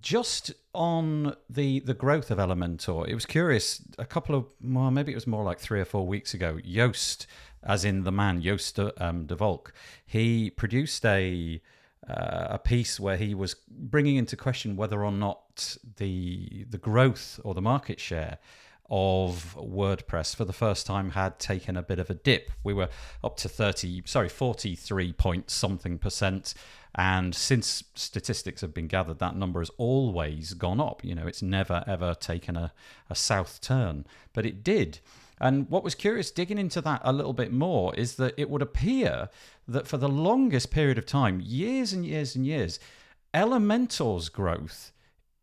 Just 0.00 0.52
on 0.72 1.34
the 1.48 1.80
the 1.80 1.94
growth 1.94 2.30
of 2.30 2.38
Elementor, 2.38 3.08
it 3.08 3.14
was 3.14 3.26
curious. 3.26 3.82
A 3.98 4.06
couple 4.06 4.34
of 4.34 4.46
well, 4.62 4.90
maybe 4.90 5.12
it 5.12 5.16
was 5.16 5.26
more 5.26 5.44
like 5.44 5.58
three 5.58 5.80
or 5.80 5.84
four 5.84 6.06
weeks 6.06 6.32
ago. 6.34 6.60
Joost, 6.64 7.26
as 7.62 7.84
in 7.84 8.04
the 8.04 8.12
man 8.12 8.40
Joost 8.40 8.78
um, 8.98 9.26
de 9.26 9.34
Valk, 9.34 9.74
he 10.06 10.50
produced 10.50 11.04
a 11.04 11.60
uh, 12.08 12.46
a 12.50 12.58
piece 12.58 12.98
where 12.98 13.16
he 13.16 13.34
was 13.34 13.56
bringing 13.68 14.16
into 14.16 14.36
question 14.36 14.76
whether 14.76 15.04
or 15.04 15.12
not 15.12 15.76
the 15.96 16.64
the 16.70 16.78
growth 16.78 17.40
or 17.44 17.54
the 17.54 17.62
market 17.62 18.00
share 18.00 18.38
of 18.90 19.56
WordPress 19.58 20.34
for 20.34 20.44
the 20.44 20.52
first 20.52 20.86
time 20.86 21.10
had 21.10 21.38
taken 21.38 21.76
a 21.76 21.82
bit 21.82 21.98
of 21.98 22.10
a 22.10 22.14
dip. 22.14 22.50
We 22.64 22.74
were 22.74 22.88
up 23.22 23.36
to 23.38 23.48
30, 23.48 24.02
sorry, 24.04 24.28
43 24.28 25.12
point 25.12 25.50
something 25.50 25.98
percent. 25.98 26.54
And 26.94 27.34
since 27.34 27.84
statistics 27.94 28.62
have 28.62 28.74
been 28.74 28.88
gathered, 28.88 29.20
that 29.20 29.36
number 29.36 29.60
has 29.60 29.70
always 29.76 30.54
gone 30.54 30.80
up. 30.80 31.04
You 31.04 31.14
know, 31.14 31.26
it's 31.26 31.42
never 31.42 31.84
ever 31.86 32.14
taken 32.14 32.56
a, 32.56 32.72
a 33.08 33.14
south 33.14 33.60
turn, 33.60 34.06
but 34.32 34.44
it 34.44 34.64
did. 34.64 34.98
And 35.40 35.70
what 35.70 35.84
was 35.84 35.94
curious, 35.94 36.30
digging 36.30 36.58
into 36.58 36.80
that 36.82 37.00
a 37.02 37.12
little 37.12 37.32
bit 37.32 37.52
more, 37.52 37.94
is 37.94 38.16
that 38.16 38.34
it 38.36 38.50
would 38.50 38.60
appear 38.60 39.30
that 39.66 39.86
for 39.86 39.96
the 39.96 40.08
longest 40.08 40.70
period 40.70 40.98
of 40.98 41.06
time, 41.06 41.40
years 41.40 41.92
and 41.92 42.04
years 42.04 42.36
and 42.36 42.44
years, 42.44 42.78
Elementor's 43.32 44.28
growth 44.28 44.92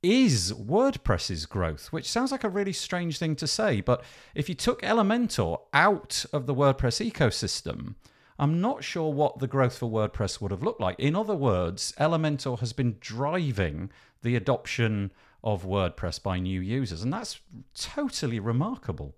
is 0.03 0.53
WordPress's 0.53 1.45
growth, 1.45 1.91
which 1.91 2.09
sounds 2.09 2.31
like 2.31 2.43
a 2.43 2.49
really 2.49 2.73
strange 2.73 3.17
thing 3.17 3.35
to 3.35 3.47
say. 3.47 3.81
But 3.81 4.03
if 4.35 4.47
you 4.47 4.55
took 4.55 4.81
Elementor 4.81 5.59
out 5.73 6.25
of 6.31 6.45
the 6.45 6.53
WordPress 6.53 7.11
ecosystem, 7.11 7.95
I'm 8.39 8.61
not 8.61 8.83
sure 8.83 9.11
what 9.11 9.39
the 9.39 9.47
growth 9.47 9.77
for 9.77 9.89
WordPress 9.89 10.39
would 10.39 10.51
have 10.51 10.61
looked 10.61 10.81
like. 10.81 10.99
In 10.99 11.15
other 11.15 11.35
words, 11.35 11.93
Elementor 11.99 12.59
has 12.59 12.73
been 12.73 12.97
driving 12.99 13.89
the 14.21 14.35
adoption 14.35 15.11
of 15.43 15.65
WordPress 15.65 16.21
by 16.21 16.39
new 16.39 16.61
users, 16.61 17.01
and 17.01 17.11
that's 17.11 17.39
totally 17.73 18.39
remarkable. 18.39 19.15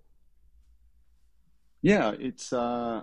Yeah, 1.82 2.12
it's 2.18 2.52
uh, 2.52 3.02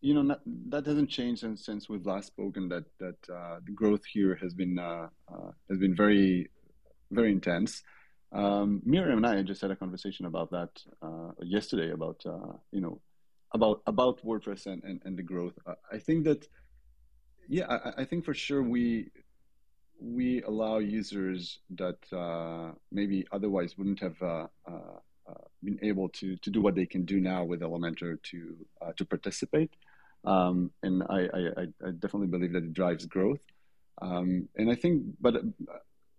you 0.00 0.14
know 0.14 0.22
not, 0.22 0.40
that 0.68 0.86
hasn't 0.86 1.10
changed 1.10 1.40
since, 1.40 1.64
since 1.64 1.88
we've 1.88 2.06
last 2.06 2.26
spoken. 2.26 2.68
That 2.68 2.84
that 2.98 3.32
uh, 3.32 3.60
the 3.64 3.72
growth 3.72 4.04
here 4.04 4.34
has 4.36 4.54
been 4.54 4.78
uh, 4.78 5.08
uh 5.32 5.52
has 5.68 5.78
been 5.78 5.94
very 5.94 6.50
very 7.12 7.32
intense. 7.32 7.82
Um, 8.32 8.80
Miriam 8.84 9.18
and 9.18 9.26
I 9.26 9.42
just 9.42 9.60
had 9.60 9.70
a 9.70 9.76
conversation 9.76 10.26
about 10.26 10.50
that 10.50 10.70
uh, 11.02 11.32
yesterday 11.42 11.90
about 11.90 12.22
uh, 12.24 12.54
you 12.70 12.80
know 12.80 13.00
about 13.52 13.82
about 13.86 14.24
WordPress 14.24 14.66
and, 14.66 14.82
and, 14.84 15.00
and 15.04 15.16
the 15.16 15.22
growth. 15.22 15.52
I 15.92 15.98
think 15.98 16.24
that 16.24 16.48
yeah, 17.48 17.66
I, 17.68 18.02
I, 18.02 18.04
think 18.04 18.24
for 18.24 18.32
sure 18.32 18.62
we 18.62 19.10
we 20.00 20.42
allow 20.42 20.78
users 20.78 21.58
that 21.70 21.98
uh, 22.12 22.72
maybe 22.90 23.26
otherwise 23.32 23.76
wouldn't 23.76 24.00
have 24.00 24.20
uh, 24.22 24.46
uh, 24.66 24.98
uh, 25.28 25.44
been 25.62 25.78
able 25.82 26.08
to 26.10 26.36
to 26.36 26.50
do 26.50 26.62
what 26.62 26.74
they 26.74 26.86
can 26.86 27.04
do 27.04 27.20
now 27.20 27.44
with 27.44 27.60
Elementor 27.60 28.22
to 28.22 28.56
to 28.96 29.04
participate. 29.04 29.70
Um, 30.24 30.70
and 30.82 31.02
I, 31.02 31.28
I, 31.34 31.62
I, 31.84 31.90
definitely 31.98 32.28
believe 32.28 32.52
that 32.52 32.62
it 32.62 32.72
drives 32.72 33.06
growth. 33.06 33.40
Um, 34.00 34.48
and 34.54 34.70
I 34.70 34.76
think, 34.76 35.02
but 35.20 35.34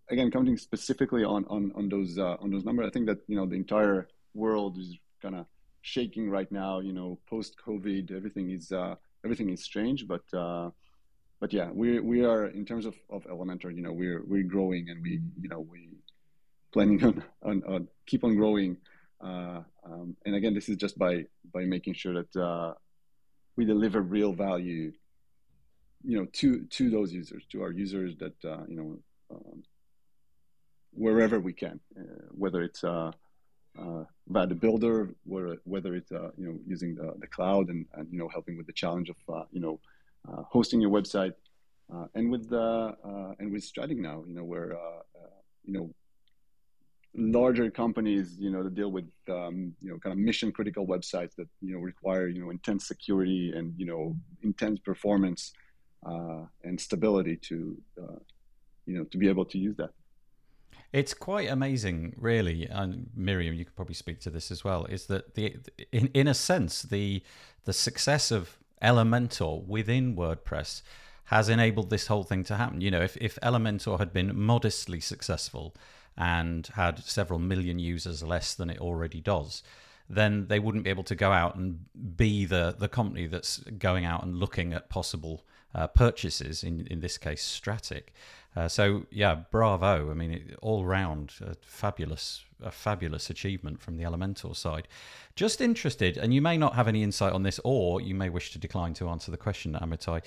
again, 0.09 0.31
commenting 0.31 0.57
specifically 0.57 1.23
on 1.23 1.45
on 1.45 1.71
on 1.75 1.89
those 1.89 2.17
uh, 2.17 2.37
on 2.39 2.51
those 2.51 2.65
numbers, 2.65 2.87
I 2.87 2.91
think 2.91 3.07
that 3.07 3.19
you 3.27 3.35
know 3.35 3.45
the 3.45 3.55
entire 3.55 4.07
world 4.33 4.77
is 4.77 4.97
kind 5.21 5.35
of 5.35 5.45
shaking 5.81 6.29
right 6.29 6.51
now. 6.51 6.79
You 6.79 6.93
know, 6.93 7.19
post 7.29 7.55
COVID, 7.65 8.11
everything 8.11 8.51
is 8.51 8.71
uh, 8.71 8.95
everything 9.23 9.49
is 9.49 9.63
strange, 9.63 10.07
but 10.07 10.23
uh, 10.33 10.71
but 11.39 11.53
yeah, 11.53 11.69
we 11.71 11.99
we 11.99 12.23
are 12.25 12.47
in 12.47 12.65
terms 12.65 12.85
of, 12.85 12.95
of 13.09 13.23
Elementor. 13.25 13.75
You 13.75 13.81
know, 13.81 13.93
we're 13.93 14.23
we're 14.25 14.43
growing, 14.43 14.89
and 14.89 15.01
we 15.01 15.21
you 15.41 15.49
know 15.49 15.59
we 15.59 15.89
planning 16.71 17.03
on 17.03 17.23
on, 17.43 17.63
on 17.67 17.87
keep 18.05 18.23
on 18.23 18.35
growing. 18.35 18.77
Uh, 19.21 19.61
um, 19.85 20.17
and 20.25 20.35
again, 20.35 20.53
this 20.53 20.69
is 20.69 20.77
just 20.77 20.97
by 20.97 21.25
by 21.53 21.65
making 21.65 21.93
sure 21.93 22.13
that 22.13 22.35
uh, 22.35 22.73
we 23.55 23.65
deliver 23.65 24.01
real 24.01 24.33
value, 24.33 24.91
you 26.03 26.17
know, 26.17 26.25
to 26.33 26.63
to 26.65 26.89
those 26.89 27.13
users, 27.13 27.43
to 27.51 27.61
our 27.61 27.71
users 27.71 28.15
that 28.17 28.35
uh, 28.45 28.63
you 28.67 28.75
know, 28.75 28.99
um, 29.31 29.63
wherever 30.95 31.39
we 31.39 31.53
can, 31.53 31.79
uh, 31.97 32.03
whether 32.31 32.61
it's 32.61 32.83
uh, 32.83 33.11
uh, 33.79 34.03
via 34.27 34.47
the 34.47 34.55
builder, 34.55 35.13
whether, 35.25 35.95
it's 35.95 36.11
you 36.11 36.45
know 36.45 36.57
using 36.65 36.95
the, 36.95 37.13
the 37.19 37.27
cloud 37.27 37.69
and, 37.69 37.85
and 37.95 38.07
you 38.11 38.19
know 38.19 38.29
helping 38.29 38.57
with 38.57 38.67
the 38.67 38.73
challenge 38.73 39.09
of 39.09 39.17
you 39.51 39.61
know 39.61 39.79
hosting 40.49 40.79
your 40.81 40.91
website, 40.91 41.33
and 42.15 42.31
with 42.31 42.49
the 42.49 42.95
and 43.39 43.51
with 43.51 43.63
Strattic 43.63 43.97
now, 43.97 44.23
you 44.27 44.35
know, 44.35 44.43
where 44.43 44.77
you 45.65 45.73
know 45.73 45.93
larger 47.15 47.69
companies, 47.69 48.35
you 48.39 48.49
know, 48.49 48.63
that 48.63 48.73
deal 48.73 48.91
with, 48.91 49.09
um, 49.29 49.73
you 49.81 49.89
know, 49.89 49.99
kind 49.99 50.13
of 50.13 50.17
mission 50.19 50.51
critical 50.51 50.87
websites 50.87 51.35
that, 51.35 51.47
you 51.61 51.73
know, 51.73 51.79
require, 51.79 52.27
you 52.27 52.43
know, 52.43 52.49
intense 52.49 52.87
security 52.87 53.53
and, 53.55 53.73
you 53.77 53.85
know, 53.85 54.15
intense 54.41 54.79
performance 54.79 55.53
uh, 56.05 56.41
and 56.63 56.79
stability 56.79 57.35
to, 57.37 57.77
uh, 58.01 58.19
you 58.85 58.97
know, 58.97 59.03
to 59.05 59.17
be 59.17 59.29
able 59.29 59.45
to 59.45 59.57
use 59.57 59.75
that. 59.77 59.91
It's 60.93 61.13
quite 61.13 61.49
amazing, 61.49 62.13
really. 62.17 62.67
And 62.67 63.09
Miriam, 63.15 63.55
you 63.55 63.65
could 63.65 63.75
probably 63.75 63.95
speak 63.95 64.19
to 64.21 64.29
this 64.29 64.51
as 64.51 64.63
well. 64.63 64.85
Is 64.85 65.07
that 65.07 65.35
the, 65.35 65.57
in 65.91 66.07
in 66.13 66.27
a 66.27 66.33
sense, 66.33 66.83
the 66.83 67.23
the 67.65 67.73
success 67.73 68.31
of 68.31 68.57
Elementor 68.81 69.65
within 69.65 70.15
WordPress 70.15 70.81
has 71.25 71.49
enabled 71.49 71.89
this 71.89 72.07
whole 72.07 72.23
thing 72.23 72.43
to 72.45 72.55
happen. 72.55 72.79
You 72.79 72.91
know, 72.91 73.01
if 73.01 73.17
if 73.17 73.39
Elementor 73.41 73.97
had 73.97 74.13
been 74.13 74.39
modestly 74.39 74.99
successful, 74.99 75.75
and 76.17 76.67
had 76.75 77.03
several 77.03 77.39
million 77.39 77.79
users 77.79 78.23
less 78.23 78.53
than 78.53 78.69
it 78.69 78.79
already 78.79 79.21
does, 79.21 79.63
then 80.09 80.47
they 80.47 80.59
wouldn't 80.59 80.83
be 80.83 80.89
able 80.89 81.03
to 81.03 81.15
go 81.15 81.31
out 81.31 81.55
and 81.55 81.85
be 82.17 82.45
the, 82.45 82.75
the 82.77 82.87
company 82.87 83.25
that's 83.25 83.59
going 83.59 84.05
out 84.05 84.23
and 84.23 84.37
looking 84.37 84.73
at 84.73 84.89
possible 84.89 85.45
uh, 85.75 85.87
purchases, 85.87 86.63
in, 86.63 86.87
in 86.87 86.99
this 86.99 87.17
case, 87.17 87.41
Strattic. 87.41 88.13
Uh, 88.55 88.67
so 88.67 89.05
yeah, 89.09 89.35
bravo! 89.51 90.11
I 90.11 90.13
mean, 90.13 90.55
all 90.61 90.85
round, 90.85 91.33
a 91.41 91.55
fabulous, 91.61 92.45
a 92.61 92.71
fabulous 92.71 93.29
achievement 93.29 93.81
from 93.81 93.97
the 93.97 94.03
Elementor 94.03 94.55
side. 94.55 94.87
Just 95.35 95.59
interested, 95.59 96.17
and 96.17 96.33
you 96.33 96.41
may 96.41 96.57
not 96.57 96.75
have 96.75 96.87
any 96.87 97.01
insight 97.01 97.33
on 97.33 97.41
this, 97.41 97.59
or 97.63 97.99
you 97.99 98.13
may 98.13 98.29
wish 98.29 98.51
to 98.51 98.59
decline 98.59 98.93
to 98.95 99.09
answer 99.09 99.31
the 99.31 99.37
question, 99.37 99.73
Amitai 99.81 100.21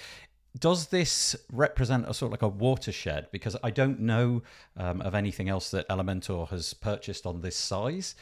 does 0.59 0.87
this 0.89 1.37
represent 1.53 2.09
a 2.09 2.15
sort 2.15 2.29
of 2.29 2.33
like 2.33 2.43
a 2.43 2.49
watershed? 2.49 3.29
Because 3.31 3.57
I 3.63 3.71
don't 3.71 4.01
know 4.01 4.43
um, 4.77 5.01
of 5.03 5.15
anything 5.15 5.49
else 5.49 5.71
that 5.71 5.89
Elementor 5.89 6.49
has 6.49 6.75
purchased 6.75 7.27
on 7.27 7.41
this 7.41 7.57
size, 7.57 8.15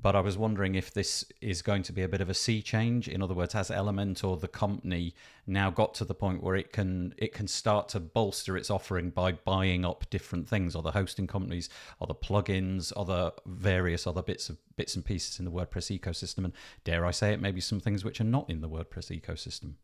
but 0.00 0.16
I 0.16 0.20
was 0.20 0.38
wondering 0.38 0.74
if 0.76 0.92
this 0.92 1.24
is 1.40 1.62
going 1.62 1.82
to 1.84 1.92
be 1.92 2.02
a 2.02 2.08
bit 2.08 2.20
of 2.20 2.30
a 2.30 2.34
sea 2.34 2.62
change. 2.62 3.08
In 3.08 3.22
other 3.22 3.34
words, 3.34 3.52
has 3.52 3.70
Elementor 3.70 4.40
the 4.40 4.48
company, 4.48 5.14
now 5.46 5.70
got 5.70 5.94
to 5.94 6.04
the 6.04 6.14
point 6.14 6.42
where 6.42 6.56
it 6.56 6.72
can 6.72 7.14
it 7.18 7.32
can 7.32 7.46
start 7.46 7.88
to 7.90 8.00
bolster 8.00 8.56
its 8.56 8.70
offering 8.70 9.10
by 9.10 9.32
buying 9.32 9.84
up 9.84 10.08
different 10.08 10.48
things, 10.48 10.74
or 10.74 10.82
the 10.82 10.92
hosting 10.92 11.26
companies, 11.26 11.68
or 11.98 12.06
the 12.06 12.14
plugins, 12.14 12.92
or 12.96 13.04
the 13.04 13.34
various 13.46 14.06
other 14.06 14.22
bits 14.22 14.48
of 14.48 14.56
bits 14.76 14.94
and 14.94 15.04
pieces 15.04 15.38
in 15.38 15.44
the 15.44 15.50
WordPress 15.50 15.98
ecosystem, 15.98 16.44
and 16.44 16.52
dare 16.84 17.04
I 17.04 17.10
say 17.10 17.32
it, 17.32 17.40
maybe 17.40 17.60
some 17.60 17.80
things 17.80 18.04
which 18.04 18.20
are 18.20 18.24
not 18.24 18.48
in 18.48 18.60
the 18.60 18.68
WordPress 18.68 19.10
ecosystem. 19.20 19.74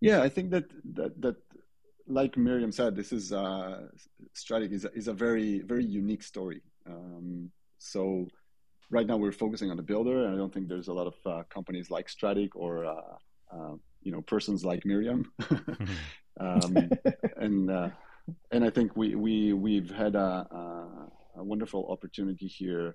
Yeah, 0.00 0.22
I 0.22 0.28
think 0.28 0.50
that 0.50 0.64
that 0.94 1.20
that 1.20 1.36
like 2.06 2.36
Miriam 2.36 2.72
said, 2.72 2.96
this 2.96 3.12
is 3.12 3.32
uh, 3.32 3.88
Strattic 4.32 4.72
is 4.72 4.84
a, 4.84 4.92
is 4.94 5.08
a 5.08 5.12
very 5.12 5.60
very 5.60 5.84
unique 5.84 6.22
story. 6.22 6.62
Um, 6.86 7.50
so 7.82 8.28
right 8.90 9.06
now 9.06 9.16
we're 9.16 9.32
focusing 9.32 9.70
on 9.70 9.76
the 9.76 9.82
builder, 9.82 10.24
and 10.24 10.34
I 10.34 10.36
don't 10.36 10.52
think 10.52 10.68
there's 10.68 10.88
a 10.88 10.92
lot 10.92 11.06
of 11.06 11.14
uh, 11.26 11.42
companies 11.48 11.90
like 11.90 12.08
Strattic 12.08 12.54
or 12.56 12.84
uh, 12.86 13.16
uh, 13.52 13.74
you 14.02 14.12
know 14.12 14.22
persons 14.22 14.64
like 14.64 14.84
Miriam. 14.84 15.32
um, 16.40 16.90
and 17.36 17.70
uh, 17.70 17.90
and 18.50 18.64
I 18.64 18.70
think 18.70 18.96
we 18.96 19.14
we 19.14 19.52
we've 19.52 19.90
had 19.90 20.14
a, 20.14 20.46
a, 20.60 21.40
a, 21.40 21.44
wonderful 21.44 21.86
opportunity 21.90 22.46
here, 22.46 22.94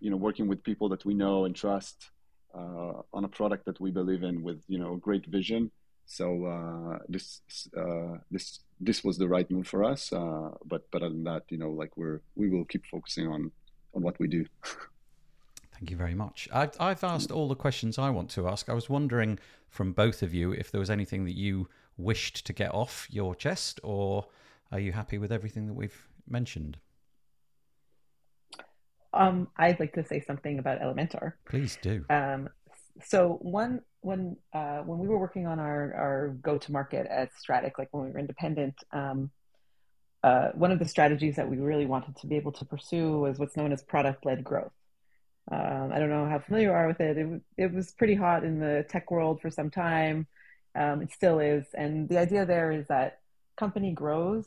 you 0.00 0.10
know, 0.10 0.16
working 0.16 0.48
with 0.48 0.62
people 0.62 0.88
that 0.90 1.04
we 1.04 1.14
know 1.14 1.44
and 1.44 1.54
trust 1.54 2.10
uh, 2.54 3.02
on 3.12 3.24
a 3.24 3.28
product 3.28 3.66
that 3.66 3.80
we 3.80 3.90
believe 3.90 4.22
in 4.22 4.42
with 4.42 4.62
you 4.68 4.78
know 4.78 4.96
great 4.96 5.26
vision 5.26 5.70
so 6.10 6.46
uh, 6.46 6.98
this 7.06 7.42
uh, 7.76 8.16
this 8.30 8.60
this 8.80 9.04
was 9.04 9.18
the 9.18 9.28
right 9.28 9.48
move 9.50 9.68
for 9.68 9.84
us. 9.84 10.10
Uh, 10.10 10.50
but 10.64 10.90
but 10.90 11.02
other 11.02 11.14
than 11.14 11.24
that, 11.24 11.44
you 11.50 11.58
know, 11.58 11.70
like 11.70 11.96
we're 11.98 12.22
we 12.34 12.48
will 12.48 12.64
keep 12.64 12.86
focusing 12.86 13.28
on 13.28 13.52
on 13.98 14.02
what 14.02 14.18
we 14.18 14.28
do. 14.28 14.46
Thank 15.74 15.90
you 15.90 15.96
very 15.96 16.14
much. 16.14 16.48
I've, 16.52 16.72
I've 16.80 17.04
asked 17.04 17.30
all 17.30 17.48
the 17.48 17.54
questions 17.54 17.98
I 17.98 18.10
want 18.10 18.30
to 18.30 18.48
ask. 18.48 18.68
I 18.68 18.74
was 18.74 18.88
wondering 18.88 19.38
from 19.68 19.92
both 19.92 20.22
of 20.22 20.32
you 20.32 20.52
if 20.52 20.70
there 20.70 20.80
was 20.80 20.90
anything 20.90 21.24
that 21.24 21.36
you 21.36 21.68
wished 21.96 22.46
to 22.46 22.52
get 22.52 22.72
off 22.72 23.06
your 23.10 23.34
chest, 23.34 23.80
or 23.82 24.26
are 24.72 24.80
you 24.80 24.92
happy 24.92 25.18
with 25.18 25.30
everything 25.32 25.66
that 25.66 25.74
we've 25.74 26.08
mentioned? 26.28 26.78
Um, 29.12 29.48
I'd 29.56 29.80
like 29.80 29.94
to 29.94 30.04
say 30.04 30.20
something 30.20 30.58
about 30.58 30.80
Elementor. 30.80 31.32
Please 31.44 31.78
do. 31.80 32.04
Um, 32.08 32.48
so 33.04 33.38
one 33.40 33.82
when 34.00 34.36
uh, 34.52 34.78
when 34.78 34.98
we 34.98 35.08
were 35.08 35.18
working 35.18 35.46
on 35.46 35.58
our 35.58 35.94
our 35.94 36.28
go 36.42 36.58
to 36.58 36.72
market 36.72 37.06
at 37.08 37.34
Strattic, 37.34 37.78
like 37.78 37.88
when 37.92 38.04
we 38.04 38.10
were 38.10 38.18
independent, 38.18 38.74
um, 38.92 39.30
uh, 40.22 40.48
one 40.54 40.72
of 40.72 40.78
the 40.78 40.84
strategies 40.84 41.36
that 41.36 41.48
we 41.48 41.58
really 41.58 41.86
wanted 41.86 42.16
to 42.16 42.26
be 42.26 42.36
able 42.36 42.52
to 42.52 42.64
pursue 42.64 43.20
was 43.20 43.38
what's 43.38 43.56
known 43.56 43.72
as 43.72 43.82
product 43.82 44.26
led 44.26 44.42
growth. 44.44 44.72
Um, 45.50 45.90
I 45.92 45.98
don't 45.98 46.10
know 46.10 46.26
how 46.26 46.38
familiar 46.40 46.68
you 46.68 46.74
are 46.74 46.88
with 46.88 47.00
it. 47.00 47.16
it. 47.16 47.40
It 47.56 47.72
was 47.72 47.92
pretty 47.92 48.14
hot 48.14 48.44
in 48.44 48.60
the 48.60 48.84
tech 48.88 49.10
world 49.10 49.40
for 49.40 49.50
some 49.50 49.70
time. 49.70 50.26
Um, 50.74 51.02
it 51.02 51.12
still 51.12 51.38
is, 51.38 51.64
and 51.74 52.08
the 52.08 52.18
idea 52.18 52.44
there 52.44 52.70
is 52.70 52.86
that 52.88 53.20
company 53.56 53.92
grows 53.92 54.44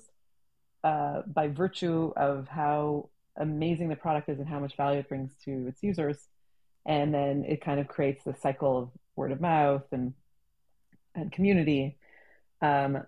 uh, 0.84 1.24
by 1.26 1.48
virtue 1.48 2.14
of 2.16 2.48
how 2.48 3.10
amazing 3.38 3.90
the 3.90 3.96
product 3.96 4.30
is 4.30 4.40
and 4.40 4.48
how 4.48 4.60
much 4.60 4.78
value 4.78 5.00
it 5.00 5.10
brings 5.10 5.32
to 5.46 5.68
its 5.68 5.82
users 5.82 6.28
and 6.86 7.14
then 7.14 7.46
it 7.48 7.62
kind 7.62 7.80
of 7.80 7.88
creates 7.88 8.24
the 8.24 8.36
cycle 8.42 8.78
of 8.78 8.90
word 9.16 9.32
of 9.32 9.40
mouth 9.40 9.84
and 9.92 10.14
and 11.14 11.32
community 11.32 11.98
um, 12.62 13.04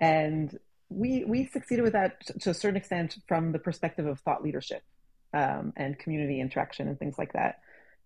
and 0.00 0.58
we 0.90 1.24
we 1.24 1.46
succeeded 1.46 1.82
with 1.82 1.92
that 1.92 2.20
to 2.40 2.50
a 2.50 2.54
certain 2.54 2.76
extent 2.76 3.18
from 3.26 3.52
the 3.52 3.58
perspective 3.58 4.06
of 4.06 4.20
thought 4.20 4.42
leadership 4.42 4.82
um, 5.34 5.72
and 5.76 5.98
community 5.98 6.40
interaction 6.40 6.88
and 6.88 6.98
things 6.98 7.18
like 7.18 7.32
that 7.34 7.60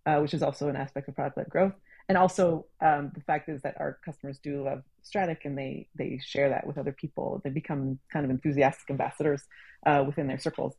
uh, 0.07 0.18
which 0.18 0.35
is 0.35 0.43
also 0.43 0.68
an 0.68 0.76
aspect 0.76 1.09
of 1.09 1.14
product 1.14 1.37
led 1.37 1.49
growth. 1.49 1.74
And 2.09 2.18
also 2.18 2.66
um, 2.80 3.12
the 3.14 3.20
fact 3.20 3.49
is 3.49 3.62
that 3.62 3.76
our 3.78 3.99
customers 4.05 4.39
do 4.43 4.64
love 4.64 4.83
Strattic 5.03 5.45
and 5.45 5.57
they 5.57 5.89
they 5.95 6.20
share 6.24 6.49
that 6.51 6.66
with 6.66 6.78
other 6.78 6.93
people. 6.93 7.41
They 7.45 7.51
become 7.51 7.99
kind 8.12 8.24
of 8.24 8.30
enthusiastic 8.30 8.91
ambassadors 8.91 9.43
uh, 9.87 10.05
within 10.07 10.26
their 10.26 10.39
circles. 10.39 10.74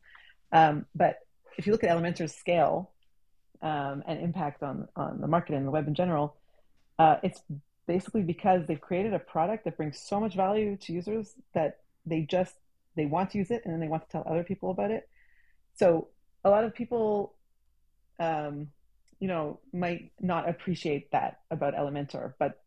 Um, 0.52 0.86
but 0.96 1.20
if 1.58 1.66
you 1.66 1.72
look 1.72 1.84
at 1.84 1.90
Elementor's 1.90 2.36
scale 2.36 2.92
um, 3.62 4.04
and 4.06 4.20
impact 4.20 4.64
on 4.64 4.88
on 4.96 5.22
the 5.22 5.28
market 5.28 5.56
and 5.56 5.66
the 5.66 5.72
web 5.72 5.88
in 5.88 5.96
general, 5.96 6.36
uh, 7.00 7.18
it's 7.24 7.42
basically 7.88 8.22
because 8.22 8.66
they've 8.68 8.80
created 8.80 9.14
a 9.14 9.20
product 9.20 9.66
that 9.66 9.78
brings 9.78 10.00
so 10.00 10.20
much 10.20 10.36
value 10.36 10.78
to 10.78 10.94
users 10.94 11.34
that 11.54 11.80
they 12.06 12.22
just 12.22 12.54
they 12.96 13.06
want 13.06 13.32
to 13.32 13.38
use 13.38 13.52
it 13.52 13.64
and 13.66 13.74
then 13.74 13.80
they 13.80 13.88
want 13.88 14.04
to 14.04 14.10
tell 14.10 14.24
other 14.28 14.44
people 14.44 14.72
about 14.72 14.92
it. 14.92 15.10
So 15.76 16.10
a 16.44 16.50
lot 16.50 16.64
of 16.64 16.76
people, 16.76 17.34
um, 18.20 18.68
you 19.20 19.28
know, 19.28 19.60
might 19.74 20.12
not 20.20 20.48
appreciate 20.48 21.12
that 21.12 21.40
about 21.50 21.76
Elementor, 21.76 22.34
but 22.38 22.62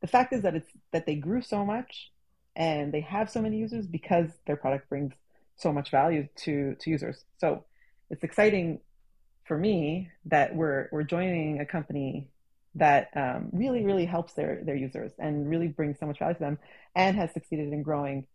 the 0.00 0.06
fact 0.06 0.32
is 0.32 0.42
that 0.42 0.54
it's 0.54 0.70
that 0.92 1.06
they 1.06 1.16
grew 1.16 1.42
so 1.42 1.64
much 1.64 2.10
and 2.56 2.92
they 2.92 3.00
have 3.00 3.30
so 3.30 3.42
many 3.42 3.56
users 3.58 3.86
because 3.86 4.30
their 4.46 4.56
product 4.56 4.88
brings 4.88 5.12
so 5.56 5.72
much 5.72 5.90
value 5.90 6.28
to 6.36 6.76
to 6.80 6.90
users. 6.90 7.24
So 7.38 7.64
it's 8.10 8.24
exciting 8.24 8.80
for 9.44 9.58
me 9.58 10.10
that 10.26 10.54
we're 10.54 10.88
we're 10.92 11.02
joining 11.02 11.60
a 11.60 11.66
company 11.66 12.28
that 12.74 13.10
um, 13.16 13.48
really 13.52 13.84
really 13.84 14.06
helps 14.06 14.34
their 14.34 14.62
their 14.64 14.76
users 14.76 15.12
and 15.18 15.48
really 15.50 15.68
brings 15.68 15.98
so 15.98 16.06
much 16.06 16.20
value 16.20 16.34
to 16.34 16.40
them 16.40 16.58
and 16.94 17.16
has 17.16 17.32
succeeded 17.32 17.72
in 17.72 17.82
growing 17.82 18.26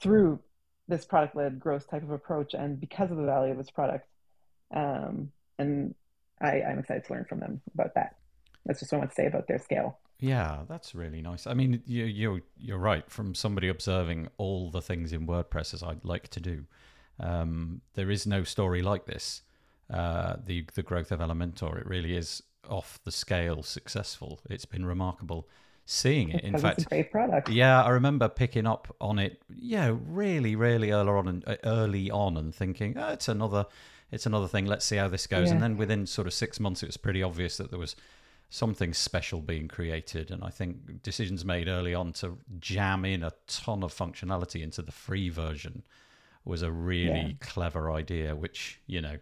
through 0.00 0.38
this 0.88 1.04
product 1.04 1.36
led 1.36 1.58
growth 1.58 1.88
type 1.90 2.02
of 2.02 2.10
approach 2.10 2.54
and 2.54 2.80
because 2.80 3.10
of 3.10 3.16
the 3.16 3.24
value 3.24 3.52
of 3.52 3.58
its 3.58 3.70
product 3.70 4.06
um, 4.74 5.30
and 5.58 5.94
I, 6.40 6.62
i'm 6.62 6.78
excited 6.78 7.04
to 7.06 7.12
learn 7.12 7.24
from 7.24 7.40
them 7.40 7.60
about 7.74 7.94
that 7.94 8.16
that's 8.64 8.80
just 8.80 8.92
what 8.92 8.98
i 8.98 9.00
want 9.00 9.10
to 9.10 9.16
say 9.16 9.26
about 9.26 9.48
their 9.48 9.58
scale 9.58 9.98
yeah, 10.18 10.60
that's 10.66 10.94
really 10.94 11.20
nice. 11.20 11.46
I 11.46 11.52
mean, 11.52 11.82
you, 11.86 12.04
you're 12.04 12.40
you're 12.58 12.78
right. 12.78 13.08
From 13.10 13.34
somebody 13.34 13.68
observing 13.68 14.28
all 14.38 14.70
the 14.70 14.80
things 14.80 15.12
in 15.12 15.26
WordPress 15.26 15.74
as 15.74 15.82
I'd 15.82 16.06
like 16.06 16.28
to 16.28 16.40
do, 16.40 16.64
um, 17.20 17.82
there 17.94 18.10
is 18.10 18.26
no 18.26 18.42
story 18.42 18.80
like 18.80 19.04
this 19.04 19.42
uh, 19.92 20.36
the 20.44 20.64
the 20.74 20.82
growth 20.82 21.12
of 21.12 21.20
Elementor. 21.20 21.78
It 21.78 21.86
really 21.86 22.16
is 22.16 22.42
off 22.68 22.98
the 23.04 23.12
scale 23.12 23.62
successful. 23.62 24.40
It's 24.48 24.64
been 24.64 24.84
remarkable 24.84 25.48
seeing 25.86 26.28
it. 26.30 26.44
In 26.44 26.58
fact, 26.58 26.88
great 26.88 27.10
product. 27.10 27.48
yeah, 27.48 27.82
I 27.82 27.90
remember 27.90 28.28
picking 28.28 28.66
up 28.66 28.94
on 29.00 29.18
it. 29.18 29.40
Yeah, 29.58 29.94
really, 30.06 30.54
really 30.56 30.90
early 30.90 31.10
on, 31.10 31.28
and 31.28 31.44
uh, 31.46 31.56
early 31.64 32.10
on, 32.10 32.36
and 32.36 32.54
thinking, 32.54 32.98
oh, 32.98 33.12
it's 33.12 33.28
another, 33.28 33.64
it's 34.10 34.26
another 34.26 34.48
thing. 34.48 34.66
Let's 34.66 34.84
see 34.84 34.96
how 34.96 35.08
this 35.08 35.26
goes. 35.26 35.50
And 35.50 35.62
then 35.62 35.76
within 35.76 36.06
sort 36.06 36.26
of 36.26 36.34
six 36.34 36.60
months, 36.60 36.82
it 36.82 36.86
was 36.86 36.96
pretty 36.96 37.22
obvious 37.22 37.56
that 37.56 37.70
there 37.70 37.78
was 37.78 37.96
something 38.50 38.92
special 38.94 39.40
being 39.40 39.66
created. 39.68 40.30
And 40.30 40.44
I 40.44 40.50
think 40.50 41.02
decisions 41.02 41.44
made 41.44 41.66
early 41.68 41.94
on 41.94 42.12
to 42.14 42.36
jam 42.60 43.04
in 43.04 43.22
a 43.22 43.32
ton 43.46 43.82
of 43.82 43.92
functionality 43.94 44.62
into 44.62 44.82
the 44.82 44.92
free 44.92 45.28
version 45.30 45.82
was 46.44 46.62
a 46.62 46.70
really 46.70 47.20
Yeah. 47.20 47.32
clever 47.40 47.90
idea, 47.90 48.36
which 48.36 48.80
you 48.86 49.00
know 49.00 49.16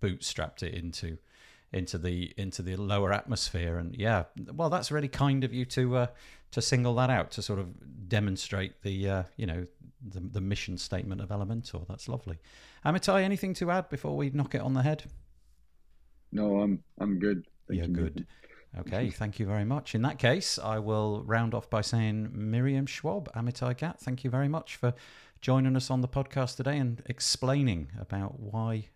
bootstrapped 0.00 0.62
it 0.62 0.74
into 0.74 1.18
into 1.74 1.98
the 1.98 2.32
into 2.36 2.62
the 2.62 2.76
lower 2.76 3.12
atmosphere. 3.12 3.78
And 3.78 3.94
yeah 3.96 4.24
well 4.52 4.70
that's 4.70 4.90
really 4.90 5.08
kind 5.08 5.44
of 5.44 5.52
you 5.52 5.64
to 5.66 5.96
uh, 5.96 6.06
to 6.52 6.62
single 6.62 6.94
that 6.94 7.10
out 7.10 7.32
to 7.32 7.42
sort 7.42 7.58
of 7.58 8.08
demonstrate 8.08 8.82
the 8.82 9.08
uh, 9.08 9.22
you 9.36 9.46
know 9.46 9.66
the, 10.06 10.20
the 10.20 10.40
mission 10.40 10.78
statement 10.78 11.20
of 11.20 11.28
Elementor. 11.28 11.86
That's 11.88 12.08
lovely. 12.08 12.38
Amitai 12.86 13.22
anything 13.22 13.54
to 13.54 13.70
add 13.70 13.88
before 13.88 14.16
we 14.16 14.30
knock 14.30 14.54
it 14.54 14.60
on 14.60 14.74
the 14.74 14.82
head? 14.82 15.04
No, 16.32 16.60
I'm 16.60 16.82
I'm 16.98 17.18
good. 17.18 17.46
Thank 17.68 17.78
you're 17.78 17.88
you, 17.88 17.94
good. 17.94 18.26
Okay 18.78 19.10
thank 19.10 19.38
you 19.38 19.46
very 19.46 19.64
much. 19.64 19.94
In 19.94 20.02
that 20.02 20.18
case 20.18 20.58
I 20.58 20.78
will 20.78 21.22
round 21.24 21.54
off 21.54 21.68
by 21.68 21.80
saying 21.80 22.30
Miriam 22.32 22.86
Schwab 22.86 23.32
Amitai 23.32 23.76
Gat 23.76 24.00
thank 24.00 24.24
you 24.24 24.30
very 24.30 24.48
much 24.48 24.76
for 24.76 24.94
joining 25.40 25.76
us 25.76 25.90
on 25.90 26.00
the 26.00 26.08
podcast 26.08 26.56
today 26.56 26.78
and 26.78 27.02
explaining 27.06 27.88
about 28.00 28.40
why 28.40 28.88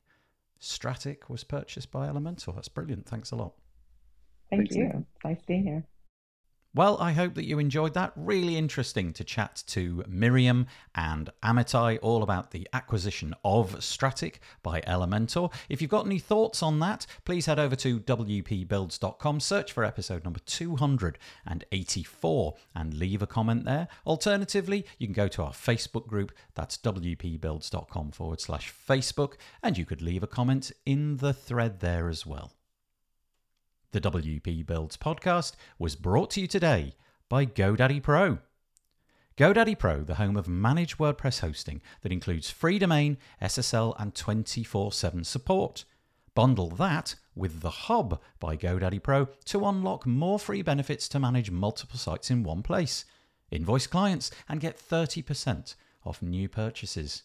Strattic 0.60 1.28
was 1.30 1.44
purchased 1.44 1.90
by 1.90 2.06
Elementor. 2.08 2.54
that's 2.54 2.68
brilliant 2.68 3.06
thanks 3.06 3.30
a 3.30 3.36
lot 3.36 3.54
Thank 4.50 4.60
Thanks, 4.70 4.76
you. 4.76 4.84
Nick. 4.84 4.96
Nice 5.24 5.42
being 5.46 5.62
here. 5.64 5.84
Well, 6.74 6.98
I 7.00 7.12
hope 7.12 7.32
that 7.34 7.46
you 7.46 7.58
enjoyed 7.58 7.94
that. 7.94 8.12
Really 8.14 8.58
interesting 8.58 9.14
to 9.14 9.24
chat 9.24 9.64
to 9.68 10.04
Miriam 10.06 10.66
and 10.94 11.30
Amitai 11.42 11.98
all 12.02 12.22
about 12.22 12.50
the 12.50 12.68
acquisition 12.74 13.34
of 13.42 13.82
Strattic 13.82 14.40
by 14.62 14.82
Elementor. 14.82 15.50
If 15.70 15.80
you've 15.80 15.90
got 15.90 16.04
any 16.04 16.18
thoughts 16.18 16.62
on 16.62 16.78
that, 16.80 17.06
please 17.24 17.46
head 17.46 17.58
over 17.58 17.74
to 17.76 18.00
wpbuilds.com, 18.00 19.40
search 19.40 19.72
for 19.72 19.82
episode 19.82 20.24
number 20.24 20.40
284, 20.40 22.54
and 22.74 22.94
leave 22.94 23.22
a 23.22 23.26
comment 23.26 23.64
there. 23.64 23.88
Alternatively, 24.06 24.84
you 24.98 25.06
can 25.06 25.14
go 25.14 25.28
to 25.28 25.42
our 25.42 25.52
Facebook 25.52 26.06
group, 26.06 26.32
that's 26.54 26.76
wpbuilds.com 26.76 28.10
forward 28.10 28.42
slash 28.42 28.74
Facebook, 28.88 29.36
and 29.62 29.78
you 29.78 29.86
could 29.86 30.02
leave 30.02 30.22
a 30.22 30.28
comment 30.28 30.70
in 30.84 31.16
the 31.16 31.32
thread 31.32 31.80
there 31.80 32.10
as 32.10 32.26
well. 32.26 32.52
The 33.92 34.02
WP 34.02 34.66
Builds 34.66 34.98
podcast 34.98 35.52
was 35.78 35.96
brought 35.96 36.28
to 36.32 36.42
you 36.42 36.46
today 36.46 36.92
by 37.30 37.46
GoDaddy 37.46 38.02
Pro. 38.02 38.36
GoDaddy 39.38 39.78
Pro, 39.78 40.02
the 40.02 40.16
home 40.16 40.36
of 40.36 40.46
managed 40.46 40.98
WordPress 40.98 41.40
hosting 41.40 41.80
that 42.02 42.12
includes 42.12 42.50
free 42.50 42.78
domain, 42.78 43.16
SSL, 43.40 43.94
and 43.98 44.14
24 44.14 44.92
7 44.92 45.24
support. 45.24 45.86
Bundle 46.34 46.68
that 46.68 47.14
with 47.34 47.62
The 47.62 47.70
Hub 47.70 48.20
by 48.38 48.58
GoDaddy 48.58 49.02
Pro 49.02 49.28
to 49.46 49.64
unlock 49.64 50.04
more 50.04 50.38
free 50.38 50.60
benefits 50.60 51.08
to 51.08 51.18
manage 51.18 51.50
multiple 51.50 51.98
sites 51.98 52.30
in 52.30 52.42
one 52.42 52.62
place. 52.62 53.06
Invoice 53.50 53.86
clients 53.86 54.30
and 54.50 54.60
get 54.60 54.78
30% 54.78 55.76
off 56.04 56.20
new 56.20 56.46
purchases. 56.46 57.22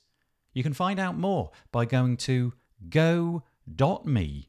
You 0.54 0.64
can 0.64 0.74
find 0.74 0.98
out 0.98 1.18
more 1.18 1.52
by 1.74 1.84
going 1.84 2.16
to 2.18 2.54
go.me 2.90 4.48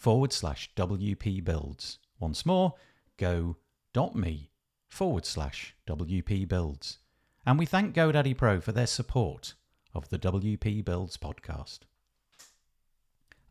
forward 0.00 0.32
slash 0.32 0.70
WP 0.76 1.44
builds. 1.44 1.98
Once 2.18 2.46
more, 2.46 2.74
go.me 3.18 4.50
forward 4.88 5.26
slash 5.26 5.76
WP 5.86 6.48
builds. 6.48 6.98
And 7.44 7.58
we 7.58 7.66
thank 7.66 7.94
GoDaddy 7.94 8.34
Pro 8.34 8.60
for 8.60 8.72
their 8.72 8.86
support 8.86 9.54
of 9.92 10.08
the 10.08 10.18
WP 10.18 10.82
Builds 10.84 11.18
podcast. 11.18 11.80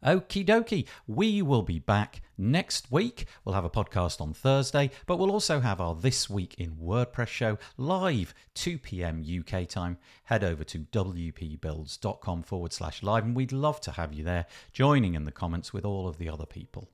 Okie 0.06 0.46
dokie. 0.46 0.88
We 1.08 1.42
will 1.42 1.62
be 1.62 1.80
back 1.80 2.22
next 2.38 2.92
week. 2.92 3.26
We'll 3.44 3.56
have 3.56 3.66
a 3.66 3.70
podcast 3.70 4.22
on 4.22 4.34
Thursday, 4.34 4.92
but 5.06 5.18
we'll 5.18 5.32
also 5.32 5.60
have 5.60 5.82
our 5.82 5.96
This 5.96 6.30
Week 6.30 6.56
in 6.58 6.76
WordPress 6.76 7.28
show 7.28 7.58
live 7.78 8.34
2 8.56 8.78
p.m. 8.78 9.24
UK 9.24 9.68
time. 9.68 9.98
Head 10.26 10.44
over 10.44 10.64
to 10.64 10.80
wpbuilds.com 10.80 12.44
forward 12.44 12.74
slash 12.74 13.04
live, 13.04 13.26
and 13.26 13.36
we'd 13.36 13.52
love 13.52 13.82
to 13.82 13.92
have 13.92 14.14
you 14.14 14.24
there 14.24 14.46
joining 14.72 15.16
in 15.16 15.26
the 15.26 15.32
comments 15.32 15.74
with 15.74 15.86
all 15.86 16.08
of 16.08 16.18
the 16.18 16.30
other 16.30 16.46
people. 16.46 16.90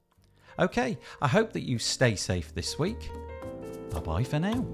Okay, 0.58 0.97
I 1.22 1.28
hope 1.28 1.53
that 1.53 1.68
you 1.68 1.78
stay 1.78 2.16
safe 2.16 2.53
this 2.53 2.80
week. 2.80 3.10
Bye 3.91 3.99
bye 3.99 4.24
for 4.24 4.39
now. 4.39 4.66